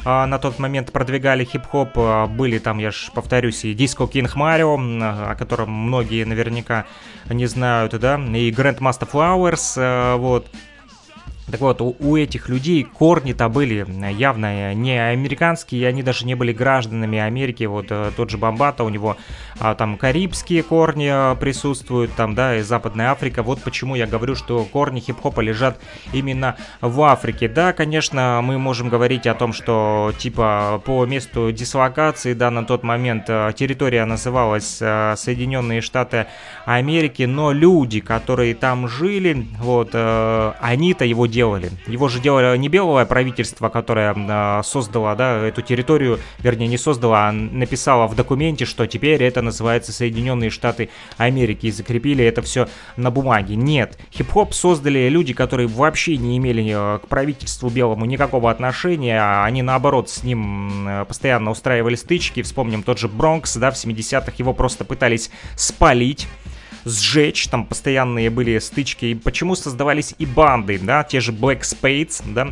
на 0.04 0.38
тот 0.38 0.58
момент 0.58 0.92
продвигали 0.92 1.44
хип-хоп. 1.44 1.90
А, 1.96 2.26
были 2.26 2.58
там, 2.58 2.78
я 2.78 2.90
же 2.90 3.10
повторюсь, 3.12 3.64
и 3.64 3.74
Disco 3.74 4.10
King 4.10 4.30
Mario, 4.34 4.76
о 5.02 5.34
котором 5.34 5.70
многие 5.70 6.24
наверняка 6.24 6.86
не 7.28 7.46
знают, 7.46 7.98
да, 7.98 8.14
и 8.16 8.50
Grandmaster 8.50 9.08
Flowers, 9.10 9.74
а, 9.76 10.16
вот. 10.16 10.48
Так 11.50 11.60
вот, 11.60 11.80
у, 11.80 11.96
у 11.98 12.16
этих 12.16 12.48
людей 12.48 12.84
корни-то 12.84 13.48
были 13.48 13.86
явно 14.12 14.74
не 14.74 14.98
американские, 14.98 15.88
они 15.88 16.02
даже 16.02 16.24
не 16.24 16.34
были 16.34 16.52
гражданами 16.52 17.18
Америки. 17.18 17.64
Вот 17.64 17.86
э, 17.90 18.12
тот 18.16 18.30
же 18.30 18.38
Бомбата, 18.38 18.84
у 18.84 18.88
него 18.88 19.16
а, 19.58 19.74
там 19.74 19.96
карибские 19.96 20.62
корни 20.62 21.08
а, 21.10 21.34
присутствуют, 21.34 22.12
там, 22.14 22.34
да, 22.34 22.56
и 22.56 22.62
Западная 22.62 23.10
Африка. 23.10 23.42
Вот 23.42 23.62
почему 23.62 23.96
я 23.96 24.06
говорю, 24.06 24.34
что 24.34 24.64
корни 24.64 25.00
хип-хопа 25.00 25.40
лежат 25.40 25.80
именно 26.12 26.56
в 26.80 27.02
Африке. 27.02 27.48
Да, 27.48 27.72
конечно, 27.72 28.40
мы 28.42 28.58
можем 28.58 28.88
говорить 28.88 29.26
о 29.26 29.34
том, 29.34 29.52
что 29.52 30.12
типа 30.18 30.80
по 30.84 31.04
месту 31.06 31.50
дислокации, 31.52 32.34
да, 32.34 32.50
на 32.50 32.64
тот 32.64 32.82
момент 32.82 33.26
территория 33.26 34.04
называлась 34.04 34.76
Соединенные 34.76 35.80
Штаты 35.80 36.26
Америки, 36.64 37.24
но 37.24 37.52
люди, 37.52 38.00
которые 38.00 38.54
там 38.54 38.88
жили, 38.88 39.46
вот, 39.58 39.94
они-то 39.94 41.04
его 41.04 41.26
делали 41.26 41.39
делали. 41.40 41.70
Его 41.86 42.08
же 42.08 42.20
делало 42.20 42.54
не 42.58 42.68
белое 42.68 43.06
правительство, 43.06 43.70
которое 43.70 44.14
э, 44.14 44.62
создало 44.62 45.16
да, 45.16 45.38
эту 45.38 45.62
территорию, 45.62 46.18
вернее 46.40 46.68
не 46.68 46.76
создало, 46.76 47.28
а 47.28 47.32
написало 47.32 48.06
в 48.06 48.14
документе, 48.14 48.66
что 48.66 48.86
теперь 48.86 49.22
это 49.22 49.40
называется 49.40 49.90
Соединенные 49.90 50.50
Штаты 50.50 50.90
Америки 51.16 51.66
и 51.66 51.70
закрепили 51.70 52.22
это 52.22 52.42
все 52.42 52.68
на 52.98 53.10
бумаге. 53.10 53.56
Нет, 53.56 53.98
хип-хоп 54.12 54.52
создали 54.52 55.08
люди, 55.08 55.32
которые 55.32 55.66
вообще 55.66 56.18
не 56.18 56.36
имели 56.36 56.74
э, 56.76 56.98
к 56.98 57.08
правительству 57.08 57.70
белому 57.70 58.04
никакого 58.04 58.50
отношения, 58.50 59.18
а 59.18 59.46
они 59.46 59.62
наоборот 59.62 60.10
с 60.10 60.22
ним 60.22 60.86
э, 60.86 61.04
постоянно 61.06 61.50
устраивали 61.52 61.94
стычки. 61.94 62.42
Вспомним 62.42 62.82
тот 62.82 62.98
же 62.98 63.08
Бронкс, 63.08 63.56
да, 63.56 63.70
в 63.70 63.76
70-х 63.76 64.32
его 64.36 64.52
просто 64.52 64.84
пытались 64.84 65.30
спалить 65.56 66.28
сжечь, 66.84 67.48
там 67.48 67.64
постоянные 67.66 68.30
были 68.30 68.58
стычки, 68.58 69.06
и 69.06 69.14
почему 69.14 69.54
создавались 69.54 70.14
и 70.18 70.26
банды, 70.26 70.78
да, 70.78 71.04
те 71.04 71.20
же 71.20 71.32
Black 71.32 71.60
Spades, 71.60 72.22
да, 72.26 72.48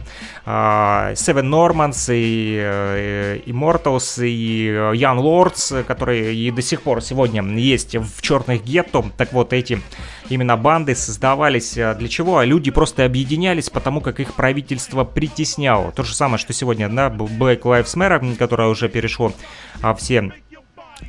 uh, 0.46 1.14
Seven 1.14 1.48
Normans 1.48 2.12
и 2.14 2.58
uh, 2.58 3.44
Immortals 3.44 4.26
и 4.26 4.68
uh, 4.68 4.92
Young 4.92 5.20
Lords, 5.20 5.84
которые 5.84 6.34
и 6.34 6.50
до 6.50 6.62
сих 6.62 6.82
пор 6.82 7.02
сегодня 7.02 7.42
есть 7.58 7.96
в 7.96 8.22
черных 8.22 8.64
гетто, 8.64 9.04
так 9.16 9.32
вот 9.32 9.52
эти 9.52 9.80
именно 10.28 10.56
банды 10.56 10.94
создавались 10.94 11.74
для 11.74 12.08
чего? 12.08 12.42
Люди 12.42 12.70
просто 12.70 13.04
объединялись, 13.04 13.70
потому 13.70 14.00
как 14.00 14.20
их 14.20 14.34
правительство 14.34 15.04
притесняло. 15.04 15.92
То 15.92 16.02
же 16.02 16.14
самое, 16.14 16.38
что 16.38 16.52
сегодня, 16.52 16.88
да, 16.88 17.08
Black 17.08 17.62
Lives 17.62 17.96
Matter, 17.96 18.36
которое 18.36 18.68
уже 18.68 18.88
перешло 18.88 19.32
а, 19.80 19.94
все 19.94 20.32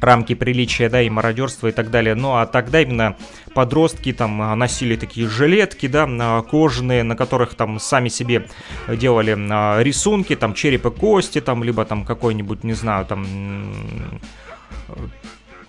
рамки 0.02 0.36
приличия, 0.36 0.90
да, 0.90 1.02
и 1.02 1.10
мародерства 1.10 1.68
и 1.68 1.72
так 1.72 1.90
далее. 1.90 2.16
Ну, 2.16 2.36
а 2.36 2.46
тогда 2.46 2.82
именно 2.82 3.16
подростки 3.54 4.14
там 4.14 4.42
а, 4.42 4.56
носили 4.56 4.96
такие 4.96 5.28
жилетки, 5.28 5.88
да, 5.88 6.42
кожаные, 6.50 7.04
на 7.04 7.16
которых 7.16 7.56
там 7.56 7.80
сами 7.80 8.10
себе 8.10 8.48
делали 8.88 9.38
а, 9.52 9.82
рисунки, 9.82 10.36
там 10.36 10.54
череп 10.54 10.94
кости, 10.96 11.42
там, 11.42 11.64
либо 11.64 11.86
там 11.86 12.06
какой-нибудь, 12.06 12.64
не 12.64 12.74
знаю, 12.74 13.06
там 13.06 14.20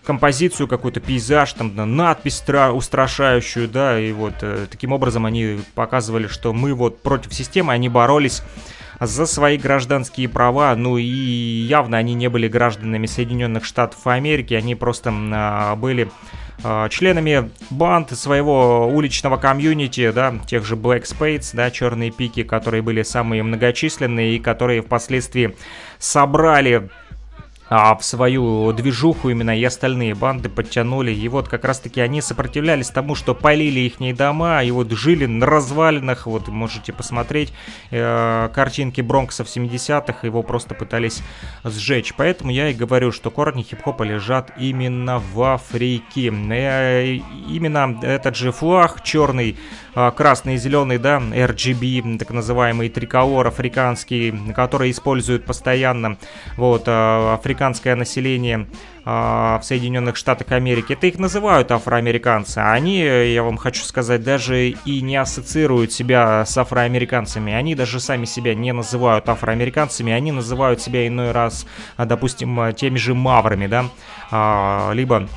композицию, 0.05 0.67
какой-то 0.67 1.01
пейзаж, 1.01 1.53
там 1.53 1.73
надпись 1.97 2.43
устрашающую, 2.73 3.69
да, 3.69 4.01
и 4.01 4.13
вот 4.13 4.35
э, 4.41 4.67
таким 4.71 4.93
образом 4.93 5.27
они 5.27 5.61
показывали, 5.75 6.27
что 6.27 6.53
мы 6.53 6.75
вот 6.75 7.03
против 7.03 7.33
системы, 7.33 7.73
они 7.73 7.89
боролись 7.89 8.43
за 9.01 9.27
свои 9.27 9.57
гражданские 9.57 10.29
права, 10.29 10.75
ну 10.77 10.99
и 10.99 11.05
явно 11.05 11.97
они 11.97 12.15
не 12.15 12.29
были 12.29 12.49
гражданами 12.49 13.07
Соединенных 13.07 13.65
Штатов 13.65 14.07
Америки, 14.07 14.55
они 14.55 14.75
просто 14.75 15.11
а, 15.13 15.75
были 15.75 16.11
а, 16.63 16.89
членами 16.91 17.51
банд 17.71 18.11
своего 18.11 18.87
уличного 18.87 19.39
комьюнити, 19.39 20.13
да, 20.13 20.35
тех 20.47 20.67
же 20.67 20.77
Black 20.77 21.05
Spades, 21.05 21.51
да, 21.55 21.71
черные 21.71 22.11
пики, 22.11 22.43
которые 22.43 22.83
были 22.83 23.03
самые 23.03 23.43
многочисленные 23.43 24.37
и 24.37 24.39
которые 24.39 24.83
впоследствии 24.83 25.57
собрали 25.99 26.91
а 27.71 27.95
в 27.95 28.05
свою 28.05 28.73
движуху 28.73 29.31
именно 29.31 29.57
и 29.57 29.63
остальные 29.63 30.17
банды 30.17 30.49
подтянули. 30.49 31.13
И 31.13 31.29
вот 31.29 31.49
как 31.49 31.65
раз-таки 31.65 32.01
они 32.01 32.21
сопротивлялись 32.21 32.91
тому, 32.91 33.15
что 33.15 33.33
полили 33.33 33.81
их 33.81 34.17
дома, 34.17 34.65
и 34.65 34.73
вот 34.73 34.91
жили 34.91 35.27
на 35.27 35.47
развалинах. 35.47 36.27
Вот 36.27 36.49
можете 36.49 36.93
посмотреть 36.93 37.53
э, 37.93 38.49
картинки 38.53 39.01
Бронкса 39.03 39.45
в 39.45 39.47
70-х, 39.47 40.27
его 40.27 40.43
просто 40.43 40.75
пытались 40.75 41.23
сжечь. 41.63 42.13
Поэтому 42.17 42.51
я 42.51 42.71
и 42.71 42.75
говорю, 42.75 43.13
что 43.13 43.31
корни 43.31 43.63
хип-хопа 43.63 44.03
лежат 44.03 44.51
именно 44.59 45.21
в 45.21 45.41
Африке. 45.41 46.33
Э, 46.33 47.21
именно 47.49 47.97
этот 48.03 48.35
же 48.35 48.51
флаг 48.51 49.05
черный, 49.05 49.57
э, 49.95 50.11
красный 50.17 50.55
и 50.55 50.59
зеленый, 50.59 50.99
да, 50.99 51.19
RGB, 51.19 52.19
так 52.19 52.31
называемый 52.31 52.89
триколор 52.89 53.47
африканский, 53.47 54.35
который 54.57 54.91
используют 54.91 55.45
постоянно. 55.45 56.17
Вот, 56.57 56.89
э, 56.89 57.35
африканский 57.35 57.60
афроамериканское 57.61 57.95
население 57.95 58.67
э, 59.05 59.11
в 59.11 59.61
Соединенных 59.63 60.17
Штатах 60.17 60.53
Америки. 60.53 60.95
Это 60.95 61.07
их 61.07 61.19
называют 61.19 61.71
афроамериканцы. 61.71 62.59
А 62.59 62.73
они, 62.73 63.01
я 63.01 63.43
вам 63.43 63.57
хочу 63.57 63.83
сказать, 63.83 64.23
даже 64.23 64.71
и 64.71 65.01
не 65.03 65.17
ассоциируют 65.17 65.93
себя 65.93 66.45
с 66.47 66.57
афроамериканцами. 66.57 67.53
Они 67.53 67.75
даже 67.75 68.01
сами 68.01 68.25
себя 68.25 68.55
не 68.55 68.73
называют 68.73 69.29
афроамериканцами. 69.29 70.13
Они 70.13 70.33
называют 70.33 70.81
себя 70.81 71.07
иной 71.07 71.33
раз, 71.33 71.67
допустим, 71.99 72.75
теми 72.75 72.97
же 72.97 73.15
маврами, 73.15 73.67
да, 73.67 73.85
э, 74.31 74.95
либо 74.95 75.29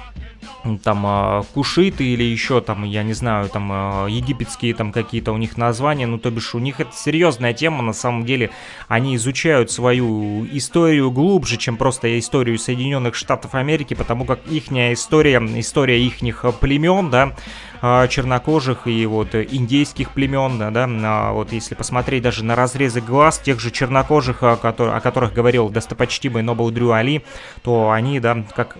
там 0.84 1.06
э, 1.06 1.44
кушиты 1.54 2.04
или 2.04 2.24
еще 2.24 2.62
там, 2.62 2.84
я 2.84 3.04
не 3.04 3.14
знаю, 3.14 3.50
там 3.50 3.72
э, 3.72 4.10
египетские 4.10 4.74
там 4.74 4.92
какие-то 4.92 5.32
у 5.32 5.38
них 5.38 5.58
названия, 5.58 6.08
ну 6.08 6.18
то 6.18 6.32
бишь 6.32 6.56
у 6.56 6.60
них 6.60 6.80
это 6.80 6.92
серьезная 6.94 7.54
тема, 7.54 7.82
на 7.82 7.94
самом 7.94 8.26
деле. 8.26 8.52
Они 8.88 9.16
изучают 9.16 9.72
свою 9.72 10.46
историю 10.52 11.12
глубже, 11.12 11.58
чем 11.58 11.78
просто 11.78 12.18
историю 12.20 12.58
Соединенных 12.58 13.16
Штатов 13.16 13.56
Америки, 13.56 13.94
потому 13.94 14.26
как 14.26 14.40
их 14.48 14.72
история, 14.72 15.38
история 15.60 16.02
ихних 16.06 16.46
племен, 16.60 17.10
да, 17.10 17.36
э, 17.82 18.08
чернокожих 18.08 18.88
и 18.88 19.06
вот 19.06 19.36
индейских 19.36 20.12
племен, 20.12 20.58
да, 20.58 20.72
да, 20.72 20.88
а 20.88 21.34
вот 21.34 21.52
если 21.52 21.76
посмотреть 21.76 22.24
даже 22.24 22.44
на 22.44 22.56
разрезы 22.56 23.02
глаз 23.02 23.40
тех 23.40 23.60
же 23.60 23.72
чернокожих, 23.72 24.44
о, 24.44 24.56
которых, 24.58 25.34
говорил 25.34 25.70
достопочтимый 25.70 26.44
Нобл 26.44 26.72
Дрю 26.72 26.92
Али, 26.92 27.24
то 27.62 27.92
они, 27.92 28.20
да, 28.20 28.44
как 28.56 28.78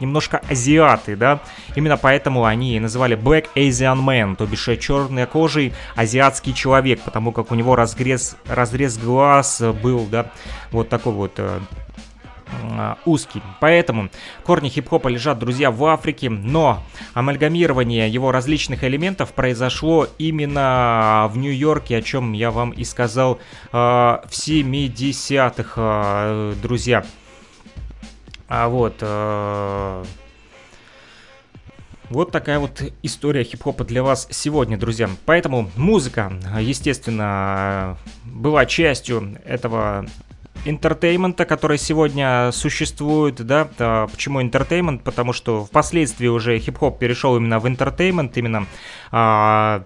немножко 0.00 0.40
азиаты, 0.48 1.16
да, 1.16 1.40
именно 1.74 1.96
поэтому 1.96 2.44
они 2.44 2.78
называли 2.80 3.16
Black 3.16 3.46
Asian 3.54 3.98
Man, 3.98 4.36
то 4.36 4.46
бишь 4.46 4.68
чернокожий 4.80 5.72
азиатский 5.94 6.52
человек, 6.52 7.00
потому 7.00 7.32
как 7.32 7.52
у 7.52 7.54
него 7.54 7.76
разрез, 7.76 8.36
разрез 8.46 8.98
глаз 8.98 9.62
был, 9.82 10.06
да, 10.06 10.30
вот 10.70 10.88
такой 10.88 11.12
вот 11.12 11.32
э, 11.38 11.60
э, 12.62 12.94
узкий. 13.04 13.42
Поэтому 13.60 14.10
корни 14.44 14.68
хип-хопа 14.68 15.08
лежат, 15.08 15.38
друзья, 15.38 15.70
в 15.70 15.84
Африке, 15.84 16.30
но 16.30 16.82
амальгамирование 17.14 18.08
его 18.08 18.32
различных 18.32 18.84
элементов 18.84 19.32
произошло 19.32 20.06
именно 20.18 21.28
в 21.32 21.38
Нью-Йорке, 21.38 21.98
о 21.98 22.02
чем 22.02 22.32
я 22.32 22.50
вам 22.50 22.70
и 22.70 22.84
сказал 22.84 23.38
э, 23.72 23.76
в 23.76 24.30
70-х, 24.30 25.72
э, 25.76 26.54
друзья. 26.62 27.04
А 28.48 28.68
вот... 28.68 28.96
Э, 29.00 30.04
вот 32.08 32.30
такая 32.30 32.60
вот 32.60 32.82
история 33.02 33.42
хип-хопа 33.42 33.84
для 33.84 34.02
вас 34.02 34.28
сегодня, 34.30 34.78
друзья. 34.78 35.10
Поэтому 35.24 35.70
музыка, 35.76 36.32
естественно, 36.60 37.98
была 38.24 38.64
частью 38.64 39.36
этого 39.44 40.06
entertainment 40.64 41.33
а, 41.33 41.44
который 41.44 41.78
сегодня 41.78 42.50
существует, 42.52 43.44
да, 43.44 43.68
а 43.78 44.06
почему 44.06 44.40
entertainment, 44.40 45.02
потому 45.02 45.32
что 45.32 45.64
впоследствии 45.64 46.28
уже 46.28 46.58
хип-хоп 46.58 46.98
перешел 46.98 47.36
именно 47.36 47.58
в 47.58 47.66
entertainment, 47.66 48.36
именно 48.36 48.66
а, 49.10 49.84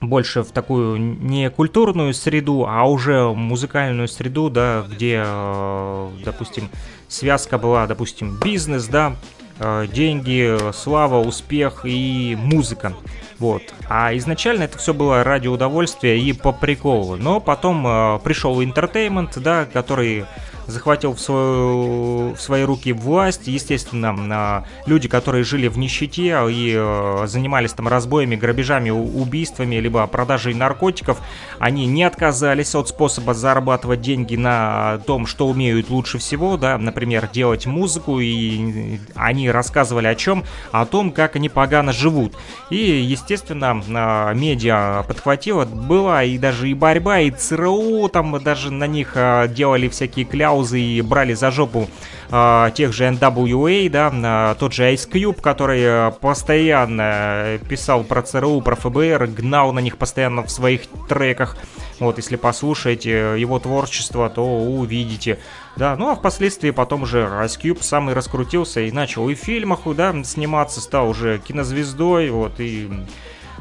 больше 0.00 0.42
в 0.42 0.50
такую 0.50 0.98
не 0.98 1.50
культурную 1.50 2.14
среду, 2.14 2.66
а 2.68 2.84
уже 2.84 3.32
музыкальную 3.34 4.08
среду, 4.08 4.50
да, 4.50 4.84
где, 4.88 5.22
э, 5.24 6.08
допустим, 6.24 6.70
связка 7.08 7.58
была, 7.58 7.86
допустим, 7.86 8.38
бизнес, 8.42 8.86
да, 8.86 9.16
э, 9.58 9.86
деньги, 9.92 10.72
слава, 10.72 11.20
успех 11.20 11.82
и 11.84 12.36
музыка. 12.40 12.94
Вот. 13.38 13.62
А 13.88 14.16
изначально 14.16 14.64
это 14.64 14.78
все 14.78 14.92
было 14.92 15.24
ради 15.24 15.48
удовольствия 15.48 16.18
и 16.20 16.32
по 16.32 16.52
приколу. 16.52 17.16
Но 17.16 17.40
потом 17.40 17.86
э, 17.86 18.18
пришел 18.22 18.62
интертеймент, 18.62 19.38
да, 19.38 19.66
который 19.66 20.24
захватил 20.70 21.14
в, 21.14 21.20
свою, 21.20 22.34
в 22.34 22.40
свои 22.40 22.62
руки 22.62 22.92
власть. 22.92 23.46
Естественно, 23.46 24.64
люди, 24.86 25.08
которые 25.08 25.44
жили 25.44 25.68
в 25.68 25.78
нищете 25.78 26.38
и 26.50 26.74
э, 26.76 27.26
занимались 27.26 27.72
там 27.72 27.88
разбоями, 27.88 28.36
грабежами, 28.36 28.90
убийствами, 28.90 29.76
либо 29.76 30.06
продажей 30.06 30.54
наркотиков, 30.54 31.18
они 31.58 31.86
не 31.86 32.04
отказались 32.04 32.74
от 32.74 32.88
способа 32.88 33.34
зарабатывать 33.34 34.00
деньги 34.00 34.36
на 34.36 34.98
том, 35.06 35.26
что 35.26 35.48
умеют 35.48 35.90
лучше 35.90 36.18
всего, 36.18 36.56
да, 36.56 36.78
например, 36.78 37.28
делать 37.32 37.66
музыку, 37.66 38.20
и 38.20 38.98
они 39.14 39.50
рассказывали 39.50 40.06
о 40.06 40.14
чем? 40.14 40.44
О 40.72 40.86
том, 40.86 41.10
как 41.10 41.36
они 41.36 41.48
погано 41.48 41.92
живут. 41.92 42.34
И, 42.70 42.76
естественно, 42.76 43.82
э, 43.86 44.34
медиа 44.34 45.04
подхватила, 45.06 45.64
была 45.64 46.24
и 46.24 46.38
даже 46.38 46.68
и 46.68 46.74
борьба, 46.74 47.20
и 47.20 47.30
ЦРУ, 47.30 48.08
там 48.08 48.40
даже 48.42 48.70
на 48.70 48.86
них 48.86 49.16
делали 49.48 49.88
всякие 49.88 50.24
кляузы, 50.24 50.59
паузы 50.60 50.80
и 50.80 51.00
брали 51.02 51.34
за 51.34 51.50
жопу 51.50 51.88
э, 52.30 52.70
тех 52.74 52.92
же 52.92 53.04
NWA, 53.04 53.88
да, 53.88 54.52
э, 54.52 54.54
тот 54.58 54.72
же 54.72 54.84
Ice 54.92 55.08
Cube, 55.10 55.40
который 55.40 55.80
э, 55.82 56.12
постоянно 56.20 57.58
писал 57.68 58.04
про 58.04 58.22
ЦРУ, 58.22 58.60
про 58.60 58.76
ФБР, 58.76 59.26
гнал 59.28 59.72
на 59.72 59.80
них 59.80 59.96
постоянно 59.96 60.42
в 60.42 60.50
своих 60.50 60.82
треках. 61.08 61.56
Вот, 61.98 62.16
если 62.16 62.36
послушаете 62.36 63.40
его 63.40 63.58
творчество, 63.58 64.28
то 64.30 64.42
увидите. 64.42 65.38
Да, 65.76 65.96
ну 65.96 66.08
а 66.08 66.14
впоследствии 66.14 66.70
потом 66.70 67.02
уже 67.02 67.20
Ice 67.20 67.58
Cube 67.60 67.82
сам 67.82 68.10
и 68.10 68.14
раскрутился 68.14 68.80
и 68.80 68.90
начал 68.90 69.28
и 69.28 69.34
в 69.34 69.38
фильмах, 69.38 69.80
да, 69.96 70.14
сниматься, 70.24 70.80
стал 70.80 71.08
уже 71.08 71.38
кинозвездой, 71.38 72.30
вот, 72.30 72.60
и 72.60 72.88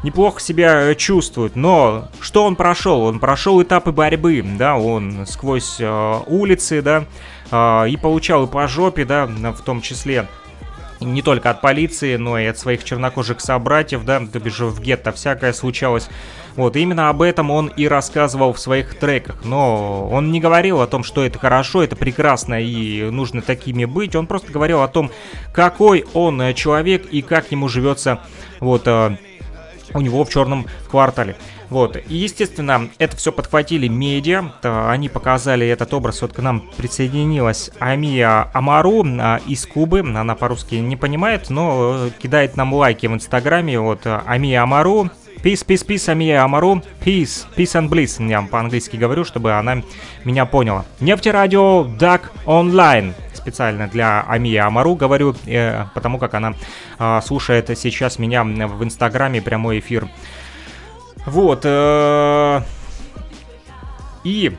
неплохо 0.03 0.39
себя 0.39 0.93
чувствует. 0.95 1.55
Но 1.55 2.09
что 2.21 2.43
он 2.45 2.55
прошел? 2.55 3.01
Он 3.01 3.19
прошел 3.19 3.61
этапы 3.61 3.91
борьбы, 3.91 4.43
да, 4.57 4.77
он 4.77 5.25
сквозь 5.25 5.77
э, 5.79 6.19
улицы, 6.27 6.81
да, 6.81 7.05
э, 7.51 7.89
и 7.89 7.97
получал 7.97 8.45
и 8.45 8.47
по 8.47 8.67
жопе, 8.67 9.05
да, 9.05 9.25
в 9.25 9.61
том 9.61 9.81
числе 9.81 10.27
не 10.99 11.21
только 11.21 11.49
от 11.49 11.61
полиции, 11.61 12.17
но 12.17 12.37
и 12.37 12.45
от 12.45 12.57
своих 12.57 12.83
чернокожих 12.83 13.39
собратьев, 13.39 14.03
да, 14.03 14.19
то 14.19 14.39
бишь 14.39 14.59
в 14.59 14.81
гетто 14.81 15.11
всякое 15.11 15.53
случалось. 15.53 16.09
Вот, 16.55 16.75
именно 16.75 17.09
об 17.09 17.21
этом 17.21 17.51
он 17.51 17.67
и 17.67 17.87
рассказывал 17.87 18.51
в 18.51 18.59
своих 18.59 18.95
треках, 18.95 19.45
но 19.45 20.09
он 20.09 20.31
не 20.31 20.41
говорил 20.41 20.81
о 20.81 20.87
том, 20.87 21.03
что 21.03 21.23
это 21.23 21.39
хорошо, 21.39 21.83
это 21.83 21.95
прекрасно 21.95 22.61
и 22.61 23.09
нужно 23.09 23.41
такими 23.41 23.85
быть, 23.85 24.15
он 24.15 24.27
просто 24.27 24.51
говорил 24.51 24.81
о 24.81 24.89
том, 24.89 25.09
какой 25.53 26.05
он 26.13 26.41
э, 26.41 26.53
человек 26.53 27.05
и 27.05 27.21
как 27.21 27.51
ему 27.51 27.69
живется, 27.69 28.19
вот, 28.59 28.83
э, 28.87 29.15
у 29.93 30.01
него 30.01 30.23
в 30.23 30.29
черном 30.29 30.65
квартале. 30.89 31.35
Вот, 31.69 31.97
и 31.97 32.15
естественно, 32.15 32.89
это 32.97 33.15
все 33.15 33.31
подхватили 33.31 33.87
медиа, 33.87 34.53
они 34.63 35.07
показали 35.07 35.67
этот 35.67 35.93
образ, 35.93 36.21
вот 36.23 36.33
к 36.33 36.39
нам 36.39 36.67
присоединилась 36.77 37.69
Амия 37.79 38.49
Амару 38.53 39.05
а, 39.05 39.39
из 39.45 39.67
Кубы, 39.67 39.99
она 39.99 40.33
по-русски 40.33 40.75
не 40.75 40.95
понимает, 40.95 41.51
но 41.51 42.07
э, 42.07 42.09
кидает 42.17 42.57
нам 42.57 42.73
лайки 42.73 43.05
в 43.05 43.13
инстаграме, 43.13 43.79
вот, 43.79 44.01
Амия 44.25 44.63
Амару, 44.63 45.11
Peace, 45.41 45.65
peace, 45.65 45.85
peace, 45.87 46.09
Амия 46.09 46.43
Амару. 46.43 46.81
Peace, 47.03 47.45
peace 47.55 47.73
and 47.79 47.89
bliss. 47.89 48.27
Я 48.27 48.41
по-английски 48.41 48.97
говорю, 48.97 49.23
чтобы 49.23 49.53
она 49.53 49.83
меня 50.25 50.45
поняла. 50.45 50.85
Нефтерадио 50.99 51.85
Дак 51.85 52.31
Онлайн 52.45 53.13
специально 53.33 53.87
для 53.87 54.21
Амии 54.27 54.57
Амару 54.57 54.95
говорю, 54.95 55.33
э, 55.45 55.85
потому 55.93 56.19
как 56.19 56.33
она 56.33 56.55
э, 56.99 57.21
слушает 57.23 57.69
сейчас 57.77 58.19
меня 58.19 58.43
в 58.43 58.83
Инстаграме 58.83 59.41
прямой 59.41 59.79
эфир. 59.79 60.09
Вот. 61.25 61.61
Э, 61.63 62.61
и 64.25 64.57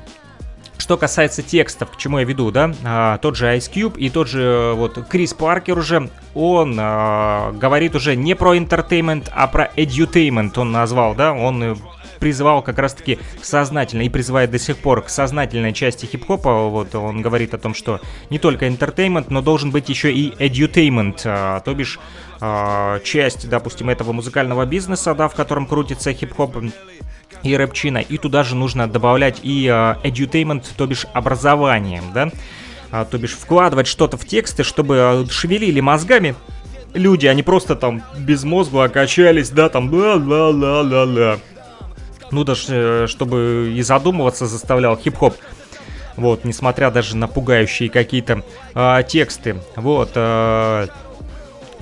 что 0.90 0.96
касается 0.96 1.42
текстов, 1.42 1.92
к 1.92 1.96
чему 1.98 2.18
я 2.18 2.24
веду, 2.24 2.50
да, 2.50 2.74
а, 2.82 3.18
тот 3.18 3.36
же 3.36 3.46
Ice 3.46 3.70
Cube 3.72 3.96
и 3.96 4.10
тот 4.10 4.26
же 4.26 4.42
э, 4.42 4.72
вот 4.72 4.98
Крис 5.08 5.32
Паркер 5.34 5.78
уже, 5.78 6.10
он 6.34 6.76
а, 6.80 7.52
говорит 7.52 7.94
уже 7.94 8.16
не 8.16 8.34
про 8.34 8.56
entertainment, 8.56 9.28
а 9.30 9.46
про 9.46 9.70
edutainment 9.76 10.58
он 10.58 10.72
назвал, 10.72 11.14
да, 11.14 11.32
он 11.32 11.78
призывал 12.18 12.62
как 12.62 12.80
раз-таки 12.80 13.20
сознательно 13.40 14.02
и 14.02 14.08
призывает 14.08 14.50
до 14.50 14.58
сих 14.58 14.78
пор 14.78 15.02
к 15.02 15.10
сознательной 15.10 15.72
части 15.72 16.06
хип-хопа. 16.06 16.68
Вот 16.68 16.92
он 16.96 17.22
говорит 17.22 17.54
о 17.54 17.58
том, 17.58 17.72
что 17.72 18.00
не 18.28 18.40
только 18.40 18.66
entertainment, 18.66 19.26
но 19.28 19.42
должен 19.42 19.70
быть 19.70 19.88
еще 19.88 20.12
и 20.12 20.30
edutainment, 20.40 21.22
а, 21.24 21.60
то 21.60 21.72
бишь 21.72 22.00
а, 22.40 22.98
часть, 23.04 23.48
допустим, 23.48 23.90
этого 23.90 24.10
музыкального 24.10 24.66
бизнеса, 24.66 25.14
да, 25.14 25.28
в 25.28 25.36
котором 25.36 25.66
крутится 25.66 26.12
хип-хоп 26.12 26.56
и 27.42 27.56
рэпчина, 27.56 27.98
и 27.98 28.18
туда 28.18 28.42
же 28.42 28.54
нужно 28.54 28.88
добавлять 28.88 29.40
и 29.42 29.66
а, 29.68 29.98
edutainment, 30.04 30.64
то 30.76 30.86
бишь 30.86 31.06
образованием, 31.12 32.04
да, 32.12 32.30
а, 32.90 33.04
то 33.04 33.18
бишь 33.18 33.32
вкладывать 33.32 33.86
что-то 33.86 34.16
в 34.16 34.26
тексты, 34.26 34.62
чтобы 34.64 35.26
шевелили 35.30 35.80
мозгами 35.80 36.34
люди, 36.94 37.26
они 37.26 37.42
просто 37.42 37.76
там 37.76 38.02
без 38.18 38.44
мозга 38.44 38.84
окачались, 38.84 39.50
да, 39.50 39.68
там 39.68 39.92
ла-ла-ла-ла-ла 39.92 41.38
ну 42.30 42.44
даже 42.44 42.64
э, 42.68 43.06
чтобы 43.08 43.72
и 43.74 43.82
задумываться 43.82 44.46
заставлял 44.46 44.96
хип-хоп. 44.96 45.34
Вот, 46.16 46.44
несмотря 46.44 46.90
даже 46.90 47.16
на 47.16 47.28
пугающие 47.28 47.88
какие-то 47.88 48.42
э, 48.74 49.02
тексты. 49.08 49.56
Вот, 49.76 50.10
э, 50.14 50.86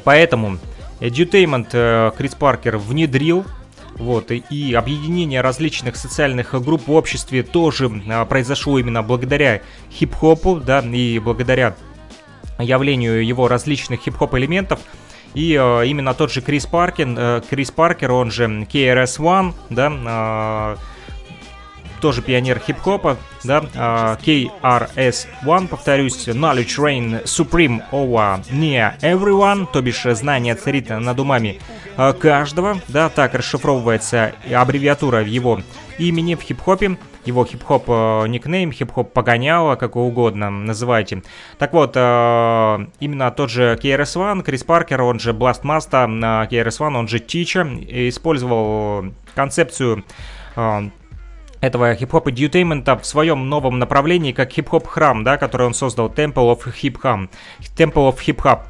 поэтому 0.04 0.59
Edutainment 1.00 1.68
э, 1.72 2.12
Крис 2.16 2.34
Паркер 2.34 2.78
внедрил 2.78 3.44
вот, 3.99 4.30
и, 4.30 4.42
и 4.51 4.74
объединение 4.74 5.40
различных 5.40 5.96
социальных 5.96 6.55
групп 6.62 6.86
в 6.86 6.92
обществе 6.92 7.42
тоже 7.42 7.90
а, 8.09 8.24
произошло 8.24 8.78
именно 8.78 9.03
благодаря 9.03 9.62
хип-хопу, 9.90 10.57
да, 10.57 10.80
и 10.80 11.18
благодаря 11.18 11.74
явлению 12.59 13.24
его 13.24 13.49
различных 13.49 14.01
хип-хоп 14.01 14.34
элементов. 14.34 14.80
И 15.34 15.55
э, 15.55 15.86
именно 15.86 16.14
тот 16.14 16.32
же 16.32 16.40
Крис 16.40 16.66
Паркин, 16.66 17.16
э, 17.18 17.42
Крис 17.49 17.70
Паркер, 17.70 18.12
он 18.12 18.30
же 18.30 18.44
KRS-One, 18.44 19.55
да, 19.70 20.76
э, 20.76 20.97
тоже 22.01 22.22
пионер 22.22 22.59
хип-хопа, 22.59 23.16
да, 23.44 23.64
а, 23.74 24.18
KRS-One, 24.24 25.68
повторюсь, 25.68 26.28
Knowledge 26.28 26.78
Reign 26.78 27.24
Supreme 27.24 27.82
over 27.92 28.42
near 28.51 28.99
everyone, 29.01 29.66
то 29.72 29.80
бишь 29.80 30.03
знание 30.03 30.55
царит 30.55 30.88
над 30.88 31.18
умами 31.18 31.61
а, 31.96 32.12
каждого, 32.12 32.80
да, 32.88 33.09
так 33.09 33.34
расшифровывается 33.34 34.32
аббревиатура 34.53 35.22
его 35.22 35.61
имени 35.99 36.34
в 36.34 36.42
хип-хопе, 36.42 36.96
его 37.24 37.44
хип-хоп 37.44 37.84
э, 37.88 38.26
никнейм, 38.28 38.72
хип-хоп 38.72 39.12
погоняла, 39.12 39.76
как 39.76 39.96
угодно 39.96 40.51
называйте. 40.51 41.22
Так 41.59 41.72
вот, 41.72 41.92
э, 41.94 42.86
именно 43.01 43.30
тот 43.30 43.51
же 43.51 43.78
KRS-One, 43.80 44.42
Крис 44.42 44.64
Паркер, 44.64 45.03
он 45.03 45.20
же 45.20 45.32
Blastmaster, 45.32 46.49
KRS-One, 46.49 46.96
он 46.96 47.09
же 47.09 47.18
Teacher, 47.18 48.09
использовал 48.09 49.12
концепцию 49.34 50.05
э, 50.57 50.90
этого 51.61 51.94
хип-хоп 51.94 52.28
эдьютеймента 52.28 52.96
в 52.96 53.06
своем 53.06 53.48
новом 53.48 53.78
направлении, 53.78 54.32
как 54.32 54.52
хип-хоп 54.52 54.86
храм, 54.86 55.24
да, 55.24 55.36
который 55.36 55.66
он 55.66 55.74
создал, 55.74 56.09
Temple 56.09 56.56
of 56.56 56.61
Hip 56.82 57.00
Hop. 57.02 57.28
Temple 57.76 58.12
of 58.12 58.18
Hip 58.26 58.36
Hop. 58.42 58.61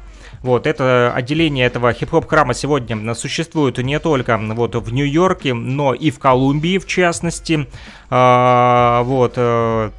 Вот, 0.41 0.67
это 0.67 1.11
отделение 1.13 1.65
этого 1.65 1.91
хип-хоп 1.91 2.25
храма 2.25 2.53
сегодня 2.53 3.13
существует 3.13 3.77
не 3.77 3.99
только 3.99 4.37
вот 4.37 4.75
в 4.75 4.93
Нью-Йорке, 4.93 5.53
но 5.53 5.93
и 5.93 6.11
в 6.11 6.19
Колумбии, 6.19 6.77
в 6.77 6.87
частности. 6.87 7.67
А, 8.09 9.03
вот, 9.03 9.33
э, 9.35 9.91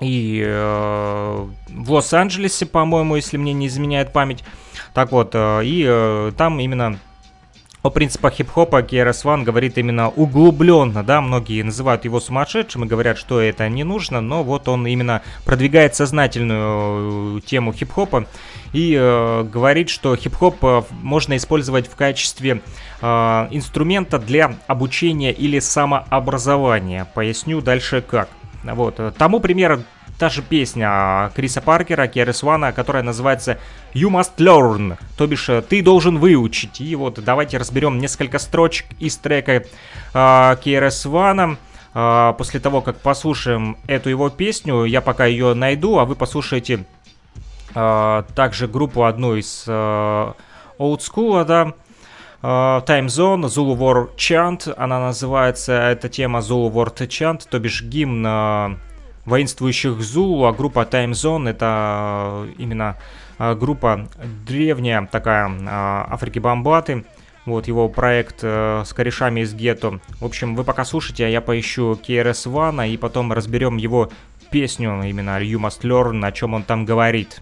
и 0.00 0.42
э, 0.46 1.46
в 1.68 1.92
Лос-Анджелесе, 1.92 2.66
по-моему, 2.66 3.16
если 3.16 3.36
мне 3.36 3.52
не 3.52 3.66
изменяет 3.66 4.12
память. 4.12 4.44
Так 4.94 5.10
вот, 5.10 5.30
э, 5.34 5.64
и 5.64 5.84
э, 5.86 6.32
там 6.36 6.60
именно 6.60 6.98
о 7.82 7.90
принципах 7.90 8.34
хип-хопа 8.34 8.82
KRS 8.82 9.24
One 9.24 9.44
говорит 9.44 9.78
именно 9.78 10.08
углубленно, 10.08 11.04
да, 11.04 11.20
многие 11.20 11.62
называют 11.62 12.04
его 12.04 12.18
сумасшедшим 12.18 12.84
и 12.84 12.88
говорят, 12.88 13.18
что 13.18 13.40
это 13.40 13.68
не 13.68 13.84
нужно, 13.84 14.20
но 14.20 14.42
вот 14.42 14.68
он 14.68 14.86
именно 14.86 15.22
продвигает 15.44 15.94
сознательную 15.94 17.38
э, 17.38 17.40
тему 17.42 17.72
хип-хопа 17.72 18.26
и 18.72 18.96
э, 18.98 19.44
говорит, 19.44 19.90
что 19.90 20.16
хип-хоп 20.16 20.56
э, 20.64 20.82
можно 21.02 21.36
использовать 21.36 21.86
в 21.86 21.94
качестве 21.94 22.62
э, 23.00 23.06
инструмента 23.50 24.18
для 24.18 24.56
обучения 24.66 25.32
или 25.32 25.60
самообразования. 25.60 27.06
Поясню 27.14 27.60
дальше 27.60 28.02
как. 28.02 28.28
Вот. 28.64 29.00
Тому 29.16 29.38
пример 29.38 29.84
та 30.18 30.28
же 30.28 30.42
песня 30.42 31.30
Криса 31.34 31.60
Паркера, 31.60 32.08
Керрис 32.08 32.42
Вана, 32.42 32.72
которая 32.72 33.02
называется 33.02 33.58
You 33.94 34.10
Must 34.10 34.36
Learn, 34.38 34.98
то 35.16 35.26
бишь 35.26 35.48
ты 35.68 35.82
должен 35.82 36.18
выучить. 36.18 36.80
И 36.80 36.94
вот 36.96 37.22
давайте 37.22 37.56
разберем 37.58 37.98
несколько 37.98 38.38
строчек 38.38 38.86
из 38.98 39.16
трека 39.16 39.64
э, 40.14 40.56
Керрис 40.62 41.06
Вана. 41.06 41.56
Э, 41.94 42.34
после 42.36 42.60
того, 42.60 42.80
как 42.80 42.98
послушаем 42.98 43.76
эту 43.86 44.10
его 44.10 44.30
песню, 44.30 44.84
я 44.84 45.00
пока 45.00 45.26
ее 45.26 45.54
найду, 45.54 45.98
а 45.98 46.04
вы 46.04 46.14
послушаете 46.14 46.84
э, 47.74 48.22
также 48.34 48.68
группу 48.68 49.04
одну 49.04 49.36
из 49.36 49.64
э, 49.66 50.32
School, 50.78 51.44
да, 51.44 51.72
Time 52.40 53.06
Zone, 53.06 53.46
Zulu 53.46 53.76
War 53.76 54.14
Chant, 54.16 54.72
она 54.76 55.00
называется, 55.00 55.72
эта 55.72 56.08
тема 56.08 56.38
Zulu 56.38 56.70
War 56.70 56.94
Chant, 56.94 57.42
то 57.50 57.58
бишь 57.58 57.82
гимн 57.82 58.78
воинствующих 59.28 60.00
Зулу, 60.00 60.46
а 60.46 60.52
группа 60.52 60.80
Time 60.80 61.12
Zone 61.12 61.50
это 61.50 62.46
э, 62.48 62.52
именно 62.58 62.96
э, 63.38 63.54
группа 63.54 64.08
древняя 64.46 65.06
такая 65.06 65.48
э, 65.48 65.66
Африки 65.68 66.38
Бомбаты. 66.38 67.04
Вот 67.46 67.66
его 67.66 67.88
проект 67.88 68.42
с 68.42 68.92
корешами 68.94 69.40
из 69.40 69.54
гетто. 69.54 70.00
В 70.20 70.24
общем, 70.26 70.54
вы 70.54 70.64
пока 70.64 70.84
слушайте, 70.84 71.24
а 71.24 71.28
я 71.28 71.40
поищу 71.40 71.92
KRS 71.92 72.46
One 72.46 72.86
и 72.90 72.98
потом 72.98 73.32
разберем 73.32 73.78
его 73.78 74.10
песню, 74.50 75.02
именно 75.04 75.42
You 75.42 75.58
Must 75.58 75.80
Learn, 75.80 76.26
о 76.26 76.32
чем 76.32 76.52
он 76.52 76.62
там 76.62 76.84
говорит. 76.84 77.40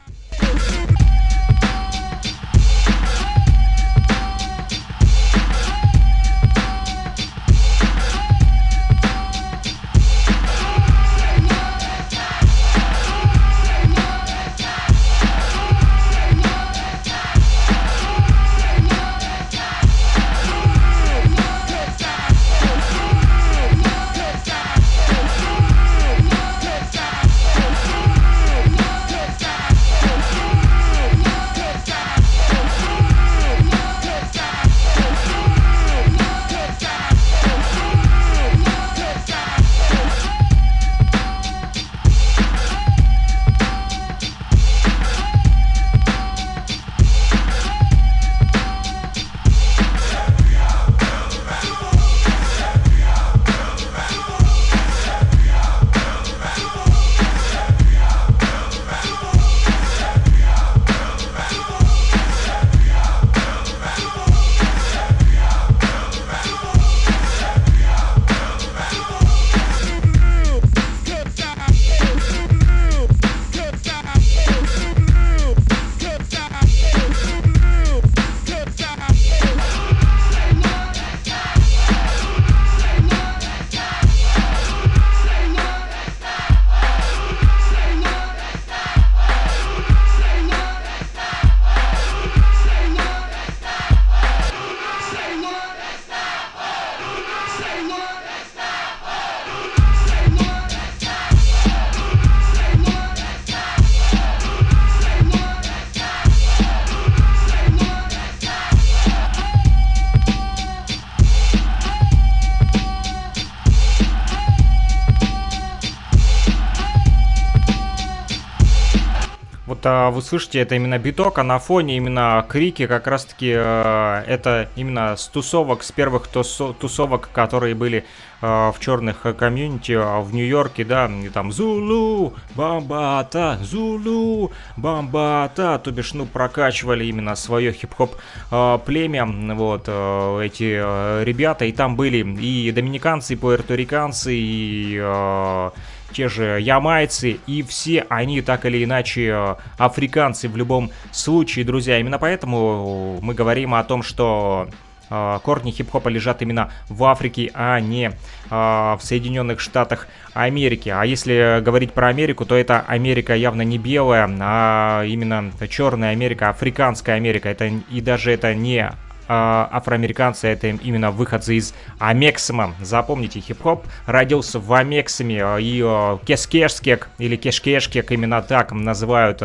Вы 119.87 120.23
слышите, 120.23 120.61
это 120.61 120.75
именно 120.75 120.99
биток, 120.99 121.39
а 121.39 121.43
на 121.43 121.59
фоне 121.59 121.97
именно 121.97 122.45
крики, 122.49 122.87
как 122.87 123.07
раз 123.07 123.25
таки 123.25 123.53
э, 123.55 124.25
это 124.27 124.69
именно 124.77 125.17
с 125.17 125.29
тусовок, 125.29 125.83
с 125.83 125.93
первых 125.93 126.27
тусо 126.29 126.73
тусовок, 126.73 127.29
которые 127.33 127.75
были 127.75 128.05
э, 128.41 128.47
в 128.47 128.77
черных 128.81 129.23
комьюнити 129.37 129.93
э, 129.93 130.21
в 130.21 130.35
Нью-Йорке, 130.35 130.85
да, 130.85 131.07
и 131.07 131.29
там 131.29 131.53
Зулу, 131.53 132.35
Бамбата, 132.55 133.59
Зулу, 133.63 134.53
Бамбата, 134.77 135.81
то 135.83 135.91
бишь, 135.91 136.15
ну, 136.15 136.27
прокачивали 136.27 137.05
именно 137.05 137.35
свое 137.37 137.73
хип-хоп 137.73 138.17
э, 138.51 138.79
племя, 138.85 139.27
вот, 139.55 139.85
э, 139.87 140.41
эти 140.45 140.81
э, 140.83 141.25
ребята, 141.25 141.65
и 141.65 141.73
там 141.73 141.97
были 141.97 142.19
и 142.41 142.73
доминиканцы, 142.73 143.35
и 143.35 143.37
пуэрториканцы, 143.37 144.35
и... 144.35 144.99
Э, 145.01 145.71
те 146.17 146.29
же 146.29 146.59
ямайцы, 146.61 147.39
и 147.47 147.63
все 147.63 148.07
они 148.09 148.41
так 148.41 148.65
или 148.65 148.83
иначе 148.83 149.27
э, 149.27 149.55
африканцы 149.77 150.49
в 150.49 150.57
любом 150.57 150.91
случае, 151.13 151.67
друзья. 151.67 151.99
Именно 151.99 152.19
поэтому 152.19 153.19
мы 153.21 153.35
говорим 153.35 153.75
о 153.75 153.85
том, 153.85 154.03
что 154.03 154.67
э, 155.11 155.39
корни 155.43 155.73
хип-хопа 155.73 156.09
лежат 156.09 156.41
именно 156.41 156.73
в 156.89 157.05
Африке, 157.05 157.51
а 157.53 157.81
не 157.81 158.07
э, 158.09 158.15
в 158.51 159.01
Соединенных 159.03 159.61
Штатах 159.61 160.09
Америки. 160.33 160.89
А 160.89 161.05
если 161.05 161.61
говорить 161.61 161.93
про 161.93 162.09
Америку, 162.09 162.47
то 162.47 162.55
это 162.55 162.81
Америка 162.81 163.37
явно 163.37 163.61
не 163.61 163.77
белая, 163.77 164.27
а 164.41 165.05
именно 165.05 165.53
черная 165.69 166.13
Америка, 166.13 166.49
африканская 166.49 167.17
Америка. 167.17 167.51
Это 167.51 167.67
и 167.67 168.01
даже 168.01 168.33
это 168.33 168.55
не 168.55 168.79
а, 168.79 168.95
афроамериканцы, 169.29 170.49
это 170.49 170.69
именно 170.69 171.11
выходцы 171.11 171.57
из 171.57 171.75
Амексима. 171.99 172.75
Запомните, 172.81 173.41
хип-хоп 173.41 173.85
родился 174.07 174.59
в 174.59 174.73
Амексиме, 174.73 175.45
а, 175.45 175.57
и 175.59 175.83
а, 175.85 176.19
Кескешскек 176.25 177.09
или 177.19 177.37
Кешкешкек 177.37 178.11
именно 178.13 178.43
так 178.43 178.73
называют 178.73 179.43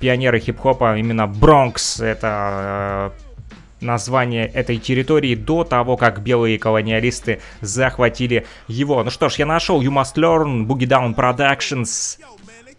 пионеры 0.00 0.40
хип-хопа, 0.40 0.96
именно 0.96 1.26
Бронкс, 1.26 2.00
это 2.00 3.12
название 3.82 4.46
этой 4.46 4.78
территории 4.78 5.34
до 5.34 5.64
того, 5.64 5.96
как 5.96 6.22
белые 6.22 6.58
колониалисты 6.58 7.40
захватили 7.60 8.46
его. 8.68 9.02
Ну 9.02 9.10
что 9.10 9.28
ж, 9.28 9.34
я 9.34 9.46
нашел 9.46 9.82
You 9.82 9.90
Must 9.90 10.14
Learn, 10.14 10.66
Boogie 10.66 10.88
Down 10.88 11.14
Productions, 11.14 12.18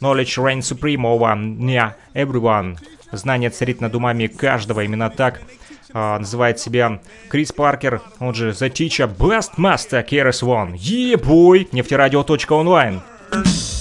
Knowledge 0.01 0.37
Reign 0.37 0.61
Supreme 0.61 1.05
over 1.05 1.35
yeah, 1.69 1.93
Everyone. 2.13 2.77
Знание 3.17 3.49
царит 3.49 3.79
над 3.81 3.95
умами 3.95 4.27
каждого, 4.27 4.81
именно 4.81 5.09
так 5.09 5.41
а, 5.93 6.19
называет 6.19 6.59
себя 6.59 6.99
Крис 7.29 7.51
Паркер, 7.51 8.01
он 8.19 8.33
же 8.33 8.49
The 8.49 8.71
Teacher 8.71 9.15
Blast 9.15 9.57
Master 9.57 10.03
One. 10.41 10.73
Yeah, 10.73 11.15
boy! 11.15 11.67
Нефтерадио.онлайн. 11.71 13.01
deal 13.33 13.72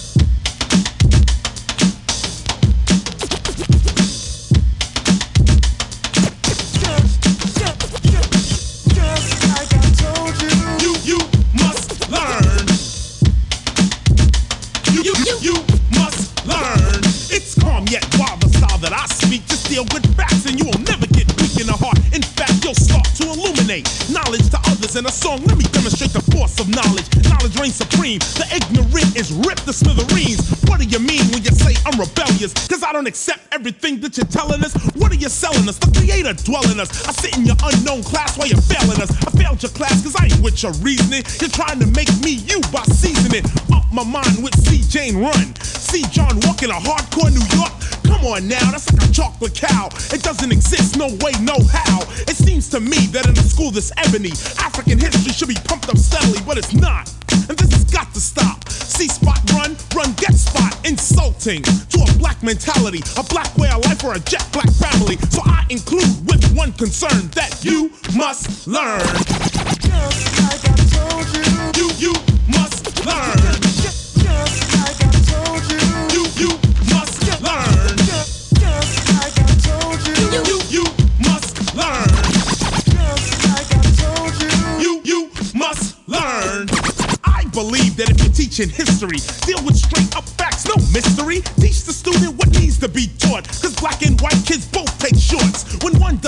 knowledge 24.93 24.97
in 24.97 25.07
a 25.07 25.13
song. 25.13 25.45
Let 25.45 25.59
me 25.59 25.65
demonstrate 25.73 26.13
the 26.13 26.21
force 26.33 26.59
of 26.61 26.69
knowledge. 26.69 27.07
Knowledge 27.25 27.59
reigns 27.59 27.77
supreme. 27.77 28.19
The 28.37 28.47
ignorant 28.53 29.17
is 29.17 29.33
ripped 29.33 29.65
to 29.67 29.73
smithereens. 29.73 30.41
What 30.69 30.81
do 30.81 30.87
you 30.87 30.99
mean 30.99 31.25
when 31.33 31.43
you 31.43 31.53
say 31.53 31.75
I'm 31.87 31.99
rebellious? 31.99 32.53
Cause 32.69 32.83
I 32.83 32.93
don't 32.93 33.07
accept 33.07 33.41
everything 33.53 34.01
that 34.01 34.17
you're 34.17 34.27
telling 34.27 34.63
us. 34.65 34.75
What 34.97 35.13
are 35.13 35.21
you 35.21 35.29
selling 35.29 35.69
us? 35.69 35.79
The 35.79 35.91
creator 35.99 36.33
dwelling 36.45 36.81
us. 36.81 36.91
I 37.09 37.13
sit 37.13 37.37
in 37.37 37.47
your 37.47 37.57
unknown 37.63 38.03
class 38.03 38.37
while 38.37 38.49
you're 38.49 38.61
failing 38.69 39.01
us. 39.01 39.11
I 39.25 39.31
failed 39.33 39.63
your 39.63 39.73
class 39.73 40.03
cause 40.03 40.17
I 40.17 40.27
ain't 40.27 40.41
with 40.41 40.63
your 40.63 40.73
reasoning. 40.85 41.23
You're 41.41 41.55
trying 41.55 41.81
to 41.81 41.87
make 41.87 42.11
me 42.21 42.43
you 42.45 42.61
by 42.73 42.85
seasoning. 42.85 43.45
Up 43.73 43.87
my 43.93 44.05
mind 44.05 44.43
with 44.43 44.55
C. 44.67 44.83
Jane 44.89 45.17
Run. 45.17 45.55
See 45.63 46.05
John 46.11 46.41
walking 46.45 46.71
a 46.71 46.79
hardcore 46.81 47.33
New 47.33 47.45
York. 47.57 47.82
Come 48.13 48.27
on 48.27 48.47
now, 48.47 48.71
that's 48.71 48.93
like 48.93 49.09
a 49.09 49.13
chocolate 49.13 49.55
cow. 49.55 49.89
It 50.13 50.23
doesn't 50.23 50.53
exist, 50.53 50.97
no 50.99 51.07
way, 51.25 51.33
no 51.41 51.57
how. 51.73 52.03
It 52.29 52.37
seems 52.37 52.69
to 52.71 52.79
me 52.79 53.07
that 53.11 53.27
in 53.27 53.33
a 53.33 53.43
school 53.43 53.71
this 53.71 53.91
ebony, 53.97 54.33
African 54.61 54.99
history 54.99 55.33
should 55.33 55.49
be 55.49 55.57
pumped 55.65 55.89
up 55.89 55.97
steadily, 55.97 56.39
but 56.47 56.59
it's 56.59 56.75
not. 56.75 57.11
And 57.49 57.57
this 57.59 57.73
has 57.73 57.85
got 57.85 58.13
to 58.13 58.21
stop. 58.21 58.69
See 58.69 59.09
spot 59.09 59.41
run, 59.53 59.77
run 59.97 60.13
get 60.21 60.35
spot. 60.35 60.77
Insulting 60.87 61.63
to 61.63 62.05
a 62.05 62.19
black 62.19 62.43
mentality, 62.43 63.03
a 63.17 63.25
black 63.25 63.57
way 63.57 63.71
of 63.71 63.83
life, 63.87 64.05
or 64.05 64.15
a 64.15 64.21
jet 64.21 64.47
black 64.53 64.71
family. 64.73 65.17
So 65.31 65.41
I 65.45 65.65
include 65.71 66.29
with 66.29 66.45
one 66.55 66.73
concern 66.73 67.29
that 67.33 67.65
you 67.65 67.91
must 68.15 68.69
learn. 68.69 69.01
Just 69.81 70.29
like 70.39 70.63
I 70.69 70.77
told 70.93 71.27
you. 71.35 71.99
You, 71.99 72.13
you 72.13 72.32
teaching 88.53 88.69
history, 88.69 89.17
deal 89.47 89.65
with 89.65 89.77
straight 89.77 90.15
up 90.15 90.29
facts, 90.37 90.67
no 90.67 90.77
mystery. 90.93 91.41
Teach 91.57 91.85
the 91.85 91.93
student 91.93 92.37
what 92.37 92.51
needs 92.61 92.79
to 92.81 92.89
be 92.89 93.09
taught. 93.19 93.49
Cause 93.49 93.75
black 93.77 94.03
and 94.03 94.21
white 94.21 94.45
kids 94.45 94.67
both 94.67 94.93
take 94.99 95.17
shorts. 95.17 95.62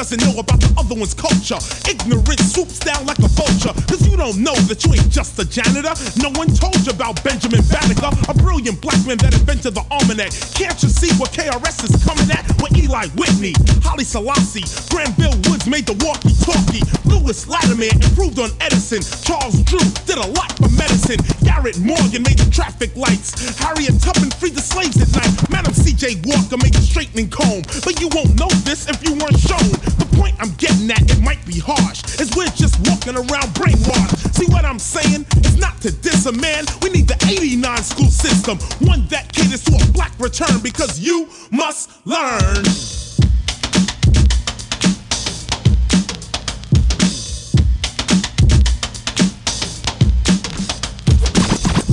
Doesn't 0.04 0.20
know 0.20 0.38
about 0.38 0.60
the 0.60 0.68
other 0.76 0.92
one's 0.92 1.16
culture, 1.16 1.56
ignorance 1.88 2.52
swoops 2.52 2.76
down 2.76 3.08
like 3.08 3.16
a 3.24 3.30
vulture. 3.32 3.72
Cause 3.88 4.04
you 4.04 4.20
don't 4.20 4.36
know 4.36 4.52
that 4.68 4.84
you 4.84 4.92
ain't 4.92 5.08
just 5.08 5.32
a 5.40 5.48
janitor. 5.48 5.96
No 6.20 6.28
one 6.36 6.52
told 6.52 6.76
you 6.84 6.92
about 6.92 7.24
Benjamin 7.24 7.64
Banneker, 7.72 8.12
a 8.28 8.34
brilliant 8.36 8.84
black 8.84 9.00
man 9.08 9.16
that 9.24 9.32
invented 9.32 9.72
the 9.72 9.80
almanac. 9.88 10.28
Can't 10.52 10.76
you 10.84 10.92
see 10.92 11.08
what 11.16 11.32
KRS 11.32 11.88
is 11.88 11.96
coming 12.04 12.28
at? 12.28 12.44
With 12.60 12.76
Eli 12.76 13.08
Whitney, 13.16 13.56
Holly 13.80 14.04
Selassie, 14.04 14.68
Granville 14.92 15.40
Woods 15.48 15.64
made 15.64 15.88
the 15.88 15.96
walkie-talkie. 16.04 16.84
Lewis 17.08 17.48
Latimer 17.48 17.88
improved 17.88 18.36
on 18.36 18.52
Edison. 18.60 19.00
Charles 19.24 19.56
Drew 19.64 19.80
did 20.04 20.20
a 20.20 20.28
lot 20.36 20.52
for 20.60 20.68
medicine. 20.76 21.16
Garrett 21.48 21.80
Morgan 21.80 22.28
made 22.28 22.36
the 22.36 22.52
traffic 22.52 22.92
lights. 22.92 23.56
Harriet 23.56 23.96
Tubman 24.04 24.28
freed 24.36 24.52
the 24.52 24.60
slaves 24.60 25.00
at 25.00 25.08
night. 25.16 25.32
Madam 25.48 25.72
C.J. 25.72 26.20
Walker 26.28 26.60
made 26.60 26.76
the 26.76 26.84
straightening 26.84 27.32
comb. 27.32 27.64
But 27.80 28.04
you 28.04 28.12
won't 28.12 28.36
know 28.36 28.52
this 28.68 28.84
if 28.84 29.00
you 29.00 29.16
weren't 29.16 29.40
shown. 29.40 29.93
The 29.98 30.06
point 30.16 30.34
I'm 30.40 30.52
getting 30.56 30.90
at, 30.90 31.02
it 31.10 31.20
might 31.22 31.44
be 31.46 31.58
harsh, 31.58 32.02
is 32.20 32.34
we're 32.36 32.46
just 32.54 32.78
walking 32.88 33.16
around 33.16 33.48
brainwashed. 33.54 34.34
See 34.34 34.46
what 34.46 34.64
I'm 34.64 34.78
saying? 34.78 35.26
It's 35.36 35.56
not 35.56 35.80
to 35.82 35.92
diss 35.92 36.26
a 36.26 36.32
man. 36.32 36.64
We 36.82 36.90
need 36.90 37.08
the 37.08 37.16
89 37.28 37.82
school 37.82 38.10
system, 38.10 38.58
one 38.86 39.06
that 39.08 39.32
caters 39.32 39.64
to 39.64 39.74
a 39.76 39.92
black 39.92 40.12
return 40.18 40.60
because 40.62 40.98
you 41.00 41.28
must 41.50 41.90
learn. 42.06 42.64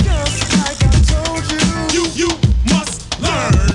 Just 0.04 0.39
like 0.58 0.80
I 0.84 0.91
told 1.12 1.43
you. 1.52 2.02
You, 2.02 2.28
you 2.28 2.30
must 2.68 3.20
learn. 3.22 3.70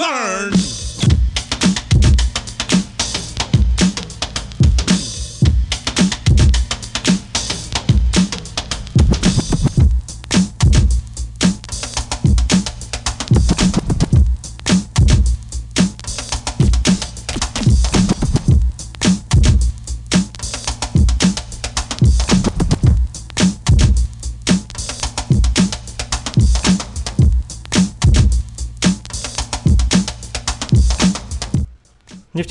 learn. 0.00 0.59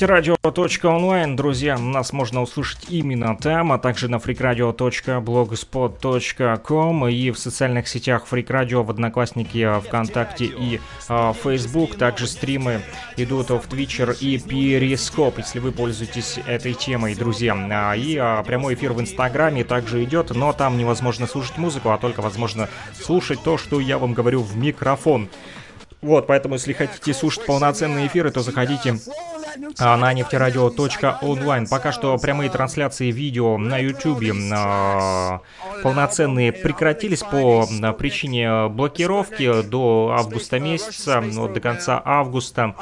Нефтерадио.онлайн, 0.00 1.36
друзья, 1.36 1.78
нас 1.78 2.12
можно 2.12 2.42
услышать 2.42 2.86
именно 2.88 3.36
там, 3.36 3.70
а 3.72 3.78
также 3.78 4.08
на 4.08 4.16
freakradio.blogspot.com 4.16 7.08
и 7.08 7.30
в 7.30 7.38
социальных 7.38 7.86
сетях 7.86 8.26
Freak 8.30 8.46
Radio, 8.46 8.82
в 8.82 8.90
Одноклассники, 8.90 9.68
ВКонтакте 9.86 10.46
и 10.46 10.80
э, 11.08 11.32
Facebook. 11.42 11.96
Также 11.96 12.26
стримы 12.26 12.80
идут 13.16 13.50
в 13.50 13.68
Twitcher 13.68 14.16
и 14.20 14.38
Periscope, 14.38 15.34
если 15.38 15.58
вы 15.58 15.72
пользуетесь 15.72 16.38
этой 16.46 16.74
темой, 16.74 17.14
друзья. 17.14 17.54
А, 17.70 17.94
и 17.94 18.16
а, 18.16 18.42
прямой 18.42 18.74
эфир 18.74 18.94
в 18.94 19.00
Инстаграме 19.00 19.64
также 19.64 20.04
идет, 20.04 20.30
но 20.30 20.52
там 20.52 20.78
невозможно 20.78 21.26
слушать 21.26 21.58
музыку, 21.58 21.90
а 21.90 21.98
только 21.98 22.22
возможно 22.22 22.70
слушать 22.94 23.42
то, 23.42 23.58
что 23.58 23.80
я 23.80 23.98
вам 23.98 24.14
говорю 24.14 24.42
в 24.42 24.56
микрофон. 24.56 25.28
Вот, 26.02 26.26
поэтому, 26.26 26.54
если 26.54 26.72
хотите 26.72 27.12
слушать 27.12 27.44
полноценные 27.44 28.06
эфиры, 28.06 28.30
то 28.30 28.40
заходите 28.40 28.92
а, 28.92 29.39
на 29.78 30.12
нефтерадио.онлайн. 30.12 31.66
Пока 31.66 31.92
что 31.92 32.16
прямые 32.18 32.50
трансляции 32.50 33.10
видео 33.10 33.58
на 33.58 33.78
YouTube 33.78 34.22
а, 34.52 35.40
полноценные 35.82 36.52
прекратились 36.52 37.22
по 37.22 37.66
а, 37.82 37.92
причине 37.92 38.68
блокировки 38.68 39.62
до 39.62 40.14
августа 40.18 40.58
месяца. 40.58 41.20
Вот 41.20 41.52
до 41.52 41.60
конца 41.60 42.00
августа, 42.04 42.74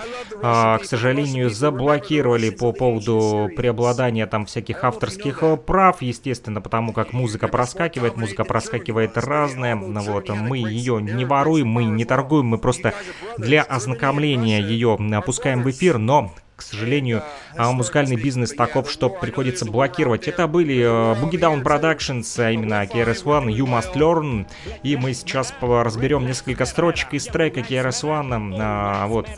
а, 0.43 0.79
к 0.79 0.85
сожалению, 0.85 1.51
заблокировали 1.51 2.51
по 2.51 2.73
поводу 2.73 3.51
преобладания 3.57 4.27
там 4.27 4.47
всяких 4.47 4.85
авторских 4.85 5.43
прав, 5.67 6.03
естественно, 6.03 6.61
потому 6.61 6.93
как 6.93 7.13
музыка 7.13 7.49
проскакивает, 7.49 8.17
музыка 8.17 8.45
проскакивает 8.45 9.17
разная. 9.17 9.75
Ну 9.75 10.01
Вот, 10.01 10.29
мы 10.29 10.59
ее 10.59 11.01
не 11.01 11.25
воруем, 11.25 11.69
мы 11.69 11.85
не 11.85 12.05
торгуем, 12.05 12.47
мы 12.47 12.59
просто 12.59 12.95
для 13.37 13.63
ознакомления 13.63 14.61
ее 14.61 14.99
опускаем 15.13 15.63
в 15.63 15.71
эфир, 15.71 15.99
но 15.99 16.33
к 16.59 16.63
сожалению, 16.63 17.23
а 17.57 17.71
музыкальный 17.71 18.17
бизнес 18.17 18.53
таков, 18.53 18.91
что 18.91 19.09
приходится 19.09 19.65
блокировать. 19.65 20.27
Это 20.27 20.49
были 20.49 20.79
Boogie 21.17 21.39
Down 21.39 21.63
Productions, 21.63 22.27
а 22.45 22.51
именно 22.51 22.83
KRS-One, 22.83 23.47
You 23.47 23.65
Must 23.65 23.95
Learn, 23.95 24.47
и 24.83 24.97
мы 24.97 25.15
сейчас 25.15 25.55
разберем 25.61 26.27
несколько 26.27 26.65
строчек 26.65 27.15
из 27.15 27.27
трека 27.27 27.61
KRS-One, 27.61 28.57
а, 28.59 29.07
вот, 29.07 29.29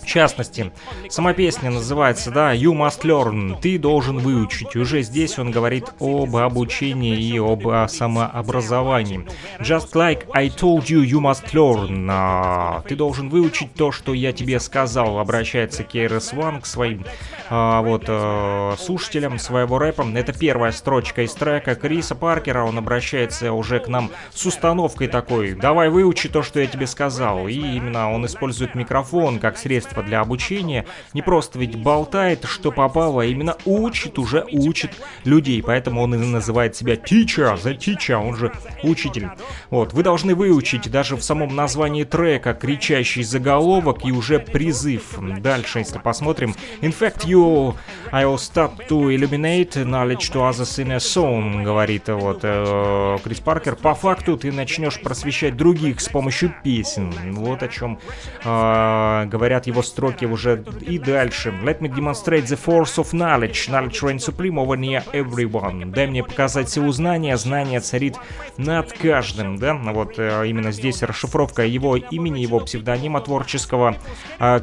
в 0.00 0.06
частности, 0.06 0.72
сама 1.10 1.34
песня 1.34 1.70
называется, 1.70 2.30
да, 2.30 2.54
You 2.54 2.72
Must 2.72 3.02
Learn, 3.02 3.60
ты 3.60 3.78
должен 3.78 4.18
выучить. 4.18 4.76
Уже 4.76 5.02
здесь 5.02 5.38
он 5.38 5.50
говорит 5.50 5.84
об 6.00 6.34
обучении 6.36 7.20
и 7.20 7.38
об 7.38 7.68
а, 7.68 7.86
самообразовании. 7.86 9.26
Just 9.60 9.92
like 9.92 10.26
I 10.32 10.48
told 10.48 10.84
you, 10.86 11.02
you 11.02 11.20
must 11.20 11.52
learn. 11.52 12.82
Ты 12.88 12.96
должен 12.96 13.28
выучить 13.28 13.74
то, 13.74 13.92
что 13.92 14.14
я 14.14 14.32
тебе 14.32 14.58
сказал. 14.58 15.18
Обращается 15.18 15.82
KRS-One 15.82 16.45
к 16.60 16.66
своим 16.66 17.04
а, 17.48 17.82
вот 17.82 18.04
а, 18.08 18.74
слушателям 18.78 19.38
своего 19.38 19.78
рэпа. 19.78 20.04
Это 20.14 20.32
первая 20.32 20.72
строчка 20.72 21.22
из 21.22 21.32
трека 21.34 21.74
Криса 21.74 22.14
Паркера. 22.14 22.64
Он 22.64 22.78
обращается 22.78 23.52
уже 23.52 23.80
к 23.80 23.88
нам 23.88 24.10
с 24.32 24.46
установкой 24.46 25.08
такой. 25.08 25.54
Давай 25.54 25.88
выучи 25.88 26.28
то, 26.28 26.42
что 26.42 26.60
я 26.60 26.66
тебе 26.66 26.86
сказал. 26.86 27.48
И 27.48 27.54
именно 27.54 28.12
он 28.12 28.26
использует 28.26 28.74
микрофон 28.74 29.38
как 29.38 29.58
средство 29.58 30.02
для 30.02 30.20
обучения. 30.20 30.86
Не 31.12 31.22
просто 31.22 31.58
ведь 31.58 31.76
болтает, 31.76 32.44
что 32.44 32.72
попало, 32.72 33.22
а 33.22 33.24
именно 33.24 33.56
учит, 33.64 34.18
уже 34.18 34.44
учит 34.50 34.92
людей. 35.24 35.62
Поэтому 35.62 36.02
он 36.02 36.14
и 36.14 36.18
называет 36.18 36.76
себя 36.76 36.94
teacher, 36.94 37.56
the 37.56 37.76
teacher, 37.76 38.16
он 38.16 38.36
же 38.36 38.52
учитель. 38.82 39.28
Вот, 39.70 39.92
вы 39.92 40.02
должны 40.02 40.34
выучить 40.34 40.90
даже 40.90 41.16
в 41.16 41.22
самом 41.22 41.54
названии 41.54 42.04
трека 42.04 42.54
кричащий 42.54 43.22
заголовок 43.22 44.04
и 44.04 44.12
уже 44.12 44.38
призыв. 44.38 45.18
Дальше, 45.40 45.80
если 45.80 45.98
посмотрим. 45.98 46.35
In 46.38 46.92
fact, 46.92 47.26
you, 47.26 47.74
I 48.12 48.24
will 48.24 48.38
start 48.38 48.88
to 48.88 49.10
illuminate 49.10 49.76
knowledge 49.76 50.30
to 50.30 50.42
others 50.42 50.78
in 50.78 50.92
a 50.92 51.00
song, 51.00 51.64
говорит 51.64 52.08
вот 52.08 52.40
э, 52.42 53.18
Крис 53.24 53.40
Паркер. 53.40 53.76
По 53.76 53.94
факту 53.94 54.36
ты 54.36 54.52
начнешь 54.52 55.00
просвещать 55.00 55.56
других 55.56 56.00
с 56.00 56.08
помощью 56.08 56.54
песен. 56.62 57.12
Вот 57.32 57.62
о 57.62 57.68
чем 57.68 57.98
э, 58.44 59.24
говорят 59.26 59.66
его 59.66 59.82
строки 59.82 60.24
уже 60.24 60.64
и 60.80 60.98
дальше. 60.98 61.52
Let 61.62 61.80
me 61.80 61.88
demonstrate 61.88 62.44
the 62.44 62.58
force 62.58 62.96
of 62.96 63.12
knowledge. 63.12 63.68
Knowledge 63.68 64.02
reigns 64.02 64.24
supreme 64.24 64.58
over 64.58 64.76
near 64.76 65.02
everyone. 65.12 65.90
Дай 65.90 66.06
мне 66.06 66.22
показать 66.22 66.68
силу 66.68 66.92
знания. 66.92 67.36
Знание 67.36 67.80
царит 67.80 68.16
над 68.56 68.92
каждым, 68.92 69.56
да? 69.56 69.74
Вот 69.74 70.14
э, 70.18 70.46
именно 70.46 70.72
здесь 70.72 71.02
расшифровка 71.02 71.64
его 71.64 71.96
имени, 71.96 72.40
его 72.40 72.60
псевдонима 72.60 73.20
творческого 73.20 73.96
э, 74.38 74.60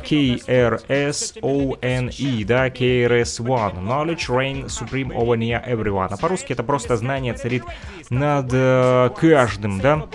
K-R-S-O-N-E, 1.64 2.43
да, 2.45 2.68
KRS-One. 2.68 3.84
Knowledge 3.84 4.30
reigns 4.30 4.68
supreme 4.68 5.11
over 5.14 5.38
near 5.38 5.64
everyone. 5.66 6.07
А 6.11 6.18
по-русски 6.18 6.53
это 6.53 6.64
просто 6.64 6.97
знание 6.97 7.34
царит 7.34 7.64
над 8.09 8.49
э, 8.51 9.09
каждым, 9.18 9.80
да? 9.80 10.07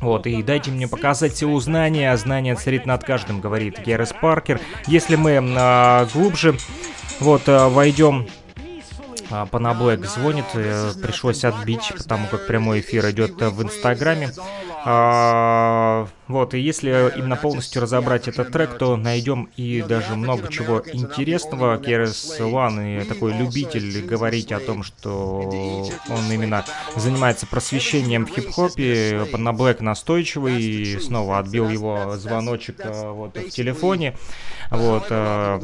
Вот, 0.00 0.26
и 0.26 0.42
дайте 0.42 0.70
мне 0.70 0.88
показать 0.88 1.36
силу 1.36 1.58
знания, 1.60 2.16
знание 2.16 2.54
царит 2.56 2.86
над 2.86 3.04
каждым, 3.04 3.40
говорит 3.40 3.78
Геррис 3.84 4.12
Паркер. 4.12 4.60
Если 4.86 5.16
мы 5.16 5.32
э, 5.32 6.06
глубже 6.12 6.56
вот 7.20 7.48
э, 7.48 7.68
войдем 7.68 8.26
Панаблэк 9.50 10.04
звонит, 10.06 10.44
э, 10.54 10.92
пришлось 11.02 11.44
отбить, 11.44 11.92
потому 11.96 12.28
как 12.28 12.46
прямой 12.46 12.80
эфир 12.80 13.10
идет 13.10 13.40
в 13.40 13.62
Инстаграме. 13.62 14.30
А, 14.84 16.08
вот, 16.26 16.54
и 16.54 16.60
если 16.60 17.12
именно 17.16 17.36
полностью 17.36 17.82
разобрать 17.82 18.26
этот 18.26 18.50
трек, 18.50 18.78
то 18.78 18.96
найдем 18.96 19.48
и 19.56 19.80
даже 19.82 20.16
много 20.16 20.48
чего 20.48 20.82
интересного. 20.92 21.78
Керес 21.78 22.36
Ван 22.40 22.80
и 22.80 23.04
такой 23.04 23.32
любитель 23.32 24.04
говорить 24.04 24.50
о 24.50 24.58
том, 24.58 24.82
что 24.82 25.40
он 26.08 26.32
именно 26.32 26.64
занимается 26.96 27.46
просвещением 27.46 28.26
в 28.26 28.30
хип-хопе. 28.30 29.26
Панаблэк 29.30 29.80
настойчивый, 29.80 30.60
и 30.60 30.98
снова 30.98 31.38
отбил 31.38 31.68
его 31.68 32.16
звоночек 32.16 32.80
э, 32.80 33.10
вот 33.10 33.36
в 33.36 33.50
телефоне. 33.50 34.16
Вот, 34.70 35.06
э, 35.10 35.60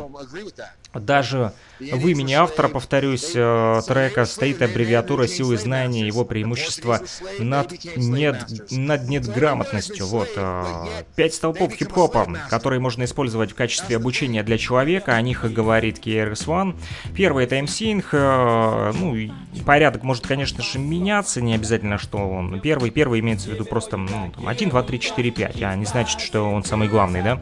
даже 0.94 1.52
в 1.80 2.08
имени 2.08 2.32
автора, 2.32 2.68
повторюсь, 2.68 3.32
трека 3.32 4.24
стоит 4.24 4.62
аббревиатура 4.62 5.26
силы 5.26 5.56
знания, 5.56 6.06
его 6.06 6.24
преимущество 6.24 7.00
над, 7.38 7.72
нет, 7.96 8.46
над 8.70 9.08
недграмотностью. 9.08 10.06
Вот, 10.06 10.30
э, 10.36 10.86
пять 11.14 11.34
столпов 11.34 11.72
хип-хопа, 11.74 12.26
которые 12.50 12.80
можно 12.80 13.04
использовать 13.04 13.52
в 13.52 13.54
качестве 13.54 13.96
обучения 13.96 14.42
для 14.42 14.58
человека, 14.58 15.14
о 15.14 15.22
них 15.22 15.50
говорит 15.52 15.98
KRS-One. 16.04 16.76
Первый 17.14 17.44
это 17.44 17.56
MCing, 17.58 18.04
э, 18.10 18.92
ну, 18.98 19.62
порядок 19.64 20.02
может, 20.02 20.26
конечно 20.26 20.62
же, 20.62 20.78
меняться, 20.78 21.40
не 21.40 21.54
обязательно, 21.54 21.98
что 21.98 22.18
он 22.18 22.60
первый. 22.60 22.90
Первый 22.90 23.20
имеется 23.20 23.50
в 23.50 23.52
виду 23.52 23.64
просто 23.64 23.96
ну, 23.98 24.32
1, 24.44 24.70
2, 24.70 24.82
3, 24.82 25.00
4, 25.00 25.30
5, 25.30 25.62
а 25.62 25.76
не 25.76 25.84
значит, 25.84 26.20
что 26.20 26.42
он 26.42 26.64
самый 26.64 26.88
главный, 26.88 27.22
да? 27.22 27.40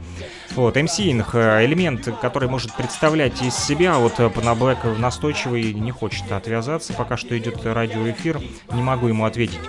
Вот, 0.54 0.76
MCing, 0.76 1.64
элемент, 1.64 2.08
который 2.20 2.48
может 2.48 2.74
представлять 2.74 3.35
из 3.40 3.54
себя, 3.56 3.98
вот 3.98 4.14
Панаблэк 4.16 4.98
настойчивый 4.98 5.72
не 5.72 5.90
хочет 5.90 6.30
отвязаться, 6.32 6.92
пока 6.92 7.16
что 7.16 7.36
идет 7.36 7.64
радиоэфир, 7.64 8.40
не 8.72 8.82
могу 8.82 9.08
ему 9.08 9.24
ответить. 9.24 9.60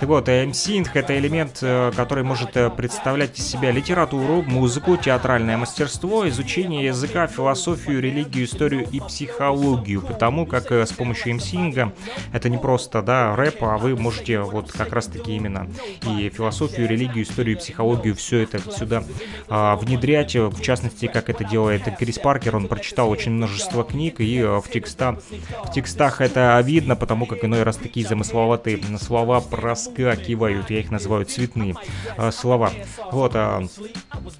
Так 0.00 0.10
вот, 0.10 0.28
MCing 0.28 0.88
это 0.92 1.18
элемент, 1.18 1.58
э, 1.62 1.90
который 1.96 2.22
может 2.22 2.54
э, 2.56 2.68
представлять 2.68 3.38
из 3.38 3.46
себя 3.46 3.70
литературу, 3.70 4.42
музыку, 4.42 4.98
театральное 4.98 5.56
мастерство, 5.56 6.28
изучение 6.28 6.84
языка, 6.84 7.26
философию, 7.26 8.02
религию, 8.02 8.44
историю 8.44 8.86
и 8.90 9.00
психологию, 9.00 10.02
потому 10.02 10.44
как 10.44 10.70
э, 10.70 10.84
с 10.84 10.92
помощью 10.92 11.34
MCing 11.36 11.92
это 12.32 12.48
не 12.50 12.58
просто, 12.58 13.00
да, 13.00 13.34
рэп, 13.34 13.62
а 13.62 13.78
вы 13.78 13.96
можете 13.96 14.40
вот 14.40 14.70
как 14.70 14.92
раз-таки 14.92 15.34
именно 15.34 15.66
и 16.06 16.28
философию, 16.28 16.88
религию, 16.88 17.24
историю, 17.24 17.56
психологию, 17.56 18.14
все 18.14 18.40
это 18.40 18.58
сюда 18.70 19.02
а, 19.48 19.76
внедрять, 19.76 20.34
в 20.34 20.60
частности, 20.60 21.06
как 21.06 21.30
это 21.30 21.44
делает 21.44 21.82
Крис 21.98 22.18
Паркер, 22.18 22.56
он 22.56 22.68
прочитал 22.68 23.08
очень 23.16 23.32
множество 23.32 23.82
книг, 23.82 24.20
и 24.20 24.42
в, 24.42 24.64
текста, 24.70 25.18
в 25.64 25.72
текстах 25.72 26.20
это 26.20 26.60
видно, 26.62 26.96
потому 26.96 27.24
как 27.24 27.44
иной 27.44 27.62
раз 27.62 27.76
такие 27.76 28.06
замысловатые 28.06 28.78
слова 29.00 29.40
проскакивают, 29.40 30.70
я 30.70 30.80
их 30.80 30.90
называю 30.90 31.24
цветные 31.24 31.74
э, 32.18 32.30
слова. 32.30 32.70
Вот, 33.10 33.32
а, 33.34 33.64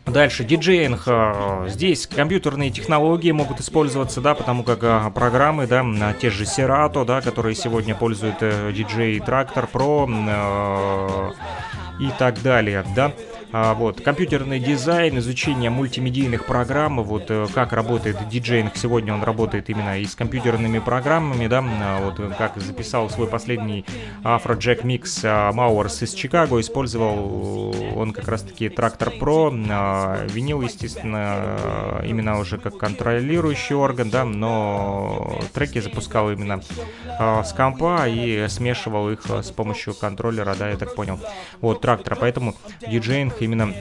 дальше, 0.05 0.45
диджейнг, 0.45 1.05
а, 1.07 1.67
здесь 1.69 2.07
компьютерные 2.07 2.71
технологии 2.71 3.31
могут 3.31 3.61
использоваться, 3.61 4.21
да, 4.21 4.35
потому 4.35 4.63
как 4.63 4.81
а, 4.83 5.11
программы, 5.11 5.67
да, 5.67 5.83
те 6.21 6.29
же 6.29 6.45
Serato, 6.45 7.07
да, 7.07 7.23
которые 7.23 7.55
сегодня 7.55 7.95
пользуют 7.95 8.37
э, 8.41 8.73
DJ 8.73 9.25
Tractor 9.25 9.69
Pro, 9.73 10.07
э, 10.07 11.33
и 11.99 12.11
так 12.19 12.43
далее, 12.43 12.85
да. 12.95 13.13
А, 13.59 13.73
вот, 13.73 14.03
компьютерный 14.03 14.61
дизайн, 14.61 15.19
изучение 15.19 15.71
мультимедийных 15.71 16.45
программ, 16.45 17.03
вот 17.03 17.31
э, 17.31 17.47
как 17.55 17.73
работает 17.73 18.29
диджейнг, 18.29 18.77
сегодня 18.77 19.15
он 19.15 19.23
работает 19.23 19.71
именно 19.71 19.99
и 19.99 20.05
с 20.05 20.15
компьютерными 20.15 20.79
программами, 20.79 21.47
да, 21.47 21.65
а, 21.67 22.05
вот 22.05 22.21
как 22.37 22.59
записал 22.59 23.09
свой 23.09 23.27
последний 23.27 23.87
Afro 24.23 24.59
Jack 24.59 24.83
Mix 24.83 25.21
а, 25.25 25.53
Мауэрс 25.53 26.03
из 26.03 26.13
Чикаго, 26.13 26.61
использовал 26.61 27.75
он 27.97 28.13
как 28.13 28.29
раз-таки 28.29 28.69
Трактор 28.69 29.09
Pro, 29.09 29.51
винил, 30.31 30.61
естественно, 30.61 32.03
именно 32.07 32.39
уже 32.39 32.59
как 32.59 32.77
контролирующий 32.77 33.75
орган, 33.75 34.11
да, 34.11 34.27
но 34.27 35.41
треки 35.55 35.81
запускал 35.81 36.31
именно 36.31 36.61
с 37.19 37.55
компа 37.55 38.07
и 38.07 38.49
смешивал 38.49 39.09
их 39.09 39.23
с 39.25 39.51
помощью 39.51 39.95
контроллера, 39.95 40.55
да, 40.59 40.69
я 40.69 40.77
так 40.77 40.95
понял, 40.95 41.19
вот, 41.63 41.81
трактора, 41.81 42.17
поэтому 42.17 42.55
диджейнг 42.87 43.46
именно 43.47 43.73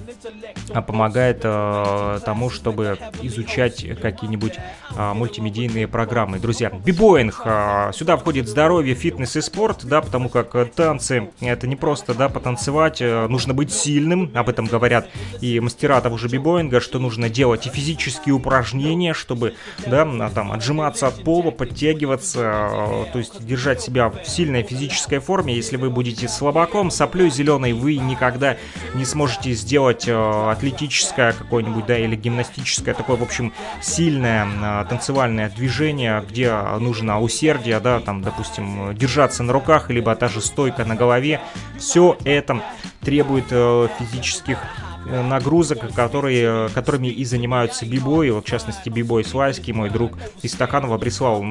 а, 0.74 0.82
помогает 0.82 1.42
э, 1.44 2.20
тому, 2.24 2.50
чтобы 2.50 2.98
изучать 3.22 3.86
какие-нибудь 4.00 4.54
э, 4.96 5.14
мультимедийные 5.14 5.88
программы. 5.88 6.40
Друзья, 6.40 6.70
бибоинг, 6.70 7.42
э, 7.44 7.92
сюда 7.94 8.18
входит 8.18 8.48
здоровье, 8.48 8.96
фитнес 8.96 9.36
и 9.36 9.42
спорт, 9.42 9.84
да, 9.84 10.02
потому 10.02 10.30
как 10.30 10.72
танцы 10.74 11.30
это 11.42 11.68
не 11.68 11.76
просто, 11.76 12.14
да, 12.14 12.30
потанцевать, 12.30 13.02
э, 13.02 13.28
нужно 13.28 13.54
быть 13.54 13.72
сильным, 13.72 14.32
об 14.34 14.50
этом 14.50 14.66
говорят 14.66 15.10
и 15.42 15.60
мастера 15.60 16.00
того 16.02 16.18
же 16.18 16.28
бибоинга, 16.28 16.80
что 16.80 17.00
нужно 17.00 17.30
делать 17.30 17.68
и 17.68 17.70
физические 17.70 18.36
упражнения, 18.36 19.14
чтобы, 19.14 19.56
да, 19.86 20.06
там, 20.30 20.52
отжиматься 20.52 21.08
от 21.08 21.24
пола, 21.24 21.52
подтягиваться, 21.52 22.42
э, 22.72 23.06
то 23.12 23.20
есть 23.20 23.46
держать 23.46 23.82
себя 23.82 24.10
в 24.10 24.26
сильной 24.26 24.64
физической 24.64 25.20
форме. 25.20 25.56
Если 25.56 25.78
вы 25.78 25.90
будете 25.90 26.28
слабаком, 26.28 26.92
соплей 26.92 27.30
зеленой, 27.30 27.74
вы 27.74 27.98
никогда 27.98 28.58
не 28.94 29.06
сможете 29.06 29.45
сделать 29.54 30.08
э, 30.08 30.52
атлетическое 30.52 31.34
какое-нибудь, 31.34 31.86
да, 31.86 31.98
или 31.98 32.16
гимнастическое, 32.16 32.94
такое, 32.94 33.16
в 33.18 33.24
общем, 33.24 33.54
сильное 33.82 34.46
э, 34.46 34.86
танцевальное 34.90 35.50
движение, 35.50 36.24
где 36.28 36.54
нужно 36.80 37.20
усердие, 37.22 37.80
да, 37.80 38.00
там, 38.00 38.22
допустим, 38.22 38.96
держаться 38.96 39.44
на 39.44 39.54
руках, 39.54 39.90
либо 39.90 40.16
та 40.16 40.28
же 40.28 40.42
стойка 40.42 40.86
на 40.86 40.96
голове, 40.96 41.42
все 41.78 42.18
это 42.24 42.62
требует 43.02 43.46
э, 43.52 43.88
физических 44.00 44.60
нагрузок, 45.06 45.94
которые, 45.94 46.70
которыми 46.70 47.08
и 47.10 47.24
занимаются 47.26 47.86
бибои. 47.86 48.32
Вот, 48.32 48.44
в 48.44 48.50
частности, 48.50 48.90
бибой 48.90 49.24
Слайский, 49.24 49.72
мой 49.72 49.92
друг 49.92 50.14
из 50.42 50.54
Стаканова, 50.54 50.98
прислал 50.98 51.44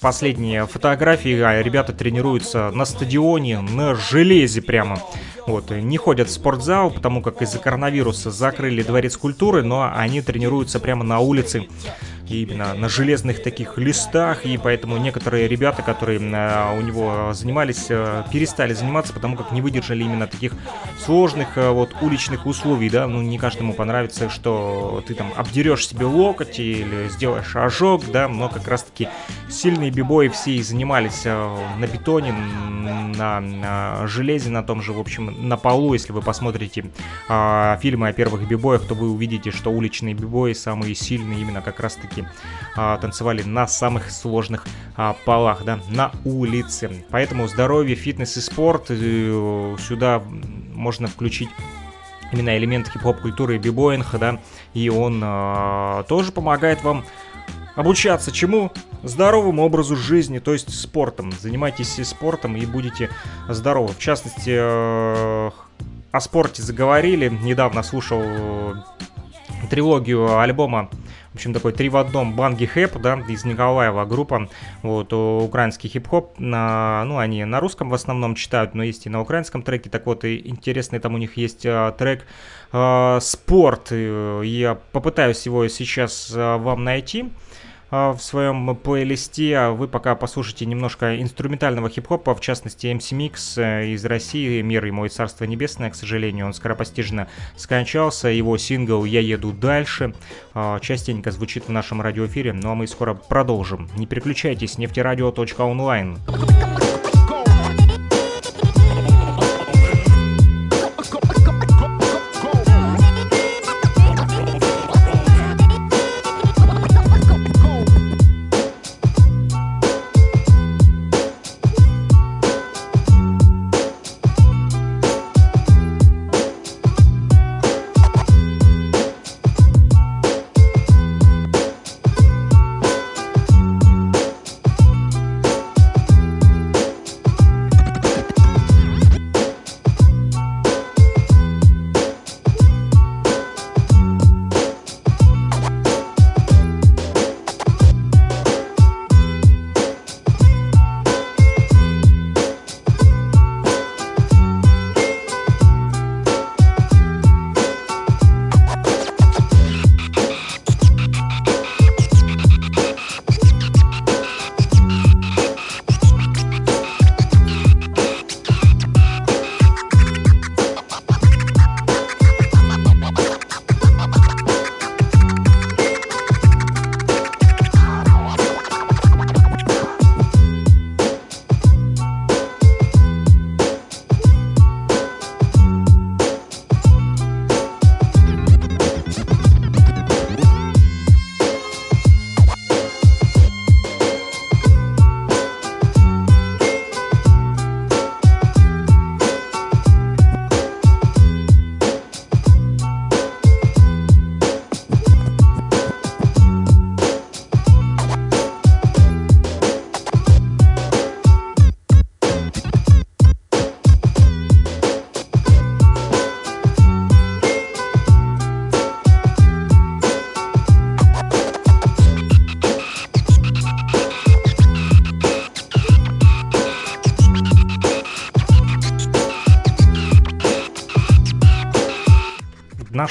последние 0.00 0.66
фотографии. 0.66 1.40
А 1.40 1.62
ребята 1.62 1.92
тренируются 1.92 2.70
на 2.70 2.84
стадионе, 2.84 3.60
на 3.60 3.94
железе 3.94 4.62
прямо. 4.62 4.98
Вот, 5.46 5.70
не 5.70 5.96
ходят 5.96 6.28
в 6.28 6.32
спортзал, 6.32 6.90
потому 6.90 7.22
как 7.22 7.42
из-за 7.42 7.58
коронавируса 7.58 8.30
закрыли 8.30 8.82
дворец 8.82 9.16
культуры, 9.16 9.62
но 9.62 9.90
они 9.92 10.22
тренируются 10.22 10.78
прямо 10.80 11.02
на 11.02 11.18
улице 11.20 11.66
именно 12.30 12.74
на 12.74 12.88
железных 12.88 13.42
таких 13.42 13.76
листах, 13.78 14.46
и 14.46 14.56
поэтому 14.56 14.96
некоторые 14.98 15.48
ребята, 15.48 15.82
которые 15.82 16.20
э, 16.20 16.78
у 16.78 16.80
него 16.80 17.32
занимались, 17.32 17.86
э, 17.88 18.24
перестали 18.32 18.72
заниматься, 18.72 19.12
потому 19.12 19.36
как 19.36 19.52
не 19.52 19.60
выдержали 19.60 20.04
именно 20.04 20.26
таких 20.26 20.52
сложных 20.98 21.58
э, 21.58 21.70
вот 21.70 21.94
уличных 22.00 22.46
условий, 22.46 22.88
да, 22.88 23.06
ну 23.06 23.20
не 23.20 23.38
каждому 23.38 23.74
понравится, 23.74 24.30
что 24.30 25.02
ты 25.06 25.14
там 25.14 25.32
обдерешь 25.36 25.88
себе 25.88 26.06
локоть 26.06 26.58
или 26.60 27.08
сделаешь 27.08 27.56
ожог, 27.56 28.04
да, 28.10 28.28
но 28.28 28.48
как 28.48 28.68
раз 28.68 28.84
таки 28.84 29.08
сильные 29.48 29.90
бибои 29.90 30.28
все 30.28 30.52
и 30.52 30.62
занимались 30.62 31.24
на 31.24 31.86
бетоне, 31.86 32.32
на, 32.32 33.40
на 33.40 34.06
железе, 34.06 34.50
на 34.50 34.62
том 34.62 34.82
же, 34.82 34.92
в 34.92 34.98
общем, 34.98 35.48
на 35.48 35.56
полу, 35.56 35.92
если 35.94 36.12
вы 36.12 36.22
посмотрите 36.22 36.86
э, 37.28 37.78
фильмы 37.80 38.08
о 38.08 38.12
первых 38.12 38.46
бибоях, 38.48 38.86
то 38.86 38.94
вы 38.94 39.10
увидите, 39.10 39.50
что 39.50 39.70
уличные 39.70 40.14
бибои 40.14 40.52
самые 40.52 40.94
сильные 40.94 41.40
именно 41.40 41.60
как 41.60 41.80
раз 41.80 41.96
таки 41.96 42.24
а, 42.76 42.98
танцевали 42.98 43.42
на 43.42 43.66
самых 43.66 44.10
сложных 44.10 44.66
а, 44.96 45.16
полах, 45.24 45.64
да, 45.64 45.80
на 45.88 46.12
улице. 46.24 47.04
Поэтому 47.10 47.48
здоровье, 47.48 47.96
фитнес 47.96 48.36
и 48.36 48.40
спорт 48.40 48.86
э, 48.88 49.76
сюда 49.78 50.22
можно 50.74 51.08
включить 51.08 51.48
именно 52.32 52.56
элемент 52.56 52.88
хип-хоп 52.88 53.20
культуры 53.20 53.58
бибоинга, 53.58 54.18
да, 54.18 54.38
и 54.74 54.88
он 54.88 55.20
э, 55.22 56.04
тоже 56.08 56.32
помогает 56.32 56.82
вам 56.82 57.04
обучаться 57.74 58.32
чему? 58.32 58.72
Здоровому 59.02 59.64
образу 59.64 59.96
жизни, 59.96 60.38
то 60.38 60.52
есть 60.52 60.74
спортом. 60.78 61.32
Занимайтесь 61.32 62.00
спортом 62.06 62.56
и 62.56 62.66
будете 62.66 63.10
здоровы. 63.48 63.92
В 63.94 63.98
частности, 63.98 64.50
э, 64.50 65.50
о 66.12 66.20
спорте 66.20 66.62
заговорили. 66.62 67.28
Недавно 67.28 67.82
слушал 67.82 68.22
трилогию 69.70 70.38
альбома 70.38 70.90
в 71.32 71.36
общем, 71.36 71.54
такой 71.54 71.72
три 71.72 71.88
в 71.88 71.96
одном 71.96 72.34
Банги 72.34 72.66
Хэп, 72.66 73.00
да, 73.00 73.20
из 73.28 73.44
Николаева 73.44 74.04
группа, 74.04 74.48
вот, 74.82 75.12
украинский 75.12 75.88
хип-хоп, 75.88 76.34
на, 76.40 77.04
ну, 77.04 77.18
они 77.18 77.44
на 77.44 77.60
русском 77.60 77.88
в 77.88 77.94
основном 77.94 78.34
читают, 78.34 78.74
но 78.74 78.82
есть 78.82 79.06
и 79.06 79.10
на 79.10 79.20
украинском 79.20 79.62
треке, 79.62 79.88
так 79.90 80.06
вот, 80.06 80.24
и 80.24 80.48
интересный 80.48 80.98
там 80.98 81.14
у 81.14 81.18
них 81.18 81.36
есть 81.36 81.64
а, 81.64 81.92
трек 81.92 82.26
а, 82.72 83.18
«Спорт», 83.20 83.90
я 83.92 84.78
попытаюсь 84.92 85.44
его 85.46 85.66
сейчас 85.68 86.32
а, 86.34 86.58
вам 86.58 86.84
найти, 86.84 87.30
в 87.90 88.18
своем 88.20 88.76
плейлисте. 88.76 89.56
А 89.56 89.70
вы 89.72 89.88
пока 89.88 90.14
послушайте 90.14 90.64
немножко 90.64 91.20
инструментального 91.20 91.88
хип-хопа, 91.90 92.36
в 92.36 92.40
частности 92.40 92.86
MC 92.86 93.18
Mix 93.18 93.60
э, 93.60 93.88
из 93.88 94.04
России, 94.04 94.62
«Мир 94.62 94.86
и 94.86 95.08
царство 95.08 95.44
небесное», 95.44 95.90
к 95.90 95.96
сожалению, 95.96 96.46
он 96.46 96.54
скоропостижно 96.54 97.26
скончался. 97.56 98.28
Его 98.28 98.56
сингл 98.58 99.04
«Я 99.04 99.18
еду 99.18 99.50
дальше» 99.50 100.14
частенько 100.80 101.32
звучит 101.32 101.66
в 101.66 101.72
нашем 101.72 102.00
радиоэфире, 102.00 102.52
ну 102.52 102.70
а 102.70 102.76
мы 102.76 102.86
скоро 102.86 103.14
продолжим. 103.14 103.90
Не 103.96 104.06
переключайтесь, 104.06 104.78
нефтерадио.онлайн. 104.78 106.16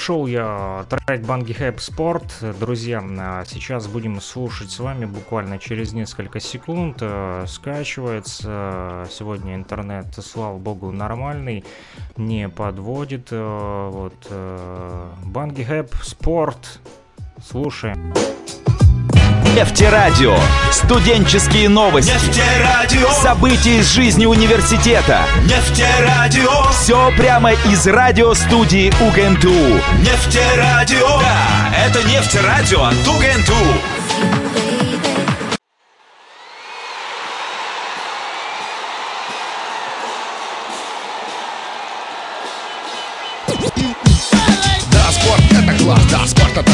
Нашел 0.10 0.26
я 0.26 0.88
трек 0.90 1.22
Банги 1.22 1.54
Хэп 1.54 1.80
Спорт. 1.80 2.24
Друзья, 2.60 3.00
а 3.00 3.44
сейчас 3.46 3.86
будем 3.86 4.20
слушать 4.22 4.72
с 4.72 4.80
вами 4.80 5.06
буквально 5.06 5.60
через 5.60 5.94
несколько 5.94 6.40
секунд. 6.40 6.98
Э, 7.02 7.46
скачивается. 7.48 9.06
Сегодня 9.12 9.54
интернет, 9.54 10.08
слава 10.16 10.58
богу, 10.58 10.92
нормальный. 10.92 11.64
Не 12.18 12.50
подводит. 12.50 13.28
Э, 13.30 13.90
вот. 13.94 14.16
Банги 15.26 15.62
Хэп 15.62 15.94
Спорт. 16.02 16.80
Слушаем. 17.48 18.12
Нефтерадио. 19.56 20.38
Студенческие 20.72 21.70
новости. 21.70 22.12
Нефтерадио. 22.12 23.10
События 23.12 23.80
из 23.80 23.92
жизни 23.92 24.26
университета. 24.26 25.26
Нефтерадио. 25.44 26.70
Все 26.72 27.12
прямо 27.18 27.52
из 27.52 27.86
радиостудии 27.88 28.92
УГНТУ. 29.02 29.79
Нефтерадио. 30.00 31.20
Да, 31.20 31.74
это 31.86 32.04
нефтерадио 32.04 32.84
от 32.84 33.08
УГНТУ. 33.08 34.69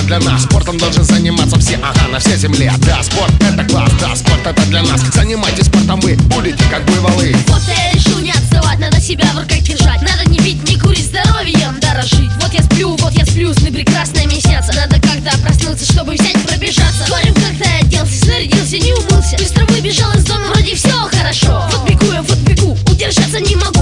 Для 0.05 0.19
нас. 0.19 0.43
Спортом 0.43 0.77
должны 0.77 1.03
заниматься 1.03 1.59
все, 1.59 1.79
ага, 1.81 2.07
на 2.11 2.19
всей 2.19 2.37
земле. 2.37 2.71
Да, 2.85 3.01
спорт 3.03 3.33
это 3.41 3.63
класс, 3.65 3.91
да, 3.99 4.15
спорт 4.15 4.45
это 4.45 4.61
для 4.67 4.83
нас. 4.83 5.01
Занимайтесь 5.13 5.65
спортом 5.65 5.99
вы, 6.01 6.15
будете 6.15 6.63
как 6.69 6.85
буйволы. 6.85 7.35
Вот 7.47 7.61
я 7.67 7.91
решу 7.93 8.19
не 8.19 8.31
отсылать 8.31 8.75
спать, 8.75 8.79
надо 8.79 9.01
себя 9.01 9.25
в 9.33 9.39
руках 9.39 9.59
держать. 9.61 10.01
Надо 10.01 10.29
не 10.29 10.37
пить, 10.37 10.69
не 10.69 10.77
курить, 10.77 11.05
здоровьем 11.05 11.79
дорожить. 11.79 12.31
Вот 12.41 12.53
я 12.53 12.63
сплю, 12.63 12.95
вот 12.97 13.13
я 13.13 13.25
сплю, 13.25 13.53
сны 13.53 13.71
прекрасные 13.71 14.25
снятся 14.39 14.73
Надо 14.73 14.99
как-то 15.01 15.37
проснуться, 15.39 15.91
чтобы 15.91 16.13
взять 16.13 16.41
пробежаться. 16.45 17.05
Говорим, 17.07 17.33
как-то 17.33 17.69
оделся, 17.79 18.25
снарядился, 18.25 18.77
не 18.77 18.93
умылся. 18.93 19.37
Быстро 19.37 19.65
выбежал 19.65 20.11
из 20.13 20.25
дома, 20.25 20.45
вроде 20.53 20.75
все 20.75 20.91
хорошо. 21.11 21.63
Вот 21.71 21.89
бегу 21.89 22.11
я, 22.11 22.21
вот 22.21 22.37
бегу, 22.39 22.77
удержаться 22.89 23.39
не 23.39 23.55
могу 23.55 23.74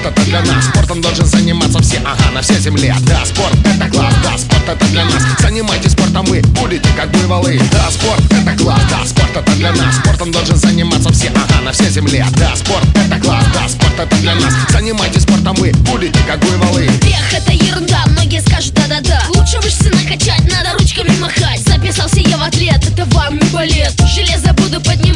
спорт 0.00 0.16
это 0.16 0.24
для 0.26 0.40
нас. 0.42 0.64
Спортом 0.66 1.00
должен 1.00 1.26
заниматься 1.26 1.80
все, 1.82 1.98
ага, 2.04 2.30
на 2.32 2.40
всей 2.42 2.58
земле. 2.58 2.94
Да, 3.02 3.24
спорт 3.24 3.54
это 3.64 3.88
класс, 3.90 4.14
да, 4.22 4.38
спорт 4.38 4.68
это 4.68 4.86
для 4.86 5.04
нас. 5.04 5.22
Занимайтесь 5.40 5.92
спортом 5.92 6.24
вы, 6.26 6.40
будете 6.40 6.88
как 6.96 7.10
буйволы. 7.10 7.60
Да, 7.70 7.90
спорт 7.90 8.22
это 8.30 8.62
класс, 8.62 8.80
да, 8.90 9.06
спорт 9.06 9.36
это 9.36 9.52
для 9.56 9.72
нас. 9.72 9.96
Спортом 9.96 10.32
должен 10.32 10.56
заниматься 10.56 11.12
все, 11.12 11.28
ага, 11.28 11.60
на 11.62 11.72
всей 11.72 11.90
земле. 11.90 12.26
Да, 12.38 12.56
спорт 12.56 12.84
это 12.94 13.20
класс, 13.20 13.44
да, 13.52 13.68
спорт 13.68 13.98
это 13.98 14.16
для 14.16 14.34
нас. 14.36 14.54
Занимайтесь 14.70 15.22
спортом 15.22 15.54
вы, 15.56 15.72
будете 15.90 16.18
как 16.26 16.38
буйволы. 16.40 16.86
Эх, 17.02 17.34
это 17.34 17.52
ерунда, 17.52 18.04
многие 18.08 18.40
скажут 18.40 18.74
да-да-да 18.74 19.22
Лучше 19.34 19.58
мышцы 19.58 19.90
накачать, 19.90 20.42
надо 20.50 20.78
ручками 20.78 21.14
махать. 21.20 21.60
Записался 21.66 22.20
я 22.20 22.36
в 22.38 22.42
атлет, 22.42 22.82
это 22.88 23.04
вам 23.14 23.36
не 23.36 23.44
балет 23.50 23.92
Железо 24.14 24.52
буду 24.54 24.80
поднимать 24.80 25.09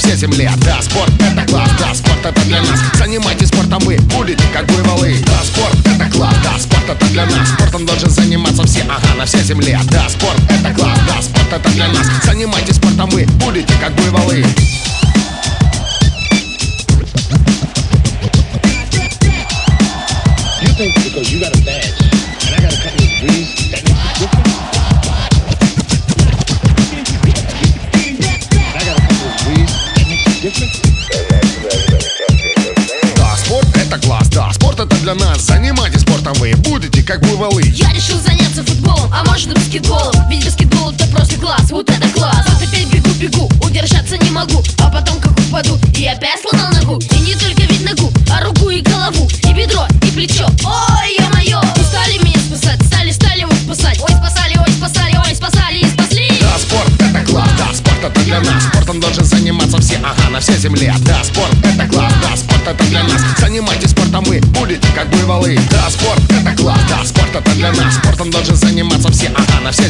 всей 0.00 0.16
земле. 0.16 0.50
Да, 0.64 0.80
спорт 0.82 1.12
это 1.20 1.46
класс, 1.46 1.70
да, 1.78 1.94
спорт 1.94 2.24
это 2.24 2.40
для 2.42 2.60
нас. 2.62 2.80
Занимайтесь 2.94 3.48
спортом 3.48 3.80
вы, 3.80 3.96
будете 4.16 4.42
как 4.52 4.66
буйволы. 4.66 5.16
Да, 5.26 5.44
спорт 5.44 5.76
это 5.86 6.10
класс, 6.10 6.34
да, 6.42 6.58
спорт 6.58 6.88
это 6.88 7.06
для 7.06 7.26
нас. 7.26 7.48
Спортом 7.50 7.86
должен 7.86 8.10
заниматься 8.10 8.66
все, 8.66 8.82
ага, 8.82 9.14
на 9.16 9.24
всей 9.24 9.42
земле. 9.42 9.78
Да, 9.90 10.08
спорт 10.08 10.40
это 10.48 10.74
класс, 10.74 10.98
да, 11.06 11.22
спорт 11.22 11.52
это 11.52 11.70
для 11.70 11.88
нас. 11.88 12.06
Занимайтесь 12.24 12.76
спортом 12.76 13.10
вы, 13.10 13.26
будете 13.44 13.72
как 13.80 13.94
буйволы 13.94 14.44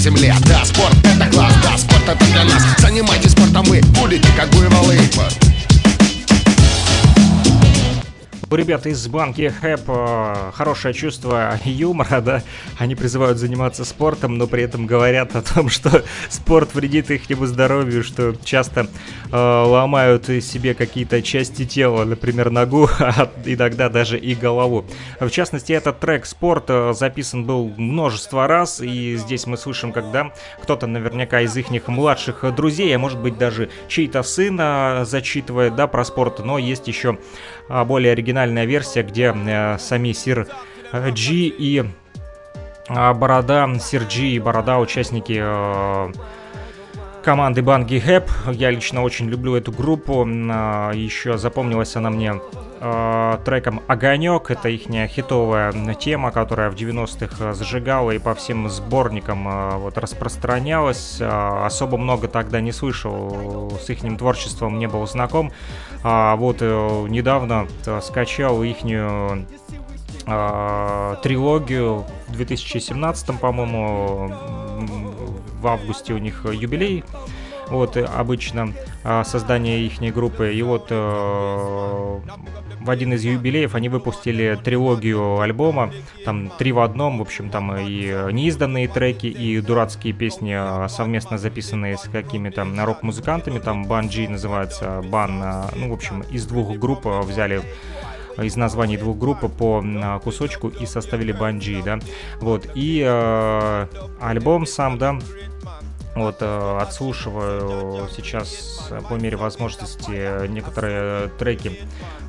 земле. 0.01 0.35
Да, 0.47 0.65
спорт 0.65 0.97
это 1.05 1.31
класс, 1.31 1.53
да, 1.63 1.77
спорт 1.77 2.09
это 2.09 2.25
для 2.25 2.45
нас. 2.45 2.63
Занимайтесь 2.79 3.33
спортом 3.33 3.65
вы, 3.65 3.81
будете 4.01 4.29
как 4.37 4.49
буйволы 4.51 4.99
У 8.51 8.55
ребят 8.57 8.85
из 8.87 9.07
банки 9.07 9.53
Хэп 9.61 9.83
э, 9.87 10.51
хорошее 10.55 10.93
чувство 10.93 11.57
юмора, 11.65 12.21
да, 12.21 12.43
они 12.81 12.95
призывают 12.95 13.37
заниматься 13.37 13.85
спортом, 13.85 14.39
но 14.39 14.47
при 14.47 14.63
этом 14.63 14.87
говорят 14.87 15.37
о 15.37 15.43
том, 15.43 15.69
что 15.69 16.03
спорт 16.31 16.75
вредит 16.75 17.11
их 17.11 17.27
здоровью, 17.47 18.03
что 18.03 18.35
часто 18.43 18.87
э, 19.31 19.37
ломают 19.37 20.25
себе 20.25 20.73
какие-то 20.73 21.21
части 21.21 21.67
тела, 21.67 22.05
например, 22.05 22.51
ногу, 22.51 22.89
а 22.99 23.31
иногда 23.45 23.91
даже 23.91 24.19
и 24.19 24.35
голову. 24.35 24.87
В 25.21 25.29
частности, 25.29 25.75
этот 25.75 26.01
трек 26.01 26.25
«Спорт» 26.25 26.65
э, 26.69 26.95
записан 26.95 27.45
был 27.45 27.69
множество 27.77 28.47
раз, 28.47 28.81
и 28.81 29.17
здесь 29.17 29.47
мы 29.47 29.59
слышим, 29.59 29.93
когда 29.93 30.33
кто-то 30.63 30.87
наверняка 30.87 31.43
из 31.43 31.55
их 31.55 31.87
младших 31.87 32.55
друзей, 32.55 32.97
а 32.97 32.99
может 32.99 33.21
быть 33.21 33.37
даже 33.37 33.69
чей-то 33.89 34.23
сын 34.23 34.59
э, 34.59 35.05
зачитывает, 35.05 35.77
да, 35.77 35.87
про 35.87 36.03
спорт, 36.03 36.39
но 36.43 36.57
есть 36.57 36.89
еще 36.89 37.19
а, 37.69 37.85
более 37.85 38.13
оригинальная 38.13 38.65
версия, 38.65 39.03
где 39.03 39.35
э, 39.35 39.77
сами 39.79 40.13
Сир 40.13 40.49
э, 40.93 41.11
Джи 41.11 41.53
и 41.59 41.85
Борода, 42.91 43.69
Сир 43.79 44.03
Джи 44.03 44.27
и 44.27 44.39
Борода, 44.41 44.81
участники 44.81 45.41
э, 45.41 46.13
команды 47.23 47.63
Банги 47.63 48.01
Хэп. 48.01 48.29
Я 48.53 48.71
лично 48.71 49.03
очень 49.03 49.29
люблю 49.29 49.55
эту 49.55 49.71
группу. 49.71 50.27
А, 50.27 50.91
Еще 50.93 51.39
запомнилась 51.39 51.95
она 51.95 52.11
мне 52.11 52.41
э, 52.81 53.39
треком 53.45 53.81
«Огонек». 53.87 54.51
Это 54.51 54.69
их 54.69 54.89
хитовая 55.09 55.73
тема, 55.95 56.33
которая 56.33 56.69
в 56.69 56.75
90-х 56.75 57.55
зажигала 57.55 58.11
и 58.11 58.19
по 58.19 58.35
всем 58.35 58.69
сборникам 58.69 59.47
э, 59.47 59.77
вот, 59.77 59.97
распространялась. 59.97 61.19
Э, 61.21 61.65
особо 61.65 61.97
много 61.97 62.27
тогда 62.27 62.61
не 62.61 62.73
слышал, 62.73 63.79
с 63.81 63.89
их 63.89 64.01
творчеством 64.19 64.81
не 64.81 64.89
был 64.89 65.07
знаком. 65.07 65.53
А 66.03 66.35
вот 66.35 66.57
э, 66.61 67.07
недавно 67.09 67.69
э, 67.87 68.01
скачал 68.03 68.63
ихнюю 68.65 69.47
э, 70.31 71.17
трилогию 71.23 72.05
в 72.29 72.33
2017, 72.33 73.39
по-моему, 73.41 74.33
в 75.61 75.67
августе 75.67 76.15
у 76.15 76.19
них 76.19 76.47
юбилей. 76.51 77.05
Вот 77.71 77.97
обычно 77.97 78.73
э, 79.05 79.23
создание 79.25 79.87
их 79.87 80.01
группы. 80.13 80.53
И 80.53 80.63
вот 80.63 80.89
э, 80.91 80.95
в 80.95 82.91
один 82.91 83.15
из 83.15 83.25
юбилеев 83.25 83.77
они 83.77 83.89
выпустили 83.89 84.59
трилогию 84.63 85.39
альбома. 85.39 85.93
Там 86.25 86.51
три 86.59 86.73
в 86.73 86.81
одном. 86.81 87.19
В 87.19 87.23
общем, 87.23 87.49
там 87.49 87.77
и 87.77 88.33
неизданные 88.33 88.89
треки, 88.89 89.27
и 89.27 89.61
дурацкие 89.61 90.13
песни, 90.13 90.57
э, 90.57 90.89
совместно 90.89 91.39
записанные 91.39 91.97
с 91.97 92.09
какими-то 92.09 92.67
рок-музыкантами. 92.85 93.61
Там 93.61 93.85
Банджи 93.85 94.29
называется. 94.29 95.03
Бан. 95.09 95.39
Ну, 95.77 95.91
в 95.91 95.93
общем, 95.93 96.23
из 96.23 96.47
двух 96.47 96.77
групп 96.77 97.07
взяли 97.07 97.63
из 98.43 98.57
названий 98.57 98.97
двух 98.97 99.19
групп 99.19 99.51
по 99.57 99.79
м, 99.81 100.21
кусочку 100.21 100.69
и 100.69 100.87
составили 100.87 101.33
банджи, 101.33 101.83
да, 101.85 101.99
вот, 102.41 102.67
и 102.75 103.05
э, 103.07 103.87
альбом 104.21 104.67
сам, 104.67 104.99
да, 104.99 105.19
вот, 106.17 106.37
э, 106.41 106.79
отслушиваю 106.81 108.09
сейчас 108.15 108.89
э, 108.91 109.01
по 109.09 109.15
мере 109.15 109.37
возможности 109.37 110.11
э, 110.13 110.47
некоторые 110.49 111.29
треки, 111.39 111.79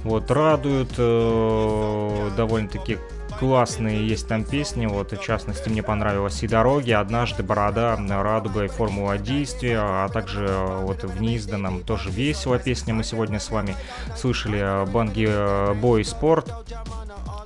вот, 0.03 0.29
радуют, 0.29 0.93
э, 0.97 2.29
довольно-таки 2.37 2.97
классные 3.41 4.07
есть 4.07 4.27
там 4.27 4.43
песни, 4.43 4.85
вот, 4.85 5.13
в 5.13 5.19
частности, 5.19 5.67
мне 5.67 5.81
понравилась 5.81 6.43
и 6.43 6.47
«Дороги», 6.47 6.91
«Однажды», 6.91 7.41
«Борода», 7.41 7.97
«Радуга» 7.97 8.65
и 8.65 8.67
«Формула 8.67 9.17
действия», 9.17 9.79
а 9.81 10.07
также 10.09 10.45
э, 10.47 10.81
вот 10.83 11.03
в 11.03 11.19
неизданном 11.19 11.81
тоже 11.81 12.11
весело 12.11 12.59
песня. 12.59 12.93
Мы 12.93 13.03
сегодня 13.03 13.39
с 13.39 13.49
вами 13.49 13.75
слышали 14.15 14.59
э, 14.61 14.85
«Банги 14.85 15.25
э, 15.27 15.73
Бой 15.73 16.05
Спорт», 16.05 16.53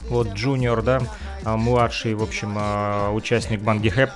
вот 0.10 0.34
Джуниор, 0.34 0.82
да, 0.82 1.00
а, 1.46 1.56
младший, 1.56 2.14
в 2.14 2.24
общем, 2.24 2.58
а, 2.60 3.12
участник 3.12 3.62
Банги 3.62 3.88
Хэп, 3.88 4.10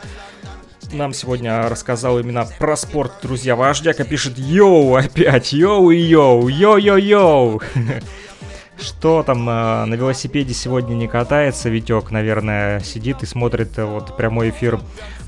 нам 0.91 1.13
сегодня 1.13 1.69
рассказал 1.69 2.19
именно 2.19 2.45
про 2.59 2.75
спорт, 2.75 3.13
друзья. 3.21 3.55
Вождяка 3.55 4.03
пишет 4.03 4.37
«Йоу» 4.37 4.95
опять, 4.95 5.53
«Йоу» 5.53 5.91
и 5.91 5.97
«Йоу», 5.97 6.49
«Йоу-йоу-йоу». 6.49 7.61
что 8.81 9.23
там 9.23 9.45
на, 9.45 9.85
на 9.85 9.93
велосипеде 9.93 10.53
сегодня 10.53 10.95
не 10.95 11.07
катается, 11.07 11.69
Витек, 11.69 12.11
наверное, 12.11 12.79
сидит 12.79 13.23
и 13.23 13.25
смотрит 13.25 13.77
э, 13.77 13.85
вот 13.85 14.15
прямой 14.17 14.49
эфир 14.49 14.79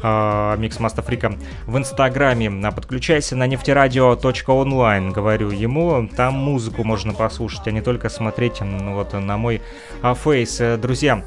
э, 0.01 0.55
Микс 0.57 0.79
Маста 0.79 1.01
Фрика 1.01 1.33
в 1.65 1.77
Инстаграме. 1.77 2.51
А 2.65 2.71
подключайся 2.71 3.35
на 3.35 3.47
нефтерадио.онлайн, 3.47 5.11
говорю 5.11 5.49
ему. 5.51 6.07
Там 6.15 6.33
музыку 6.35 6.83
можно 6.83 7.13
послушать, 7.13 7.67
а 7.67 7.71
не 7.71 7.81
только 7.81 8.09
смотреть 8.09 8.61
вот 8.61 9.13
на 9.13 9.37
мой 9.37 9.61
а, 10.01 10.13
фейс. 10.13 10.61
Друзья, 10.79 11.23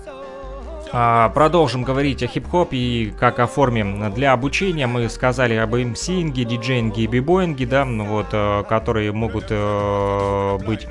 а, 0.96 1.28
продолжим 1.30 1.82
говорить 1.82 2.22
о 2.22 2.28
хип-хопе 2.28 2.76
и 2.76 3.10
как 3.10 3.40
о 3.40 3.48
форме 3.48 4.10
для 4.10 4.32
обучения. 4.32 4.86
Мы 4.86 5.08
сказали 5.08 5.54
об 5.54 5.74
МСинге, 5.74 6.44
диджейнге 6.44 7.02
и 7.02 7.06
бибоинге, 7.08 7.66
да, 7.66 7.84
ну 7.84 8.04
вот, 8.04 8.26
э, 8.30 8.62
которые 8.68 9.10
могут 9.10 9.46
э, 9.50 10.58
быть 10.64 10.86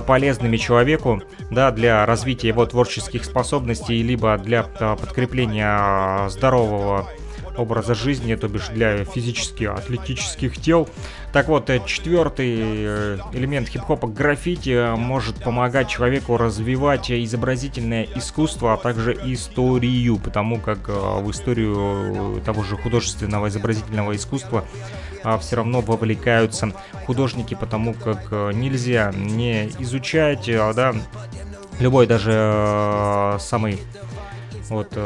полезными 0.00 0.56
человеку, 0.56 1.22
да, 1.50 1.70
для 1.70 2.04
развития 2.06 2.48
его 2.48 2.66
творческих 2.66 3.24
способностей, 3.24 4.02
либо 4.02 4.36
для 4.38 4.66
э, 4.80 4.96
подкрепления 5.00 6.28
здорового 6.28 7.08
образа 7.56 7.94
жизни, 7.94 8.34
то 8.34 8.48
бишь 8.48 8.68
для 8.68 9.04
физически 9.04 9.64
атлетических 9.64 10.56
тел. 10.56 10.88
Так 11.32 11.48
вот, 11.48 11.70
э, 11.70 11.80
четвертый 11.84 12.56
э, 12.58 13.18
элемент 13.32 13.68
хип-хопа 13.68 14.06
граффити 14.06 14.70
э, 14.70 14.96
может 14.96 15.42
помогать 15.42 15.88
человеку 15.88 16.36
развивать 16.36 17.10
изобразительное 17.10 18.06
искусство, 18.14 18.74
а 18.74 18.76
также 18.76 19.12
историю, 19.24 20.18
потому 20.18 20.60
как 20.60 20.88
в 20.88 21.30
историю 21.30 22.40
того 22.44 22.62
же 22.62 22.76
художественного 22.76 23.48
изобразительного 23.48 24.14
искусства 24.16 24.64
все 25.40 25.56
равно 25.56 25.80
вовлекаются 25.80 26.72
художники, 27.06 27.54
потому 27.54 27.94
как 27.94 28.30
нельзя 28.54 29.12
не 29.14 29.68
изучать, 29.78 30.46
да, 30.46 30.94
любой 31.80 32.06
даже 32.06 33.36
самый 33.40 33.80
вот 34.68 34.96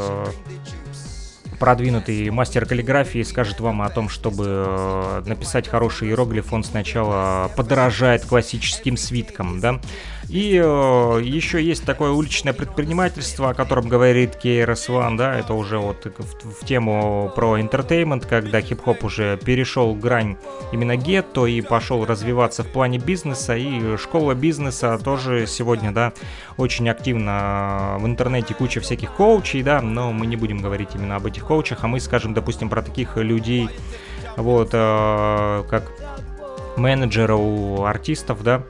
продвинутый 1.58 2.30
мастер 2.30 2.66
каллиграфии 2.66 3.22
скажет 3.22 3.60
вам 3.60 3.82
о 3.82 3.90
том, 3.90 4.08
чтобы 4.08 4.44
э, 4.46 5.22
написать 5.26 5.68
хороший 5.68 6.08
иероглиф, 6.08 6.52
он 6.52 6.64
сначала 6.64 7.50
подорожает 7.56 8.24
классическим 8.24 8.96
свиткам, 8.96 9.60
да, 9.60 9.80
и 10.28 10.60
э, 10.62 11.20
еще 11.22 11.62
есть 11.62 11.84
такое 11.84 12.10
уличное 12.10 12.52
предпринимательство, 12.52 13.50
о 13.50 13.54
котором 13.54 13.88
говорит 13.88 14.38
KRS 14.42 14.88
One, 14.88 15.16
да, 15.16 15.38
это 15.38 15.54
уже 15.54 15.78
вот 15.78 16.04
в, 16.04 16.62
в 16.62 16.66
тему 16.66 17.32
про 17.34 17.58
entertainment, 17.58 18.26
когда 18.28 18.60
хип-хоп 18.60 19.04
уже 19.04 19.38
перешел 19.38 19.94
грань 19.94 20.36
именно 20.70 20.96
гетто 20.96 21.46
и 21.46 21.62
пошел 21.62 22.04
развиваться 22.04 22.62
в 22.62 22.68
плане 22.68 22.98
бизнеса, 22.98 23.56
и 23.56 23.96
школа 23.96 24.34
бизнеса 24.34 24.98
тоже 25.02 25.46
сегодня, 25.46 25.92
да, 25.92 26.12
очень 26.58 26.90
активно 26.90 27.96
в 27.98 28.06
интернете 28.06 28.52
куча 28.52 28.80
всяких 28.80 29.12
коучей, 29.12 29.62
да, 29.62 29.80
но 29.80 30.12
мы 30.12 30.26
не 30.26 30.36
будем 30.36 30.58
говорить 30.58 30.90
именно 30.94 31.16
об 31.16 31.24
этих 31.24 31.46
коучах, 31.46 31.84
а 31.84 31.88
мы 31.88 32.00
скажем, 32.00 32.34
допустим, 32.34 32.68
про 32.68 32.82
таких 32.82 33.16
людей, 33.16 33.70
вот, 34.36 34.70
э, 34.72 35.64
как 35.70 35.90
менеджера 36.76 37.34
у 37.34 37.84
артистов, 37.84 38.42
да, 38.42 38.62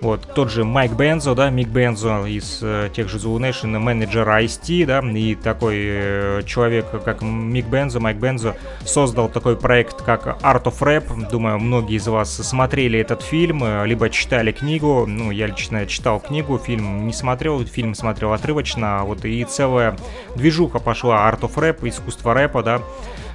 вот, 0.00 0.34
тот 0.34 0.50
же 0.50 0.64
Майк 0.64 0.92
Бензо, 0.92 1.34
да, 1.34 1.50
Мик 1.50 1.68
Бензо 1.68 2.26
из 2.26 2.58
э, 2.62 2.90
тех 2.94 3.08
же 3.08 3.18
Zoo 3.18 3.38
Nation, 3.38 3.78
менеджер 3.78 4.28
Ice-T, 4.28 4.84
да, 4.86 5.00
и 5.00 5.34
такой 5.34 5.76
э, 5.78 6.42
человек, 6.44 6.86
как 7.04 7.22
Мик 7.22 7.66
Бензо, 7.66 8.00
Майк 8.00 8.18
Бензо, 8.18 8.54
создал 8.84 9.28
такой 9.28 9.56
проект, 9.56 10.02
как 10.02 10.26
Art 10.42 10.64
of 10.64 10.78
Rap. 10.80 11.30
Думаю, 11.30 11.58
многие 11.58 11.96
из 11.96 12.06
вас 12.06 12.34
смотрели 12.34 12.98
этот 12.98 13.22
фильм, 13.22 13.64
э, 13.64 13.86
либо 13.86 14.10
читали 14.10 14.52
книгу. 14.52 15.06
Ну, 15.06 15.30
я 15.30 15.46
лично 15.46 15.86
читал 15.86 16.20
книгу, 16.20 16.58
фильм 16.58 17.06
не 17.06 17.12
смотрел, 17.12 17.64
фильм 17.64 17.94
смотрел 17.94 18.32
отрывочно, 18.32 19.04
вот, 19.04 19.24
и 19.24 19.42
целая 19.44 19.96
движуха 20.36 20.80
пошла 20.80 21.30
Art 21.30 21.40
of 21.40 21.54
Rap, 21.54 21.88
искусство 21.88 22.34
рэпа, 22.34 22.62
да, 22.62 22.82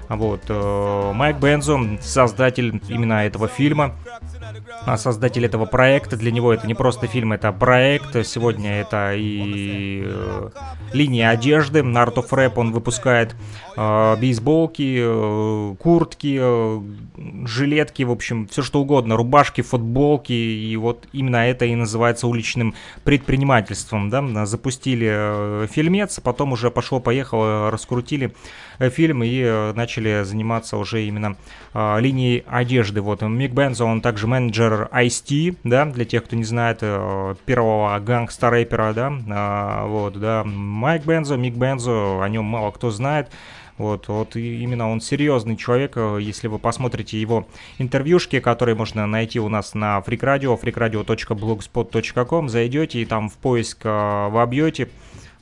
вот, 0.09 0.41
э, 0.49 1.11
Майк 1.13 1.37
Бензо, 1.37 1.79
создатель 2.01 2.81
именно 2.89 3.25
этого 3.25 3.47
фильма, 3.47 3.95
а 4.05 4.19
создатель 4.97 5.45
этого 5.45 5.65
проекта. 5.65 6.17
Для 6.17 6.31
него 6.31 6.53
это 6.53 6.67
не 6.67 6.73
просто 6.73 7.07
фильм, 7.07 7.33
это 7.33 7.51
проект. 7.51 8.25
Сегодня 8.25 8.81
это 8.81 9.13
и 9.15 10.03
э, 10.05 10.49
линия 10.93 11.29
одежды. 11.29 11.79
Art 11.79 12.15
of 12.15 12.29
Rap 12.29 12.53
он 12.55 12.71
выпускает 12.71 13.35
бейсболки, 14.19 14.99
э, 15.01 15.75
куртки, 15.79 16.37
э, 16.39 16.81
жилетки, 17.45 18.03
в 18.03 18.11
общем, 18.11 18.47
все 18.47 18.61
что 18.61 18.81
угодно, 18.81 19.15
рубашки, 19.15 19.61
футболки. 19.61 20.33
И 20.33 20.75
вот 20.75 21.07
именно 21.13 21.37
это 21.37 21.65
и 21.65 21.75
называется 21.75 22.27
уличным 22.27 22.73
предпринимательством. 23.03 24.09
Да? 24.09 24.45
Запустили 24.45 25.07
э, 25.09 25.67
фильмец, 25.71 26.17
а 26.17 26.21
потом 26.21 26.53
уже 26.53 26.71
пошло-поехало, 26.71 27.71
раскрутили 27.71 28.33
фильм 28.79 29.23
и 29.23 29.73
начали 29.75 30.23
заниматься 30.23 30.77
уже 30.77 31.03
именно 31.03 31.35
э, 31.73 31.99
линией 31.99 32.43
одежды. 32.47 33.01
Вот 33.01 33.21
Мик 33.21 33.51
Бензо, 33.51 33.85
он 33.85 34.01
также 34.01 34.27
менеджер 34.27 34.89
Ice-T, 34.91 35.55
да, 35.63 35.85
для 35.85 36.05
тех, 36.05 36.23
кто 36.25 36.35
не 36.35 36.43
знает, 36.43 36.79
первого 37.45 37.99
гангста-рэпера, 37.99 38.93
да, 38.93 39.83
э, 39.83 39.87
вот, 39.87 40.19
да, 40.19 40.43
Майк 40.43 41.05
Бензо, 41.05 41.35
Мик 41.35 41.55
Бензо, 41.55 42.23
о 42.23 42.29
нем 42.29 42.45
мало 42.45 42.71
кто 42.71 42.91
знает, 42.91 43.29
вот, 43.79 44.07
вот 44.07 44.35
именно 44.35 44.91
он 44.91 45.01
серьезный 45.01 45.55
человек. 45.55 45.93
Э, 45.95 46.19
если 46.21 46.47
вы 46.47 46.59
посмотрите 46.59 47.19
его 47.19 47.47
интервьюшки, 47.79 48.39
которые 48.39 48.75
можно 48.75 49.07
найти 49.07 49.39
у 49.39 49.49
нас 49.49 49.73
на 49.73 49.97
Radio, 49.99 50.59
freakradio.blogspot.com, 50.61 52.49
зайдете 52.49 53.01
и 53.01 53.05
там 53.05 53.29
в 53.29 53.37
поиск 53.37 53.79
вобьете 53.83 54.89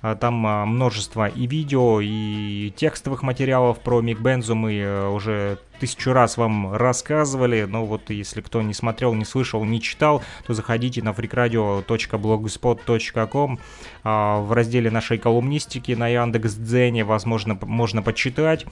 а, 0.01 0.15
там 0.15 0.35
множество 0.35 1.27
и 1.27 1.47
видео, 1.47 1.99
и 2.01 2.71
текстовых 2.75 3.23
материалов 3.23 3.79
про 3.79 4.01
Мик 4.01 4.19
Бензу 4.19 4.53
мы 4.53 4.75
э, 4.75 5.07
уже 5.09 5.57
тысячу 5.77 6.13
раз 6.13 6.37
вам 6.37 6.75
рассказывали, 6.75 7.63
но 7.63 7.85
вот 7.85 8.09
если 8.09 8.41
кто 8.41 8.61
не 8.61 8.73
смотрел, 8.73 9.13
не 9.13 9.23
слышал, 9.25 9.63
не 9.63 9.81
читал, 9.81 10.23
то 10.45 10.53
заходите 10.53 11.03
на 11.03 11.09
freakradio.blogspot.com 11.09 13.59
а, 14.03 14.41
в 14.41 14.51
разделе 14.51 14.91
нашей 14.91 15.17
колумнистики 15.17 15.93
на 15.93 16.07
Яндекс.Дзене, 16.07 17.03
возможно, 17.03 17.57
можно 17.61 18.01
почитать. 18.01 18.65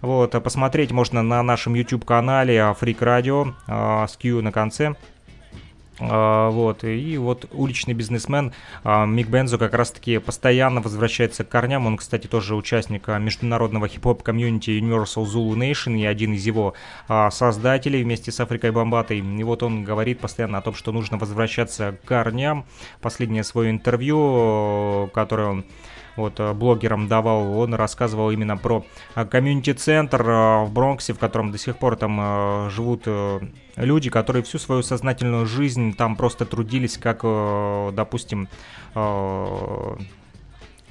Вот, 0.00 0.30
посмотреть 0.42 0.92
можно 0.92 1.22
на 1.22 1.42
нашем 1.42 1.74
YouTube-канале 1.74 2.56
Freak 2.80 3.00
Radio 3.00 3.52
с 4.06 4.16
Q 4.16 4.42
на 4.42 4.52
конце. 4.52 4.94
А, 6.00 6.50
вот, 6.50 6.84
и 6.84 7.16
вот 7.18 7.46
уличный 7.52 7.94
бизнесмен 7.94 8.52
а, 8.84 9.06
Мик 9.06 9.28
Бензо 9.28 9.58
как 9.58 9.74
раз-таки 9.74 10.18
постоянно 10.18 10.80
возвращается 10.80 11.44
к 11.44 11.48
корням. 11.48 11.86
Он, 11.86 11.96
кстати, 11.96 12.26
тоже 12.26 12.54
участник 12.54 13.08
а, 13.08 13.18
международного 13.18 13.88
хип-хоп 13.88 14.22
комьюнити 14.22 14.70
Universal 14.70 15.24
Zulu 15.24 15.54
Nation 15.54 15.98
и 15.98 16.04
один 16.04 16.34
из 16.34 16.46
его 16.46 16.74
создателей 17.30 18.02
вместе 18.02 18.30
с 18.30 18.40
Африкой 18.40 18.70
Бомбатой. 18.70 19.18
И 19.18 19.42
вот 19.42 19.62
он 19.62 19.84
говорит 19.84 20.20
постоянно 20.20 20.58
о 20.58 20.62
том, 20.62 20.74
что 20.74 20.92
нужно 20.92 21.18
возвращаться 21.18 21.96
к 22.02 22.08
корням. 22.08 22.66
Последнее 23.00 23.44
свое 23.44 23.70
интервью, 23.70 25.10
которое 25.12 25.48
он 25.48 25.64
вот 26.18 26.40
э, 26.40 26.52
блогерам 26.52 27.08
давал, 27.08 27.58
он 27.58 27.74
рассказывал 27.74 28.30
именно 28.30 28.56
про 28.56 28.84
э, 29.14 29.24
комьюнити-центр 29.24 30.20
э, 30.28 30.64
в 30.64 30.70
Бронксе, 30.72 31.14
в 31.14 31.18
котором 31.18 31.52
до 31.52 31.58
сих 31.58 31.78
пор 31.78 31.96
там 31.96 32.68
живут 32.70 33.06
люди, 33.76 34.10
которые 34.10 34.42
всю 34.42 34.58
свою 34.58 34.82
сознательную 34.82 35.46
жизнь 35.46 35.94
там 35.94 36.16
просто 36.16 36.44
трудились, 36.44 36.98
как, 36.98 37.22
допустим, 37.94 38.48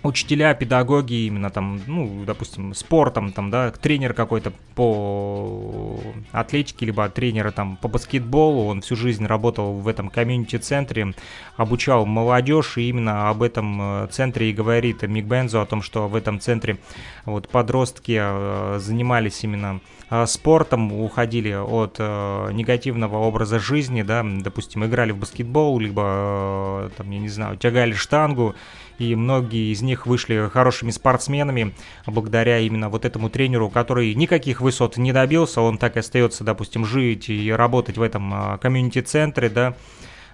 учителя, 0.07 0.53
педагоги 0.53 1.25
именно 1.25 1.49
там, 1.49 1.79
ну, 1.85 2.23
допустим, 2.25 2.73
спортом, 2.73 3.31
там, 3.31 3.51
да, 3.51 3.71
тренер 3.71 4.13
какой-то 4.13 4.51
по 4.75 5.99
атлетике, 6.31 6.85
либо 6.85 7.07
тренера 7.09 7.51
там 7.51 7.77
по 7.77 7.87
баскетболу, 7.87 8.65
он 8.67 8.81
всю 8.81 8.95
жизнь 8.95 9.25
работал 9.25 9.73
в 9.73 9.87
этом 9.87 10.09
комьюнити-центре, 10.09 11.13
обучал 11.57 12.05
молодежь, 12.05 12.77
и 12.77 12.89
именно 12.89 13.29
об 13.29 13.43
этом 13.43 14.03
э, 14.03 14.07
центре 14.11 14.49
и 14.49 14.53
говорит 14.53 15.03
Мик 15.03 15.25
Бензо, 15.25 15.61
о 15.61 15.65
том, 15.65 15.81
что 15.81 16.07
в 16.07 16.15
этом 16.15 16.39
центре 16.39 16.77
вот 17.25 17.49
подростки 17.49 18.17
э, 18.19 18.79
занимались 18.79 19.43
именно 19.43 19.81
э, 20.09 20.25
спортом, 20.25 20.93
уходили 20.93 21.53
от 21.53 21.99
негативного 21.99 23.17
образа 23.17 23.59
жизни, 23.59 24.01
да, 24.01 24.23
допустим, 24.23 24.85
играли 24.85 25.11
в 25.11 25.17
баскетбол, 25.17 25.79
либо, 25.79 26.91
там, 26.97 27.11
я 27.11 27.19
не 27.19 27.29
знаю, 27.29 27.57
тягали 27.57 27.93
штангу, 27.93 28.55
и 28.97 29.15
многие 29.15 29.71
из 29.71 29.81
них 29.81 30.05
вышли 30.05 30.49
хорошими 30.51 30.91
спортсменами 30.91 31.73
благодаря 32.05 32.59
именно 32.59 32.89
вот 32.89 33.05
этому 33.05 33.29
тренеру, 33.29 33.69
который 33.69 34.13
никаких 34.13 34.61
высот 34.61 34.97
не 34.97 35.13
добился, 35.13 35.61
он 35.61 35.77
так 35.77 35.95
и 35.95 35.99
остается, 35.99 36.43
допустим, 36.43 36.85
жить 36.85 37.29
и 37.29 37.51
работать 37.51 37.97
в 37.97 38.01
этом 38.01 38.31
а, 38.33 38.57
комьюнити-центре, 38.57 39.49
да, 39.49 39.75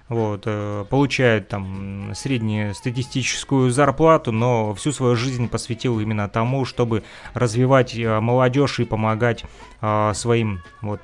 вот, 0.08 0.42
э, 0.44 0.84
получает 0.90 1.48
там 1.48 2.12
среднюю 2.14 2.74
статистическую 2.74 3.70
зарплату, 3.70 4.32
но 4.32 4.74
всю 4.74 4.92
свою 4.92 5.16
жизнь 5.16 5.48
посвятил 5.48 5.98
именно 5.98 6.28
тому, 6.28 6.66
чтобы 6.66 7.04
развивать 7.32 7.96
э, 7.96 8.20
молодежь 8.20 8.80
и 8.80 8.84
помогать 8.84 9.44
а, 9.80 10.12
своим 10.14 10.62
вот 10.80 11.00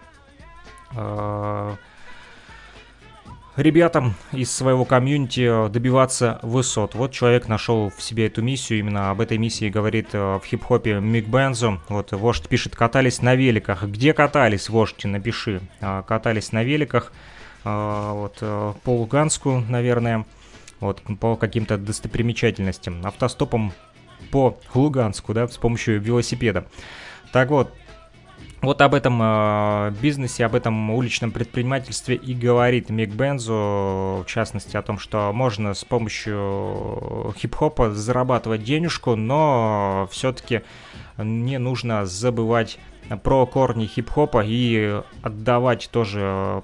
ребятам 3.60 4.14
из 4.32 4.50
своего 4.50 4.84
комьюнити 4.84 5.68
добиваться 5.68 6.38
высот. 6.42 6.94
Вот 6.94 7.12
человек 7.12 7.48
нашел 7.48 7.90
в 7.90 8.02
себе 8.02 8.26
эту 8.26 8.42
миссию, 8.42 8.80
именно 8.80 9.10
об 9.10 9.20
этой 9.20 9.38
миссии 9.38 9.68
говорит 9.68 10.12
в 10.12 10.42
хип-хопе 10.44 11.00
Мик 11.00 11.26
Бензо. 11.28 11.80
Вот 11.88 12.12
вождь 12.12 12.48
пишет, 12.48 12.74
катались 12.74 13.22
на 13.22 13.34
великах. 13.34 13.84
Где 13.84 14.12
катались, 14.12 14.68
вождь, 14.68 15.04
напиши. 15.04 15.60
Катались 15.80 16.52
на 16.52 16.62
великах, 16.62 17.12
вот, 17.64 18.38
по 18.38 18.90
Луганску, 18.96 19.62
наверное, 19.68 20.24
вот, 20.80 21.02
по 21.20 21.36
каким-то 21.36 21.76
достопримечательностям. 21.76 23.04
Автостопом 23.04 23.72
по 24.30 24.58
Луганску, 24.74 25.34
да, 25.34 25.46
с 25.48 25.56
помощью 25.56 26.00
велосипеда. 26.00 26.66
Так 27.32 27.50
вот, 27.50 27.72
вот 28.62 28.80
об 28.82 28.94
этом 28.94 29.20
э, 29.22 29.92
бизнесе, 30.02 30.44
об 30.44 30.54
этом 30.54 30.90
уличном 30.90 31.30
предпринимательстве 31.32 32.16
и 32.16 32.34
говорит 32.34 32.90
Мик 32.90 33.10
Бензо, 33.10 33.52
в 33.52 34.24
частности 34.26 34.76
о 34.76 34.82
том, 34.82 34.98
что 34.98 35.32
можно 35.32 35.74
с 35.74 35.84
помощью 35.84 37.34
хип-хопа 37.38 37.90
зарабатывать 37.90 38.62
денежку, 38.62 39.16
но 39.16 40.08
все-таки 40.10 40.62
не 41.16 41.58
нужно 41.58 42.06
забывать 42.06 42.78
про 43.22 43.46
корни 43.46 43.86
хип-хопа 43.86 44.44
и 44.44 45.00
отдавать 45.22 45.88
тоже 45.90 46.62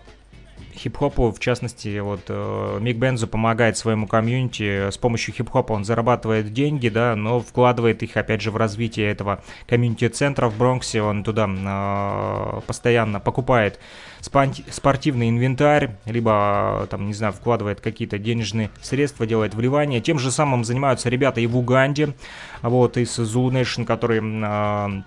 хип-хопу, 0.77 1.33
в 1.33 1.41
частности, 1.41 1.99
вот 1.99 2.23
э, 2.29 2.79
Мик 2.81 2.97
Бензо 2.97 3.27
помогает 3.27 3.77
своему 3.77 4.07
комьюнити, 4.07 4.91
с 4.91 4.99
помощью 4.99 5.35
хип-хопа 5.35 5.73
он 5.73 5.85
зарабатывает 5.85 6.53
деньги, 6.53 6.89
да, 6.89 7.17
но 7.17 7.41
вкладывает 7.41 8.03
их, 8.03 8.17
опять 8.17 8.43
же, 8.43 8.51
в 8.51 8.57
развитие 8.57 9.11
этого 9.11 9.43
комьюнити-центра 9.67 10.49
в 10.49 10.57
Бронксе, 10.57 11.03
он 11.03 11.25
туда 11.25 11.49
э, 11.49 12.61
постоянно 12.67 13.21
покупает 13.21 13.79
спортивный 14.21 15.29
инвентарь, 15.29 15.97
либо, 16.05 16.87
там, 16.91 17.07
не 17.07 17.15
знаю, 17.15 17.33
вкладывает 17.33 17.81
какие-то 17.81 18.19
денежные 18.19 18.71
средства, 18.81 19.27
делает 19.27 19.55
вливания. 19.55 20.01
Тем 20.01 20.19
же 20.19 20.31
самым 20.31 20.65
занимаются 20.65 21.09
ребята 21.09 21.41
и 21.41 21.47
в 21.47 21.57
Уганде, 21.57 22.15
вот, 22.63 22.97
из 22.97 23.19
Zulu 23.19 23.51
Nation, 23.51 23.85
которые 23.85 24.23
э, 24.23 25.03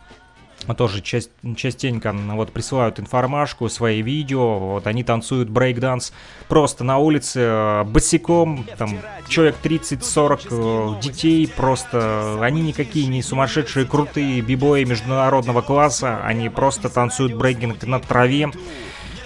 тоже 0.78 1.02
частенько 1.02 2.14
вот 2.14 2.52
присылают 2.52 3.00
информашку, 3.00 3.70
свои 3.70 4.02
видео, 4.02 4.60
вот 4.60 4.88
они 4.88 5.04
танцуют 5.04 5.50
брейкданс 5.50 6.14
просто 6.48 6.84
на 6.84 6.98
улице 6.98 7.40
э, 7.42 7.84
босиком, 7.86 8.66
там 8.78 9.00
человек 9.28 9.56
30-40 9.64 10.98
э, 10.98 11.02
детей, 11.02 11.48
просто 11.48 12.38
они 12.42 12.62
никакие 12.62 13.08
не 13.08 13.22
сумасшедшие 13.22 13.86
крутые 13.86 14.42
бибои 14.42 14.84
международного 14.84 15.62
класса, 15.62 16.22
они 16.24 16.50
просто 16.50 16.90
танцуют 16.90 17.34
брейкинг 17.34 17.84
на 17.84 18.00
траве, 18.00 18.52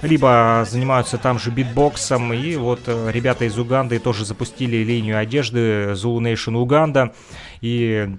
либо 0.01 0.65
занимаются 0.69 1.17
там 1.17 1.39
же 1.39 1.49
битбоксом, 1.49 2.33
и 2.33 2.55
вот 2.55 2.81
э, 2.87 3.09
ребята 3.11 3.45
из 3.45 3.57
Уганды 3.57 3.99
тоже 3.99 4.25
запустили 4.25 4.77
линию 4.77 5.17
одежды 5.17 5.91
Zulu 5.93 6.19
Nation 6.19 6.57
Уганда, 6.57 7.13
и 7.61 8.09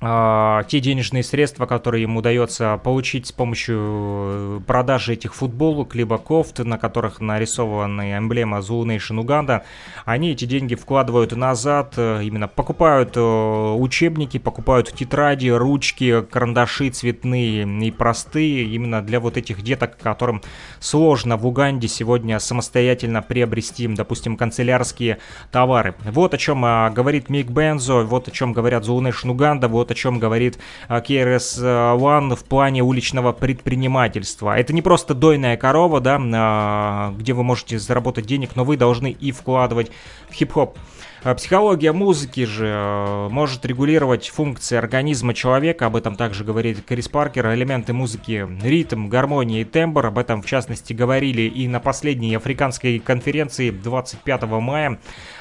те 0.00 0.80
денежные 0.80 1.22
средства, 1.22 1.64
которые 1.64 2.02
им 2.02 2.16
удается 2.16 2.78
получить 2.82 3.26
с 3.28 3.32
помощью 3.32 3.78
э, 3.80 4.60
продажи 4.66 5.14
этих 5.14 5.34
футболок, 5.34 5.94
либо 5.94 6.18
кофт, 6.18 6.58
на 6.58 6.76
которых 6.76 7.20
нарисована 7.20 8.18
эмблема 8.18 8.58
Zulu 8.58 8.84
Nation 8.84 9.24
Uganda, 9.24 9.62
они 10.04 10.32
эти 10.32 10.44
деньги 10.44 10.74
вкладывают 10.74 11.32
назад, 11.32 11.94
э, 11.96 12.20
именно 12.22 12.48
покупают 12.48 13.16
э, 13.16 13.20
учебники, 13.20 14.38
покупают 14.38 14.92
тетради, 14.92 15.48
ручки, 15.48 16.22
карандаши 16.22 16.90
цветные 16.90 17.64
и 17.64 17.90
простые, 17.90 18.64
именно 18.64 19.00
для 19.00 19.20
вот 19.20 19.38
этих 19.38 19.62
деток, 19.62 19.96
которым 19.96 20.42
сложно 20.80 21.38
в 21.38 21.46
Уганде 21.46 21.88
сегодня 21.88 22.38
самостоятельно 22.40 23.22
приобрести, 23.22 23.88
допустим, 23.88 24.36
канцелярские 24.36 25.18
товары. 25.50 25.94
Вот 26.04 26.34
о 26.34 26.38
чем 26.38 26.60
говорит 26.92 27.30
Мик 27.30 27.48
Бензо, 27.48 28.02
вот 28.02 28.28
о 28.28 28.30
чем 28.30 28.52
говорят 28.52 28.84
Zulu 28.84 29.08
Nation 29.08 29.34
Uganda, 29.34 29.68
вот 29.68 29.90
о 29.90 29.93
чем 29.94 30.18
говорит 30.18 30.58
KRS-One 30.88 32.36
в 32.36 32.44
плане 32.44 32.82
уличного 32.82 33.32
предпринимательства. 33.32 34.56
Это 34.56 34.72
не 34.72 34.82
просто 34.82 35.14
дойная 35.14 35.56
корова, 35.56 36.00
да, 36.00 36.20
а, 36.20 37.14
где 37.16 37.32
вы 37.32 37.42
можете 37.42 37.78
заработать 37.78 38.26
денег, 38.26 38.56
но 38.56 38.64
вы 38.64 38.76
должны 38.76 39.10
и 39.10 39.32
вкладывать 39.32 39.90
в 40.28 40.34
хип-хоп. 40.34 40.76
А 41.24 41.34
психология 41.34 41.92
музыки 41.92 42.44
же 42.44 42.66
э, 42.66 43.28
может 43.30 43.64
регулировать 43.64 44.28
функции 44.28 44.76
организма 44.76 45.32
человека, 45.32 45.86
об 45.86 45.96
этом 45.96 46.16
также 46.16 46.44
говорит 46.44 46.84
Крис 46.84 47.08
Паркер, 47.08 47.54
элементы 47.54 47.94
музыки, 47.94 48.46
ритм, 48.62 49.08
гармония 49.08 49.62
и 49.62 49.64
тембр, 49.64 50.04
об 50.04 50.18
этом 50.18 50.42
в 50.42 50.46
частности 50.46 50.92
говорили 50.92 51.40
и 51.42 51.66
на 51.66 51.80
последней 51.80 52.34
африканской 52.34 52.98
конференции 52.98 53.70
25 53.70 54.42
мая. 54.42 54.98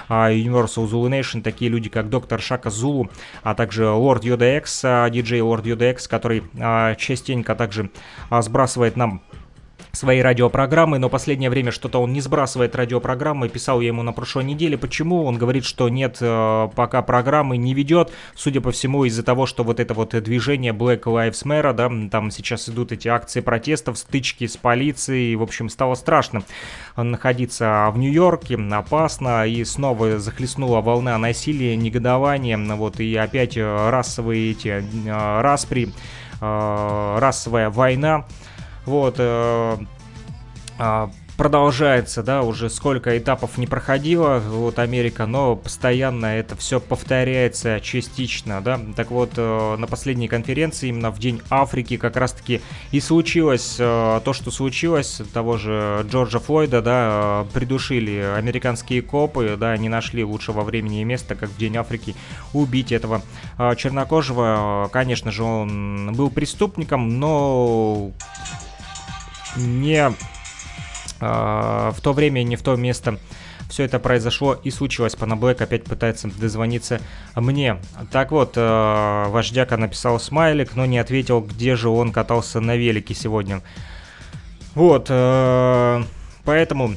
А, 0.10 0.32
Universal 0.32 0.90
Zulu 0.90 1.10
Nation, 1.10 1.42
такие 1.42 1.70
люди, 1.70 1.90
как 1.90 2.10
Доктор 2.10 2.42
Шака 2.42 2.70
Зулу, 2.70 3.10
а 3.42 3.56
также 3.56 3.90
Лорд 3.90 4.24
Йода 4.24 4.46
Экс, 4.46 4.84
диджей 5.12 5.42
Лорд 5.42 5.66
Йода 5.66 5.86
Экс, 5.86 6.08
который 6.08 6.44
а, 6.60 6.96
частенько 6.96 7.56
также 7.56 7.90
сбрасывает 8.30 8.98
нам 8.98 9.22
свои 9.96 10.22
радиопрограммы, 10.22 10.98
но 10.98 11.08
последнее 11.08 11.52
время 11.52 11.72
что-то 11.72 12.02
он 12.02 12.14
не 12.14 12.20
сбрасывает 12.20 12.76
радиопрограммы. 12.76 13.48
Писал 13.48 13.80
я 13.80 13.90
ему 13.90 14.02
на 14.02 14.12
прошлой 14.12 14.44
неделе, 14.44 14.76
почему. 14.76 15.24
Он 15.24 15.38
говорит, 15.38 15.66
что 15.66 15.88
нет, 15.88 16.18
э, 16.20 16.70
пока 16.76 17.04
программы 17.04 17.58
не 17.58 17.76
ведет. 17.76 18.12
Судя 18.34 18.60
по 18.60 18.72
всему, 18.72 19.06
из-за 19.06 19.22
того, 19.22 19.46
что 19.46 19.64
вот 19.64 19.80
это 19.80 19.94
вот 19.94 20.10
движение 20.24 20.74
Black 20.74 21.04
Lives 21.04 21.46
Matter, 21.46 21.74
да, 21.74 22.10
там 22.10 22.32
сейчас 22.32 22.68
идут 22.70 22.92
эти 22.92 23.08
акции 23.08 23.42
протестов, 23.42 24.00
стычки 24.00 24.48
с 24.48 24.58
полицией. 24.58 25.36
В 25.36 25.44
общем, 25.44 25.70
стало 25.70 25.94
страшно 25.94 26.42
находиться 26.98 27.88
в 27.94 27.98
Нью-Йорке, 28.00 28.58
опасно. 28.72 29.46
И 29.46 29.64
снова 29.64 30.18
захлестнула 30.18 30.82
волна 30.82 31.16
насилия, 31.20 31.76
негодования. 31.76 32.58
Вот, 32.58 33.00
и 33.00 33.16
опять 33.16 33.58
э, 33.58 33.90
расовые 33.92 34.54
эти 34.54 34.70
э, 34.70 35.42
распри, 35.42 35.94
расовая 36.42 37.70
война. 37.70 38.26
Вот, 38.86 39.16
э, 39.18 39.78
э, 40.80 41.08
продолжается, 41.38 42.24
да, 42.24 42.44
уже 42.44 42.70
сколько 42.70 43.18
этапов 43.18 43.58
не 43.58 43.68
проходила 43.68 44.40
вот 44.40 44.80
Америка, 44.80 45.26
но 45.26 45.56
постоянно 45.56 46.28
это 46.28 46.56
все 46.56 46.80
повторяется 46.80 47.80
частично, 47.82 48.62
да. 48.62 48.80
Так 48.96 49.12
вот, 49.12 49.32
э, 49.38 49.76
на 49.78 49.88
последней 49.88 50.28
конференции, 50.28 50.90
именно 50.90 51.12
в 51.12 51.20
День 51.20 51.42
Африки, 51.50 51.98
как 51.98 52.18
раз-таки 52.18 52.62
и 52.92 53.00
случилось 53.00 53.78
э, 53.80 54.22
то, 54.24 54.34
что 54.34 54.52
случилось, 54.52 55.22
того 55.34 55.58
же 55.58 56.06
Джорджа 56.10 56.40
Флойда, 56.40 56.82
да, 56.82 57.46
э, 57.50 57.54
придушили 57.54 58.34
американские 58.38 59.02
копы, 59.02 59.56
да, 59.60 59.76
не 59.78 59.90
нашли 59.90 60.24
лучшего 60.24 60.62
времени 60.62 61.02
и 61.02 61.04
места, 61.04 61.36
как 61.36 61.50
в 61.50 61.58
День 61.58 61.78
Африки, 61.78 62.16
убить 62.54 62.92
этого 62.92 63.22
э, 63.58 63.76
чернокожего. 63.76 64.90
Конечно 64.92 65.32
же, 65.32 65.44
он 65.44 66.14
был 66.14 66.30
преступником, 66.30 67.20
но 67.20 68.12
не 69.56 70.10
э, 70.10 70.12
в 71.20 72.02
то 72.02 72.14
время, 72.14 72.44
не 72.44 72.56
в 72.56 72.62
то 72.62 72.76
место 72.76 73.20
все 73.74 73.84
это 73.86 73.98
произошло 73.98 74.54
и 74.54 74.70
случилось. 74.70 75.16
Панаблэк 75.16 75.62
опять 75.62 75.86
пытается 75.86 76.28
дозвониться 76.28 77.02
мне. 77.36 77.78
Так 78.12 78.32
вот, 78.32 78.54
э, 78.56 79.26
вождяка 79.30 79.78
написал 79.78 80.20
смайлик, 80.20 80.76
но 80.76 80.86
не 80.86 81.00
ответил, 81.00 81.42
где 81.42 81.76
же 81.76 81.90
он 81.90 82.12
катался 82.12 82.60
на 82.60 82.76
велике 82.76 83.16
сегодня. 83.16 83.62
Вот, 84.76 85.08
э, 85.10 86.04
поэтому 86.46 86.96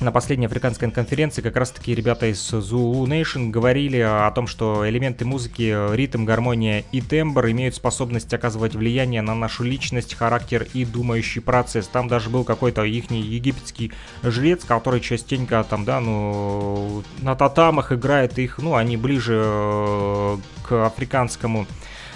на 0.00 0.12
последней 0.12 0.46
африканской 0.46 0.90
конференции 0.90 1.42
как 1.42 1.56
раз-таки 1.56 1.94
ребята 1.94 2.26
из 2.26 2.52
Zulu 2.52 3.04
Nation 3.04 3.50
говорили 3.50 3.98
о 3.98 4.30
том, 4.30 4.46
что 4.46 4.88
элементы 4.88 5.24
музыки, 5.24 5.74
ритм, 5.94 6.24
гармония 6.24 6.84
и 6.92 7.00
тембр 7.00 7.48
имеют 7.50 7.74
способность 7.74 8.32
оказывать 8.32 8.74
влияние 8.74 9.22
на 9.22 9.34
нашу 9.34 9.64
личность, 9.64 10.14
характер 10.14 10.66
и 10.72 10.84
думающий 10.84 11.42
процесс. 11.42 11.88
Там 11.88 12.06
даже 12.06 12.30
был 12.30 12.44
какой-то 12.44 12.84
их 12.84 13.10
египетский 13.10 13.92
жрец, 14.22 14.64
который 14.64 15.00
частенько 15.00 15.64
там, 15.68 15.84
да, 15.84 16.00
ну, 16.00 17.02
на 17.20 17.34
татамах 17.34 17.92
играет 17.92 18.38
их, 18.38 18.58
ну, 18.58 18.76
они 18.76 18.96
ближе 18.96 19.42
э, 19.44 20.36
к 20.68 20.86
африканскому 20.86 21.66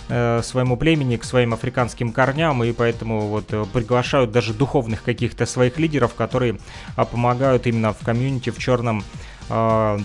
своему 0.09 0.77
племени, 0.77 1.17
к 1.17 1.25
своим 1.25 1.55
африканским 1.55 2.13
корням, 2.13 2.63
и 2.65 2.73
поэтому 2.73 3.29
вот 3.29 3.53
э, 3.53 3.65
приглашают 3.73 4.33
даже 4.33 4.53
духовных 4.53 5.03
каких-то 5.03 5.47
своих 5.47 5.79
лидеров, 5.79 6.15
которые 6.15 6.59
э, 6.97 7.05
помогают 7.05 7.67
именно 7.67 7.93
в 7.93 7.99
комьюнити 8.05 8.51
в 8.51 8.59
черном 8.59 9.05
э, 9.49 9.99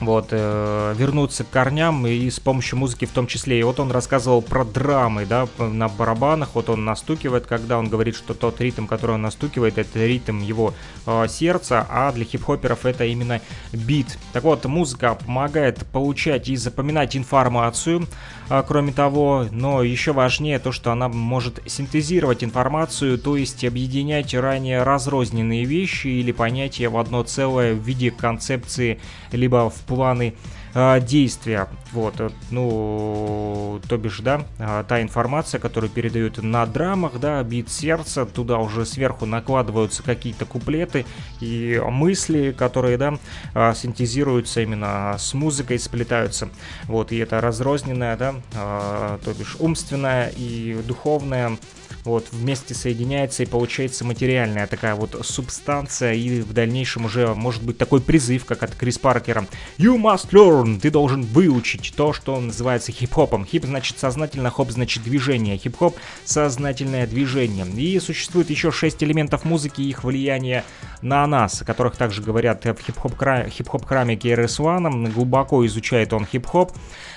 вот, 0.00 0.28
э, 0.30 0.94
вернуться 0.96 1.44
к 1.44 1.50
корням 1.50 2.06
и 2.06 2.28
с 2.28 2.40
помощью 2.40 2.78
музыки 2.78 3.04
в 3.04 3.10
том 3.10 3.26
числе. 3.26 3.60
И 3.60 3.62
вот 3.62 3.80
он 3.80 3.90
рассказывал 3.90 4.42
про 4.42 4.64
драмы, 4.64 5.26
да, 5.26 5.46
на 5.58 5.88
барабанах, 5.88 6.50
вот 6.54 6.68
он 6.68 6.84
настукивает, 6.84 7.46
когда 7.46 7.78
он 7.78 7.88
говорит, 7.88 8.16
что 8.16 8.34
тот 8.34 8.60
ритм, 8.60 8.86
который 8.86 9.12
он 9.12 9.22
настукивает, 9.22 9.78
это 9.78 10.04
ритм 10.04 10.40
его 10.40 10.74
э, 11.06 11.26
сердца, 11.28 11.86
а 11.88 12.12
для 12.12 12.24
хип-хоперов 12.24 12.86
это 12.86 13.04
именно 13.04 13.40
бит. 13.72 14.18
Так 14.32 14.44
вот, 14.44 14.64
музыка 14.64 15.14
помогает 15.14 15.84
получать 15.86 16.48
и 16.48 16.56
запоминать 16.56 17.16
информацию, 17.16 18.06
а, 18.48 18.62
кроме 18.62 18.92
того, 18.92 19.46
но 19.50 19.82
еще 19.82 20.12
важнее 20.12 20.58
то, 20.58 20.70
что 20.70 20.92
она 20.92 21.08
может 21.08 21.60
синтезировать 21.66 22.44
информацию, 22.44 23.18
то 23.18 23.36
есть 23.36 23.64
объединять 23.64 24.34
ранее 24.34 24.82
разрозненные 24.82 25.64
вещи 25.64 26.08
или 26.08 26.32
понятия 26.32 26.88
в 26.88 26.98
одно 26.98 27.22
целое 27.22 27.74
в 27.74 27.78
виде 27.78 28.10
концепции, 28.10 29.00
либо 29.32 29.70
в 29.70 29.76
планы 29.86 30.34
э, 30.74 31.00
действия. 31.00 31.68
Вот, 31.92 32.20
э, 32.20 32.30
ну, 32.50 33.80
то 33.88 33.96
бишь, 33.96 34.20
да, 34.20 34.44
э, 34.58 34.84
та 34.88 35.00
информация, 35.00 35.60
которую 35.60 35.90
передают 35.90 36.42
на 36.42 36.66
драмах, 36.66 37.20
да, 37.20 37.42
бит 37.42 37.70
сердца, 37.70 38.26
туда 38.26 38.58
уже 38.58 38.84
сверху 38.84 39.26
накладываются 39.26 40.02
какие-то 40.02 40.44
куплеты 40.44 41.06
и 41.40 41.80
мысли, 41.88 42.54
которые, 42.56 42.98
да, 42.98 43.18
э, 43.54 43.74
синтезируются 43.74 44.62
именно 44.62 45.16
с 45.18 45.34
музыкой, 45.34 45.78
сплетаются. 45.78 46.48
Вот, 46.84 47.12
и 47.12 47.18
это 47.18 47.40
разрозненная, 47.40 48.16
да, 48.16 48.34
то 48.52 49.34
бишь 49.38 49.56
умственная 49.58 50.32
и 50.36 50.76
духовная 50.86 51.56
вот, 52.04 52.28
вместе 52.32 52.74
соединяется 52.74 53.42
и 53.42 53.46
получается 53.46 54.04
материальная 54.04 54.66
такая 54.66 54.94
вот 54.94 55.18
субстанция, 55.22 56.12
и 56.14 56.40
в 56.40 56.52
дальнейшем 56.52 57.06
уже 57.06 57.34
может 57.34 57.62
быть 57.62 57.78
такой 57.78 58.00
призыв, 58.00 58.44
как 58.44 58.62
от 58.62 58.74
Крис 58.74 58.98
Паркера. 58.98 59.46
You 59.78 59.96
must 59.96 60.30
learn, 60.30 60.80
ты 60.80 60.90
должен 60.90 61.22
выучить 61.22 61.94
то, 61.96 62.12
что 62.12 62.38
называется 62.40 62.92
хип-хопом. 62.92 63.46
Хип 63.46 63.64
значит 63.64 63.98
сознательно, 63.98 64.50
хоп 64.50 64.70
значит 64.70 65.02
движение, 65.02 65.56
хип-хоп 65.56 65.96
сознательное 66.24 67.06
движение. 67.06 67.66
И 67.66 67.98
существует 68.00 68.50
еще 68.50 68.70
шесть 68.70 69.02
элементов 69.02 69.44
музыки 69.44 69.80
и 69.80 69.88
их 69.88 70.04
влияние 70.04 70.64
на 71.02 71.26
нас, 71.26 71.62
о 71.62 71.64
которых 71.64 71.96
также 71.96 72.22
говорят 72.22 72.64
в 72.64 72.76
хип-хоп-храме 72.76 73.50
хип 73.50 73.68
KRS-One, 73.68 75.12
глубоко 75.12 75.64
изучает 75.66 76.12
он 76.12 76.26
хип-хоп. 76.26 76.72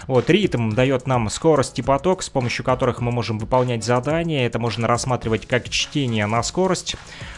Вот, 0.07 0.30
ритм 0.30 0.72
дает 0.72 1.07
нам 1.07 1.30
скорость 1.30 1.80
и 1.80 1.81
поток, 1.81 2.23
с 2.23 2.30
помощью 2.30 2.64
которых 2.64 3.01
мы 3.01 3.11
можем 3.11 3.39
выполнять 3.39 3.84
задания. 3.84 4.45
Это 4.45 4.59
можно 4.77 4.87
рассматривать 4.87 5.47
как 5.47 5.69
чтение 5.69 6.27
на 6.27 6.43
скорость. 6.43 6.97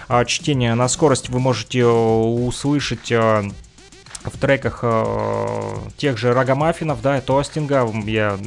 А, 0.10 0.26
чтение 0.26 0.76
на 0.76 0.90
скорость 0.90 1.30
вы 1.30 1.40
можете 1.40 1.80
э, 1.80 1.86
услышать 1.88 3.10
э, 3.14 3.50
в 4.26 4.38
треках 4.38 4.80
э, 4.82 5.76
тех 5.96 6.18
же 6.18 6.34
Рогомаффинов, 6.34 7.02
да, 7.02 7.22
Тостинга. 7.22 7.90
Я 8.06 8.38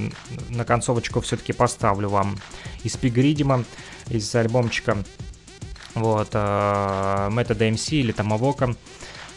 на 0.50 0.66
концовочку 0.66 1.22
все-таки 1.22 1.54
поставлю 1.54 2.10
вам 2.10 2.38
из 2.84 2.98
Пигридима, 2.98 3.64
из 4.10 4.34
альбомчика. 4.34 4.98
Вот, 5.94 6.28
э, 6.34 7.28
Метода 7.32 7.70
МС 7.70 7.88
или 7.92 8.12
там 8.12 8.34
Авока 8.34 8.74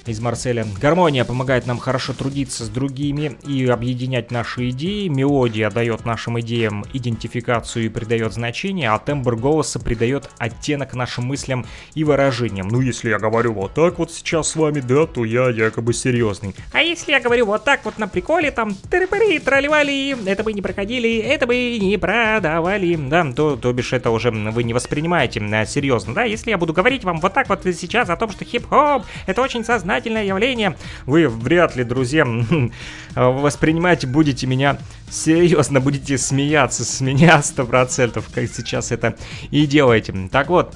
из 0.08 0.20
Марселя. 0.20 0.66
Гармония 0.80 1.26
помогает 1.26 1.66
нам 1.66 1.80
хорошо 1.80 2.14
трудиться 2.14 2.66
с 2.66 2.70
другими 2.70 3.38
и 3.48 3.66
объединять 3.66 4.32
наши 4.32 4.70
идеи. 4.70 5.08
Мелодия 5.08 5.70
дает 5.70 6.06
нашим 6.06 6.40
идеям 6.40 6.86
идентификацию 6.94 7.86
и 7.86 7.90
придает 7.90 8.34
значение, 8.34 8.92
а 8.92 9.00
тембр 9.00 9.36
голоса 9.36 9.80
придает 9.80 10.30
оттенок 10.38 10.94
нашим 10.94 11.26
мыслям 11.26 11.66
и 11.96 12.04
выражениям. 12.04 12.68
Ну, 12.68 12.82
если 12.82 13.10
я 13.10 13.20
говорю 13.20 13.54
вот 13.54 13.74
так 13.74 13.98
вот 13.98 14.12
сейчас 14.12 14.50
с 14.50 14.56
вами, 14.56 14.80
да, 14.80 15.08
то 15.08 15.26
я 15.26 15.50
якобы 15.50 15.94
серьезный. 15.94 16.56
А 16.72 16.82
если 16.82 17.12
я 17.12 17.20
говорю 17.20 17.48
вот 17.48 17.64
так 17.64 17.84
вот 17.86 17.98
на 17.98 18.08
приколе, 18.08 18.52
там, 18.52 18.76
тыры 18.76 19.08
тролливали, 19.40 20.16
это 20.30 20.44
бы 20.44 20.54
не 20.54 20.62
проходили, 20.62 21.18
это 21.18 21.48
бы 21.48 21.78
не 21.80 21.98
продавали, 21.98 22.96
да, 22.96 23.32
то, 23.32 23.56
то 23.56 23.74
бишь 23.74 23.94
это 23.94 24.12
уже 24.12 24.32
вы 24.32 24.64
не 24.64 24.74
воспринимаете 24.74 25.42
а, 25.42 25.66
серьезно, 25.66 26.14
да, 26.14 26.24
если 26.24 26.52
я 26.52 26.58
буду 26.58 26.74
говорить 26.74 27.04
вам 27.04 27.20
вот 27.20 27.34
так 27.34 27.50
вот 27.50 27.64
сейчас 27.64 28.10
о 28.10 28.16
том, 28.16 28.32
что 28.32 28.46
хип-хоп, 28.46 29.06
это 29.26 29.42
очень 29.42 29.64
сознательно 29.64 29.95
сознательное 29.96 30.26
явление, 30.26 30.76
вы 31.06 31.30
вряд 31.30 31.76
ли, 31.78 31.86
друзья, 31.86 32.28
воспринимать 33.16 34.06
будете 34.06 34.46
меня 34.46 34.78
серьезно, 35.10 35.80
будете 35.80 36.18
смеяться 36.18 36.84
с 36.84 37.00
меня 37.00 37.40
100%, 37.40 38.24
как 38.34 38.50
сейчас 38.50 38.92
это 38.92 39.16
и 39.52 39.66
делаете. 39.66 40.14
Так 40.32 40.50
вот, 40.50 40.76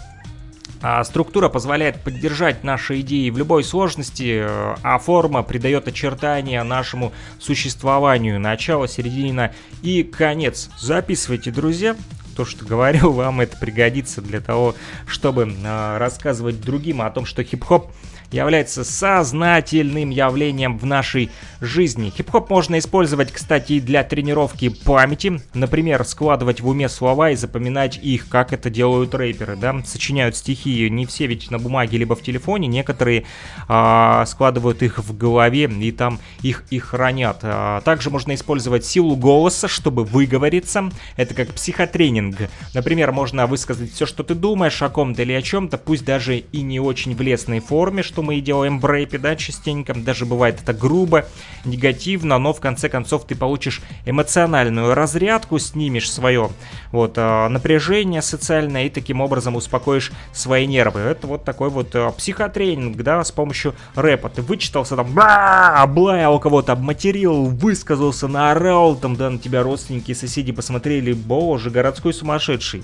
а 0.82 1.04
структура 1.04 1.50
позволяет 1.50 2.02
поддержать 2.02 2.64
наши 2.64 3.02
идеи 3.02 3.30
в 3.30 3.38
любой 3.38 3.66
сложности, 3.66 4.46
а 4.48 4.98
форма 5.00 5.44
придает 5.44 5.90
очертания 5.90 6.64
нашему 6.64 7.12
существованию, 7.40 8.40
начало, 8.40 8.88
середина 8.88 9.54
и 9.82 10.04
конец. 10.04 10.70
Записывайте, 10.80 11.52
друзья, 11.52 11.98
то, 12.40 12.46
что 12.46 12.64
говорю, 12.64 13.12
вам 13.12 13.42
это 13.42 13.58
пригодится 13.58 14.22
для 14.22 14.40
того, 14.40 14.74
чтобы 15.08 15.52
э, 15.52 15.98
рассказывать 15.98 16.62
другим 16.62 17.02
о 17.02 17.12
том, 17.12 17.26
что 17.26 17.44
хип-хоп 17.44 17.92
является 18.32 18.84
сознательным 18.84 20.10
явлением 20.10 20.78
в 20.78 20.86
нашей 20.86 21.30
жизни. 21.62 22.12
Хип-хоп 22.16 22.50
можно 22.50 22.80
использовать, 22.80 23.32
кстати, 23.32 23.74
и 23.74 23.80
для 23.80 24.04
тренировки 24.04 24.70
памяти. 24.70 25.42
Например, 25.54 26.04
складывать 26.06 26.62
в 26.62 26.68
уме 26.68 26.90
слова 26.90 27.32
и 27.32 27.36
запоминать 27.36 27.98
их, 28.02 28.30
как 28.30 28.54
это 28.54 28.70
делают 28.70 29.14
рэперы, 29.16 29.56
да, 29.56 29.82
сочиняют 29.86 30.36
стихи. 30.36 30.90
Не 30.90 31.06
все 31.06 31.28
ведь 31.28 31.52
на 31.52 31.60
бумаге 31.60 31.98
либо 31.98 32.16
в 32.16 32.22
телефоне, 32.22 32.68
некоторые 32.68 33.26
а, 33.68 34.26
складывают 34.26 34.84
их 34.84 35.00
в 35.00 35.18
голове 35.18 35.66
и 35.66 35.92
там 35.92 36.20
их 36.42 36.64
и 36.70 36.80
хранят. 36.80 37.40
А, 37.44 37.82
также 37.82 38.10
можно 38.10 38.34
использовать 38.36 38.86
силу 38.86 39.16
голоса, 39.16 39.68
чтобы 39.68 40.04
выговориться. 40.04 40.90
Это 41.18 41.34
как 41.34 41.54
психотренинг. 41.54 42.50
Например, 42.74 43.12
можно 43.12 43.48
высказать 43.48 43.94
все, 43.94 44.06
что 44.06 44.24
ты 44.24 44.36
думаешь 44.36 44.82
о 44.82 44.90
ком-то 44.90 45.22
или 45.22 45.34
о 45.34 45.42
чем-то, 45.42 45.78
пусть 45.78 46.06
даже 46.06 46.38
и 46.38 46.62
не 46.62 46.80
очень 46.80 47.16
в 47.16 47.22
лесной 47.22 47.60
форме, 47.60 48.04
что 48.04 48.19
мы 48.22 48.36
и 48.36 48.42
делаем 48.42 48.80
в 48.80 48.86
рэпе, 48.86 49.18
да, 49.18 49.36
частенько. 49.36 49.94
Даже 49.94 50.26
бывает 50.26 50.60
это 50.62 50.74
грубо, 50.74 51.26
негативно, 51.66 52.38
но 52.38 52.54
в 52.54 52.60
конце 52.60 52.90
концов 52.90 53.26
ты 53.26 53.36
получишь 53.36 53.82
эмоциональную 54.06 54.94
разрядку, 54.94 55.60
снимешь 55.60 56.12
свое 56.12 56.50
вот 56.92 57.18
э, 57.18 57.48
напряжение 57.48 58.22
социальное 58.22 58.86
и 58.86 58.90
таким 58.90 59.22
образом 59.22 59.56
успокоишь 59.56 60.12
свои 60.34 60.68
нервы. 60.68 61.02
Это 61.02 61.28
вот 61.28 61.44
такой 61.44 61.70
вот 61.70 61.96
э, 61.96 62.12
психотренинг, 62.18 62.98
да, 62.98 63.24
с 63.24 63.32
помощью 63.32 63.76
рэпа. 63.96 64.30
Ты 64.30 64.42
вычитался 64.42 64.96
там, 64.96 65.18
облаял 65.18 66.40
кого-то, 66.40 66.74
обматерил, 66.74 67.46
высказался, 67.46 68.28
наорал, 68.28 68.96
там, 68.96 69.16
да, 69.16 69.30
на 69.30 69.38
тебя 69.38 69.64
родственники, 69.64 70.14
соседи 70.14 70.52
посмотрели, 70.52 71.14
боже, 71.14 71.70
городской 71.70 72.14
сумасшедший. 72.14 72.84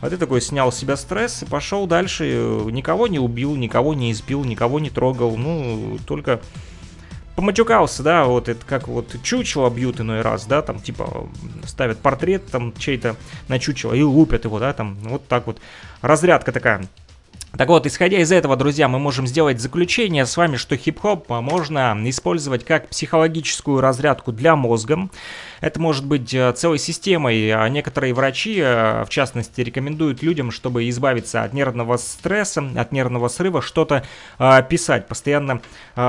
А 0.00 0.10
ты 0.10 0.16
такой 0.16 0.40
снял 0.40 0.70
с 0.70 0.76
себя 0.76 0.96
стресс 0.96 1.42
и 1.42 1.46
пошел 1.46 1.86
дальше, 1.86 2.24
никого 2.70 3.06
не 3.06 3.18
убил, 3.18 3.56
никого 3.56 3.94
не 3.94 4.12
избил, 4.12 4.44
никого 4.44 4.78
не 4.78 4.90
трогал, 4.90 5.36
ну, 5.36 5.98
только 6.06 6.40
поматюкался, 7.34 8.02
да, 8.02 8.24
вот 8.24 8.48
это 8.48 8.64
как 8.66 8.88
вот 8.88 9.14
чучело 9.22 9.70
бьют 9.70 10.00
иной 10.00 10.22
раз, 10.22 10.46
да, 10.46 10.62
там 10.62 10.80
типа 10.80 11.28
ставят 11.66 11.98
портрет 11.98 12.46
там 12.46 12.74
чей-то 12.76 13.16
на 13.48 13.58
чучело 13.58 13.92
и 13.92 14.02
лупят 14.02 14.44
его, 14.44 14.58
да, 14.58 14.72
там 14.72 14.96
вот 15.02 15.26
так 15.28 15.46
вот. 15.46 15.60
Разрядка 16.00 16.50
такая. 16.50 16.86
Так 17.56 17.68
вот, 17.68 17.86
исходя 17.86 18.18
из 18.18 18.32
этого, 18.32 18.56
друзья, 18.56 18.86
мы 18.86 18.98
можем 18.98 19.26
сделать 19.26 19.60
заключение 19.60 20.26
с 20.26 20.36
вами, 20.36 20.56
что 20.56 20.76
хип-хоп 20.76 21.28
можно 21.28 21.96
использовать 22.04 22.64
как 22.64 22.88
психологическую 22.88 23.80
разрядку 23.80 24.32
для 24.32 24.56
мозга. 24.56 25.08
Это 25.60 25.80
может 25.80 26.04
быть 26.04 26.34
э, 26.34 26.52
целой 26.52 26.78
системой. 26.78 27.50
А 27.52 27.66
некоторые 27.68 28.12
врачи, 28.12 28.58
э, 28.58 29.04
в 29.04 29.08
частности, 29.08 29.62
рекомендуют 29.62 30.22
людям, 30.22 30.50
чтобы 30.50 30.88
избавиться 30.90 31.44
от 31.44 31.54
нервного 31.54 31.96
стресса, 31.96 32.68
от 32.76 32.92
нервного 32.92 33.28
срыва, 33.28 33.62
что-то 33.62 34.04
э, 34.38 34.62
писать, 34.68 35.08
постоянно 35.08 35.62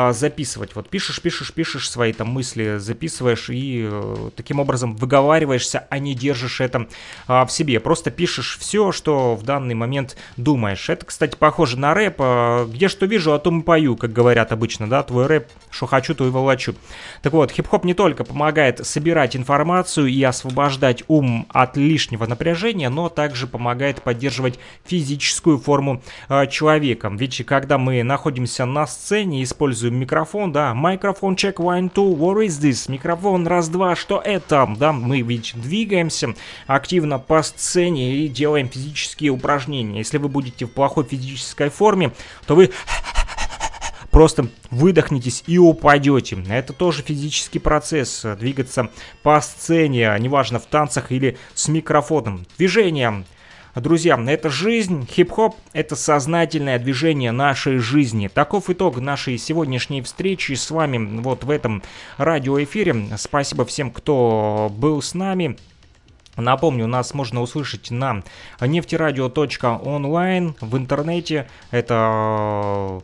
записывать. 0.09 0.75
Вот 0.75 0.89
пишешь, 0.89 1.21
пишешь, 1.21 1.53
пишешь 1.53 1.89
свои 1.89 2.11
там 2.11 2.27
мысли, 2.27 2.77
записываешь 2.77 3.49
и 3.49 3.89
таким 4.35 4.59
образом 4.59 4.97
выговариваешься, 4.97 5.87
а 5.89 5.99
не 5.99 6.13
держишь 6.13 6.59
это 6.59 6.87
в 7.27 7.47
себе. 7.47 7.79
Просто 7.79 8.11
пишешь 8.11 8.57
все, 8.59 8.91
что 8.91 9.35
в 9.35 9.43
данный 9.43 9.75
момент 9.75 10.17
думаешь. 10.35 10.89
Это, 10.89 11.05
кстати, 11.05 11.36
похоже 11.37 11.77
на 11.77 11.93
рэп. 11.93 12.21
Где 12.69 12.87
что 12.87 13.05
вижу, 13.05 13.33
о 13.33 13.39
том 13.39 13.61
и 13.61 13.63
пою, 13.63 13.95
как 13.95 14.11
говорят 14.11 14.51
обычно, 14.51 14.89
да, 14.89 15.03
твой 15.03 15.27
рэп, 15.27 15.47
что 15.69 15.85
хочу, 15.85 16.15
то 16.15 16.25
и 16.25 16.29
волочу. 16.29 16.75
Так 17.21 17.33
вот, 17.33 17.51
хип-хоп 17.51 17.83
не 17.83 17.93
только 17.93 18.23
помогает 18.23 18.85
собирать 18.85 19.35
информацию 19.35 20.07
и 20.07 20.23
освобождать 20.23 21.03
ум 21.07 21.45
от 21.49 21.77
лишнего 21.77 22.25
напряжения, 22.25 22.89
но 22.89 23.09
также 23.09 23.47
помогает 23.47 24.01
поддерживать 24.01 24.59
физическую 24.85 25.59
форму 25.59 26.01
э, 26.29 26.47
человека. 26.47 27.11
Ведь 27.13 27.45
когда 27.45 27.77
мы 27.77 28.03
находимся 28.03 28.65
на 28.65 28.87
сцене, 28.87 29.43
используем 29.43 29.95
микрофон, 29.99 30.51
да, 30.51 30.73
микрофон 30.73 31.35
check 31.35 31.55
one 31.55 31.91
two, 31.93 32.17
what 32.17 32.43
is 32.45 32.59
this? 32.59 32.91
Микрофон 32.91 33.45
раз-два, 33.45 33.95
что 33.95 34.21
это? 34.23 34.67
Да, 34.77 34.91
мы 34.91 35.21
ведь 35.21 35.53
двигаемся 35.55 36.33
активно 36.65 37.19
по 37.19 37.43
сцене 37.43 38.15
и 38.15 38.27
делаем 38.27 38.69
физические 38.69 39.31
упражнения. 39.31 39.99
Если 39.99 40.17
вы 40.17 40.29
будете 40.29 40.65
в 40.65 40.71
плохой 40.71 41.03
физической 41.03 41.26
форме, 41.69 42.13
то 42.45 42.55
вы 42.55 42.71
просто 44.11 44.47
выдохнетесь 44.71 45.43
и 45.47 45.57
упадете. 45.57 46.37
Это 46.49 46.73
тоже 46.73 47.03
физический 47.03 47.59
процесс, 47.59 48.25
двигаться 48.39 48.89
по 49.23 49.39
сцене, 49.41 50.15
неважно 50.19 50.59
в 50.59 50.65
танцах 50.65 51.11
или 51.11 51.37
с 51.53 51.67
микрофоном. 51.67 52.45
Движение 52.57 53.25
Друзья, 53.75 54.19
это 54.27 54.49
жизнь, 54.49 55.07
хип-хоп— 55.07 55.55
это 55.73 55.95
сознательное 55.95 56.79
движение 56.79 57.31
нашей 57.31 57.77
жизни. 57.77 58.27
Таков 58.27 58.71
итог 58.71 58.97
нашей 58.97 59.37
сегодняшней 59.37 60.01
встречи 60.01 60.53
с 60.53 60.71
вами 60.71 61.19
вот 61.21 61.43
в 61.43 61.51
этом 61.51 61.83
радиоэфире. 62.17 63.09
Спасибо 63.17 63.65
всем, 63.65 63.91
кто 63.91 64.73
был 64.75 65.03
с 65.03 65.13
нами. 65.13 65.57
Напомню, 66.37 66.87
нас 66.87 67.13
можно 67.13 67.41
услышать 67.41 67.91
на 67.91 68.23
нефтерадио.онлайн 68.61 70.55
в 70.61 70.77
интернете. 70.77 71.49
Это 71.71 73.01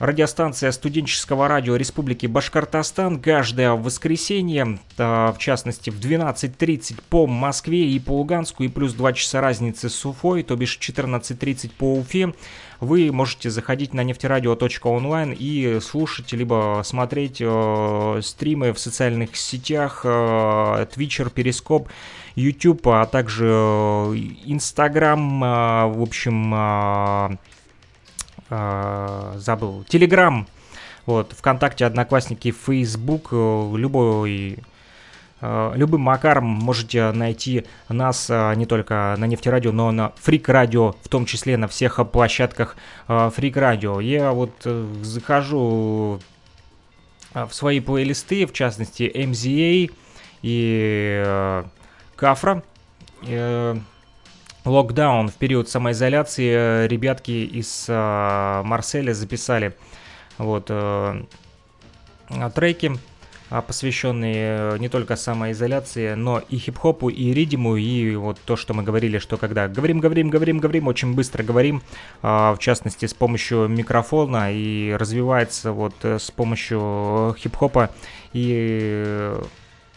Радиостанция 0.00 0.72
студенческого 0.72 1.46
радио 1.46 1.76
Республики 1.76 2.24
Башкортостан 2.24 3.20
каждое 3.20 3.72
воскресенье, 3.72 4.78
в 4.96 5.36
частности 5.38 5.90
в 5.90 6.00
12.30 6.00 7.02
по 7.10 7.26
Москве 7.26 7.86
и 7.86 8.00
по 8.00 8.12
Луганску, 8.12 8.62
и 8.62 8.68
плюс 8.68 8.94
2 8.94 9.12
часа 9.12 9.42
разницы 9.42 9.90
с 9.90 10.06
Уфой, 10.06 10.42
то 10.42 10.56
бишь 10.56 10.78
14.30 10.80 11.72
по 11.76 11.96
Уфе, 11.98 12.32
вы 12.80 13.12
можете 13.12 13.50
заходить 13.50 13.92
на 13.92 14.02
нефтерадио.онлайн 14.02 15.36
и 15.38 15.80
слушать, 15.80 16.32
либо 16.32 16.80
смотреть 16.82 17.36
э, 17.40 18.20
стримы 18.22 18.72
в 18.72 18.78
социальных 18.78 19.36
сетях, 19.36 20.00
э, 20.04 20.08
Twitcher, 20.96 21.28
Перископ, 21.28 21.90
YouTube, 22.34 22.86
а 22.88 23.06
также 23.06 23.46
э, 23.46 24.14
Instagram, 24.46 25.44
э, 25.44 25.86
в 25.86 26.02
общем... 26.02 26.54
Э, 26.54 27.36
забыл, 29.36 29.84
Телеграм, 29.88 30.48
вот, 31.06 31.32
ВКонтакте, 31.38 31.86
Одноклассники, 31.86 32.50
э, 33.32 33.76
любой 33.76 34.58
Любым 35.42 36.02
макаром 36.02 36.44
можете 36.44 37.12
найти 37.12 37.64
нас 37.88 38.28
не 38.28 38.66
только 38.66 39.14
на 39.16 39.24
нефтерадио, 39.24 39.72
но 39.72 39.90
на 39.90 40.12
Фрик 40.20 40.50
Радио, 40.50 40.92
в 41.02 41.08
том 41.08 41.24
числе 41.24 41.56
на 41.56 41.66
всех 41.66 41.98
площадках 42.12 42.76
Фрик 43.06 43.56
Радио. 43.56 44.00
Я 44.00 44.32
вот 44.32 44.52
захожу 45.00 46.20
в 47.32 47.50
свои 47.52 47.80
плейлисты, 47.80 48.44
в 48.44 48.52
частности 48.52 49.10
MZA 49.14 49.90
и 50.42 51.64
Кафра. 52.20 52.62
Локдаун 54.66 55.28
в 55.30 55.34
период 55.36 55.70
самоизоляции 55.70 56.52
э, 56.52 56.86
ребятки 56.86 57.30
из 57.30 57.86
э, 57.88 58.62
Марселя 58.62 59.14
записали 59.14 59.74
вот 60.36 60.66
э, 60.68 61.22
треки, 62.54 62.92
а, 63.48 63.62
посвященные 63.62 64.74
э, 64.74 64.78
не 64.78 64.88
только 64.88 65.16
самоизоляции, 65.16 66.12
но 66.12 66.38
и 66.38 66.56
хип-хопу, 66.56 67.08
и 67.08 67.32
ридиму, 67.32 67.76
и 67.76 68.14
вот 68.14 68.38
то, 68.44 68.54
что 68.54 68.74
мы 68.74 68.84
говорили, 68.84 69.18
что 69.18 69.38
когда 69.38 69.66
говорим, 69.66 69.98
говорим, 69.98 70.30
говорим, 70.30 70.58
говорим, 70.58 70.86
очень 70.86 71.14
быстро 71.14 71.42
говорим, 71.42 71.82
а, 72.22 72.54
в 72.54 72.58
частности, 72.58 73.06
с 73.06 73.14
помощью 73.14 73.66
микрофона, 73.66 74.52
и 74.52 74.92
развивается 74.92 75.72
вот 75.72 75.94
э, 76.02 76.18
с 76.18 76.30
помощью 76.30 77.34
хип-хопа 77.38 77.90
и 78.34 79.34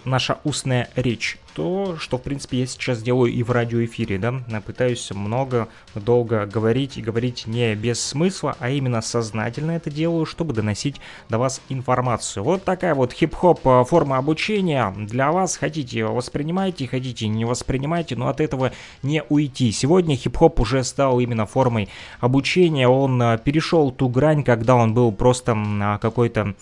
наша 0.05 0.39
устная 0.43 0.89
речь. 0.95 1.37
То, 1.53 1.97
что, 1.99 2.17
в 2.17 2.23
принципе, 2.23 2.61
я 2.61 2.65
сейчас 2.65 3.03
делаю 3.03 3.31
и 3.31 3.43
в 3.43 3.51
радиоэфире, 3.51 4.17
да, 4.17 4.33
пытаюсь 4.65 5.11
много, 5.11 5.67
долго 5.93 6.47
говорить 6.47 6.97
и 6.97 7.01
говорить 7.01 7.45
не 7.45 7.75
без 7.75 8.03
смысла, 8.03 8.55
а 8.59 8.71
именно 8.71 9.01
сознательно 9.01 9.71
это 9.71 9.91
делаю, 9.91 10.25
чтобы 10.25 10.55
доносить 10.55 10.99
до 11.29 11.37
вас 11.37 11.61
информацию. 11.69 12.43
Вот 12.43 12.63
такая 12.63 12.95
вот 12.95 13.13
хип-хоп 13.13 13.59
э, 13.67 13.83
форма 13.87 14.17
обучения 14.17 14.91
для 14.97 15.31
вас. 15.31 15.57
Хотите 15.57 16.05
воспринимайте, 16.05 16.87
хотите 16.87 17.27
не 17.27 17.45
воспринимайте, 17.45 18.15
но 18.15 18.29
от 18.29 18.41
этого 18.41 18.71
не 19.03 19.21
уйти. 19.29 19.71
Сегодня 19.71 20.15
хип-хоп 20.15 20.59
уже 20.59 20.83
стал 20.83 21.19
именно 21.19 21.45
формой 21.45 21.87
обучения, 22.19 22.87
он 22.87 23.21
э, 23.21 23.37
перешел 23.37 23.91
ту 23.91 24.09
грань, 24.09 24.43
когда 24.43 24.75
он 24.75 24.95
был 24.95 25.11
просто 25.11 25.55
какой-то 26.01 26.55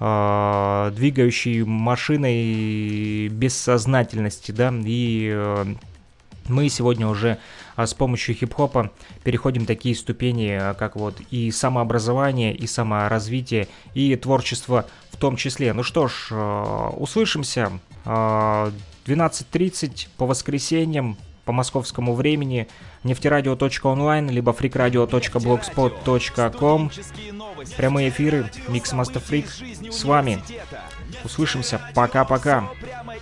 э, 0.00 0.92
двигающей 0.96 1.62
машиной 1.62 3.28
бессознательности, 3.28 4.50
да, 4.50 4.74
и 4.84 5.30
э, 5.32 5.74
мы 6.50 6.68
сегодня 6.68 7.06
уже 7.06 7.38
а, 7.76 7.86
с 7.86 7.94
помощью 7.94 8.34
хип-хопа 8.34 8.90
переходим 9.22 9.66
такие 9.66 9.94
ступени, 9.94 10.50
а, 10.50 10.74
как 10.74 10.96
вот 10.96 11.20
и 11.30 11.50
самообразование, 11.50 12.54
и 12.54 12.66
саморазвитие, 12.66 13.68
и 13.94 14.14
творчество 14.16 14.86
в 15.10 15.16
том 15.16 15.36
числе. 15.36 15.72
Ну 15.72 15.82
что 15.82 16.08
ж, 16.08 16.28
э, 16.30 16.90
услышимся. 16.96 17.72
12.30 18.04 20.08
по 20.16 20.26
воскресеньям 20.26 21.18
по 21.44 21.52
московскому 21.52 22.14
времени 22.14 22.68
нефтерадио.онлайн, 23.04 24.30
либо 24.30 24.52
freakradio.blogspot.com. 24.52 26.90
Прямые 27.76 28.08
эфиры 28.10 28.50
Mix 28.68 28.94
Master 28.94 29.20
Freak 29.22 29.90
с 29.90 30.04
вами. 30.04 30.40
Услышимся. 31.24 31.80
Пока-пока. 31.94 32.68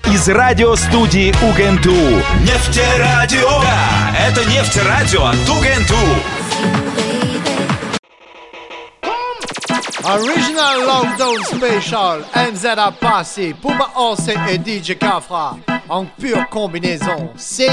Из 0.07 0.29
радиостудии 0.29 1.33
Угенту. 1.49 1.95
Нефтерадио. 2.43 3.63
Да, 3.63 4.15
это 4.19 4.45
нефтерадио 4.45 5.25
от 5.25 5.49
Угенту. 5.49 5.97
Original 10.11 10.87
Lockdown 10.87 11.45
Special, 11.45 12.25
MZ 12.35 12.65
a 12.79 12.91
passé, 12.91 13.55
Puma 13.61 13.91
Once 13.95 14.27
et 14.49 14.59
DJ 14.59 14.97
Kafra, 14.97 15.59
en 15.87 16.07
pure 16.07 16.49
combinaison. 16.49 17.31
C'est... 17.37 17.69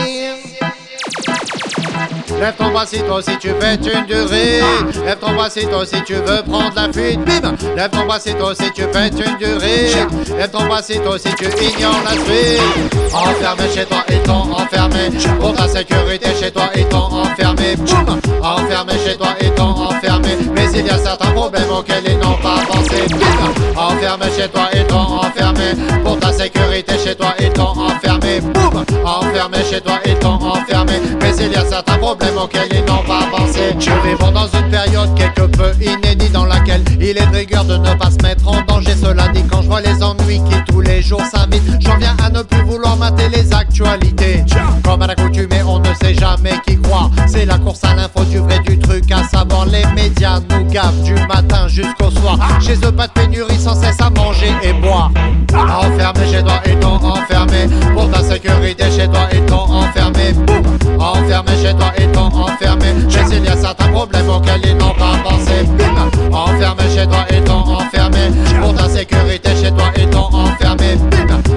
Lève 2.40 2.56
ton 2.58 2.70
bras 2.72 2.86
si 2.86 3.00
toi 3.00 3.18
aussi 3.18 3.38
tu 3.40 3.50
fais 3.60 3.76
une 3.76 4.06
durée. 4.06 4.62
Lève 5.06 5.18
ton 5.20 5.34
bras 5.34 5.50
si 5.50 5.66
toi 5.68 5.80
aussi 5.80 6.02
tu 6.06 6.14
veux 6.14 6.42
prendre 6.48 6.74
la 6.76 6.92
fuite. 6.92 7.20
Bim 7.26 7.56
Lève 7.76 7.90
ton 7.90 8.06
bras 8.06 8.20
si 8.20 8.34
toi 8.34 8.52
aussi 8.52 8.72
tu 8.74 8.84
fais 8.92 9.08
une 9.10 9.38
durée. 9.38 9.90
Lève 10.38 10.52
ton 10.52 10.66
bras 10.66 10.82
si 10.82 11.00
toi 11.00 11.16
aussi 11.16 11.30
tu 11.38 11.46
ignores 11.46 12.02
la 12.04 12.12
suite. 12.12 12.96
Enfermé 13.14 13.64
chez 13.74 13.86
toi 13.86 14.04
étant 14.08 14.50
enfermé. 14.52 15.10
Pour 15.40 15.54
ta 15.54 15.68
sécurité 15.68 16.30
chez 16.40 16.52
toi 16.52 16.70
étant 16.74 17.10
enfermé. 17.12 17.76
Boum 17.76 18.20
Enfermé 18.42 18.94
chez 19.06 19.16
toi 19.16 19.30
étant 19.40 19.90
enfermé. 19.90 20.30
Mais 20.56 20.68
il 20.74 20.86
y 20.86 20.90
a 20.90 20.98
certains 20.98 21.32
problèmes 21.32 21.70
auxquels 21.72 22.04
ils 22.08 22.18
n'ont 22.18 22.38
pas 22.38 22.60
pensé. 22.68 23.04
Bim 23.10 23.80
Enfermé 23.80 24.26
chez 24.38 24.48
toi 24.50 24.68
étant 24.74 25.22
enfermé. 25.22 25.74
Pour 26.04 26.20
ta 26.20 26.32
sécurité 26.32 26.94
chez 27.04 27.16
toi 27.16 27.34
étant 27.40 27.74
enfermé. 27.78 28.42
Enfermé 29.06 29.58
chez 29.70 29.80
toi 29.82 30.00
étant 30.04 30.36
enfermé. 30.36 30.94
Mais 31.22 31.36
il 31.40 31.52
y 31.52 31.56
a 31.56 31.66
certains 31.66 31.98
problèmes 31.98 32.38
auxquels 32.38 32.68
ils 32.72 32.86
n'ont 32.86 33.04
pas 33.04 33.22
pensé. 33.32 33.76
Je 33.80 33.92
vivons 34.08 34.32
dans 34.32 34.48
une 34.48 34.70
période 34.70 35.16
quelque 35.16 35.44
peu 35.44 35.72
inédite 35.82 36.32
dans 36.34 36.46
laquelle 36.46 36.84
il 37.00 37.18
est 37.18 37.28
de 37.28 37.36
rigueur 37.36 37.64
de 37.64 37.78
ne 37.78 37.94
pas 37.94 38.12
se 38.12 38.18
mettre 38.24 38.48
en 38.48 38.62
danger. 38.68 38.96
Cela 39.02 39.28
dit, 39.30 39.44
quand 39.50 39.62
je 39.62 39.68
vois 39.68 39.82
les 39.82 40.04
ennuis 40.04 40.42
qui 40.50 40.64
tous 40.68 40.82
les 40.82 41.02
jours 41.02 41.22
s'invitent, 41.22 41.64
j'en 41.80 41.98
viens 41.98 42.16
à 42.24 42.30
ne 42.30 42.42
plus 42.42 42.64
vouloir 42.64 42.98
mater 42.98 43.30
les 43.30 43.54
actualités. 43.54 44.44
Comme 44.84 45.02
à 45.02 45.08
l'accoutumée, 45.08 45.62
on 45.66 45.80
ne 45.80 45.94
sait 46.02 46.14
jamais 46.14 46.54
qui 46.68 46.80
croire. 46.82 47.10
C'est 47.28 47.46
la 47.46 47.58
course 47.58 47.84
à 47.84 47.96
l'info 47.96 48.24
du 48.26 48.40
vrai 48.40 48.60
du 48.60 48.78
truc, 48.80 49.04
à 49.12 49.24
savoir 49.24 49.66
les 49.66 49.86
médias 49.96 50.40
nous 50.50 50.66
gavent 50.66 51.02
du 51.04 51.14
matin 51.14 51.68
jusqu'au 51.68 52.12
soir. 52.12 52.38
Chez 52.60 52.76
eux, 52.86 52.92
pas 52.92 53.08
de 53.08 53.14
pénurie 53.14 53.60
sans 53.60 53.76
cesse 53.76 54.02
à 54.02 54.10
manger 54.10 54.52
et 54.64 54.74
boire. 54.74 55.12
Enfermé 55.54 56.32
chez 56.32 56.44
toi, 56.44 56.60
étant 56.66 56.96
enfermé. 56.96 57.68
Pour 57.94 58.10
ta 58.12 58.22
sécurité 58.24 58.65
sécurité 58.66 58.86
chez 58.92 59.08
toi 59.08 59.28
ils 59.32 59.46
t'ont 59.46 59.72
enfermé? 59.72 60.34
Boum 60.34 60.64
Enfermé 61.00 61.52
chez 61.62 61.74
toi 61.74 61.92
t'ont 62.14 62.40
enfermé? 62.40 62.86
Chez 63.10 63.38
il 63.38 63.44
y 63.44 63.48
a 63.48 63.56
certains 63.56 63.90
problèmes 63.90 64.30
auxquels 64.30 64.62
ils 64.66 64.78
n'ont 64.78 64.94
pas 64.94 65.18
pensé. 65.24 65.66
Bim 65.78 66.36
Enfermé 66.36 66.84
chez 66.96 67.06
toi 67.06 67.26
ils 67.32 67.44
t'ont 67.44 67.54
enfermé? 67.54 68.32
Pour 68.62 68.74
ta 68.74 68.90
sécurité 68.90 69.50
chez 69.62 69.72
toi 69.72 69.86
ils 69.98 70.10
t'ont 70.10 70.30
enfermé? 70.34 70.98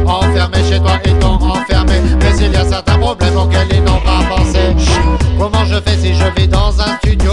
Enfermé 0.06 0.58
chez 0.68 0.80
toi 0.80 0.98
ils 1.04 1.14
t'ont 1.14 1.38
Mais 1.86 2.36
il 2.40 2.52
y 2.52 2.56
a 2.56 2.64
certains 2.64 2.98
problèmes 2.98 3.36
auxquels 3.36 3.68
ils 3.72 3.82
n'ont 3.82 4.00
pas 4.00 4.22
pensé. 4.28 4.58
Comment 5.38 5.64
je 5.64 5.76
fais 5.76 5.96
si 5.96 6.14
je 6.14 6.24
vis 6.40 6.48
dans 6.48 6.78
un 6.80 6.96
studio? 6.98 7.32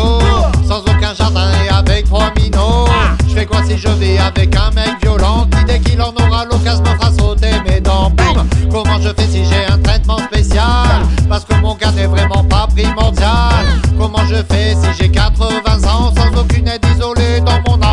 Sans 0.68 0.80
aucun 0.82 1.14
jardin 1.18 1.48
et 1.66 1.74
avec 1.74 2.06
trois 2.06 2.32
minots. 2.38 2.88
Je 3.28 3.34
fais 3.34 3.46
quoi 3.46 3.62
si 3.66 3.78
je 3.78 3.90
vis 3.90 4.18
avec 4.20 4.56
un 4.56 4.72
mec 4.72 4.96
violent? 5.02 5.48
Qui 5.52 5.66
dès 5.66 5.80
qu'il 5.80 6.02
en 6.02 6.14
aura 6.14 6.46
l'occasion 6.46 6.84
comment 14.16 14.28
je 14.28 14.36
fais 14.36 14.85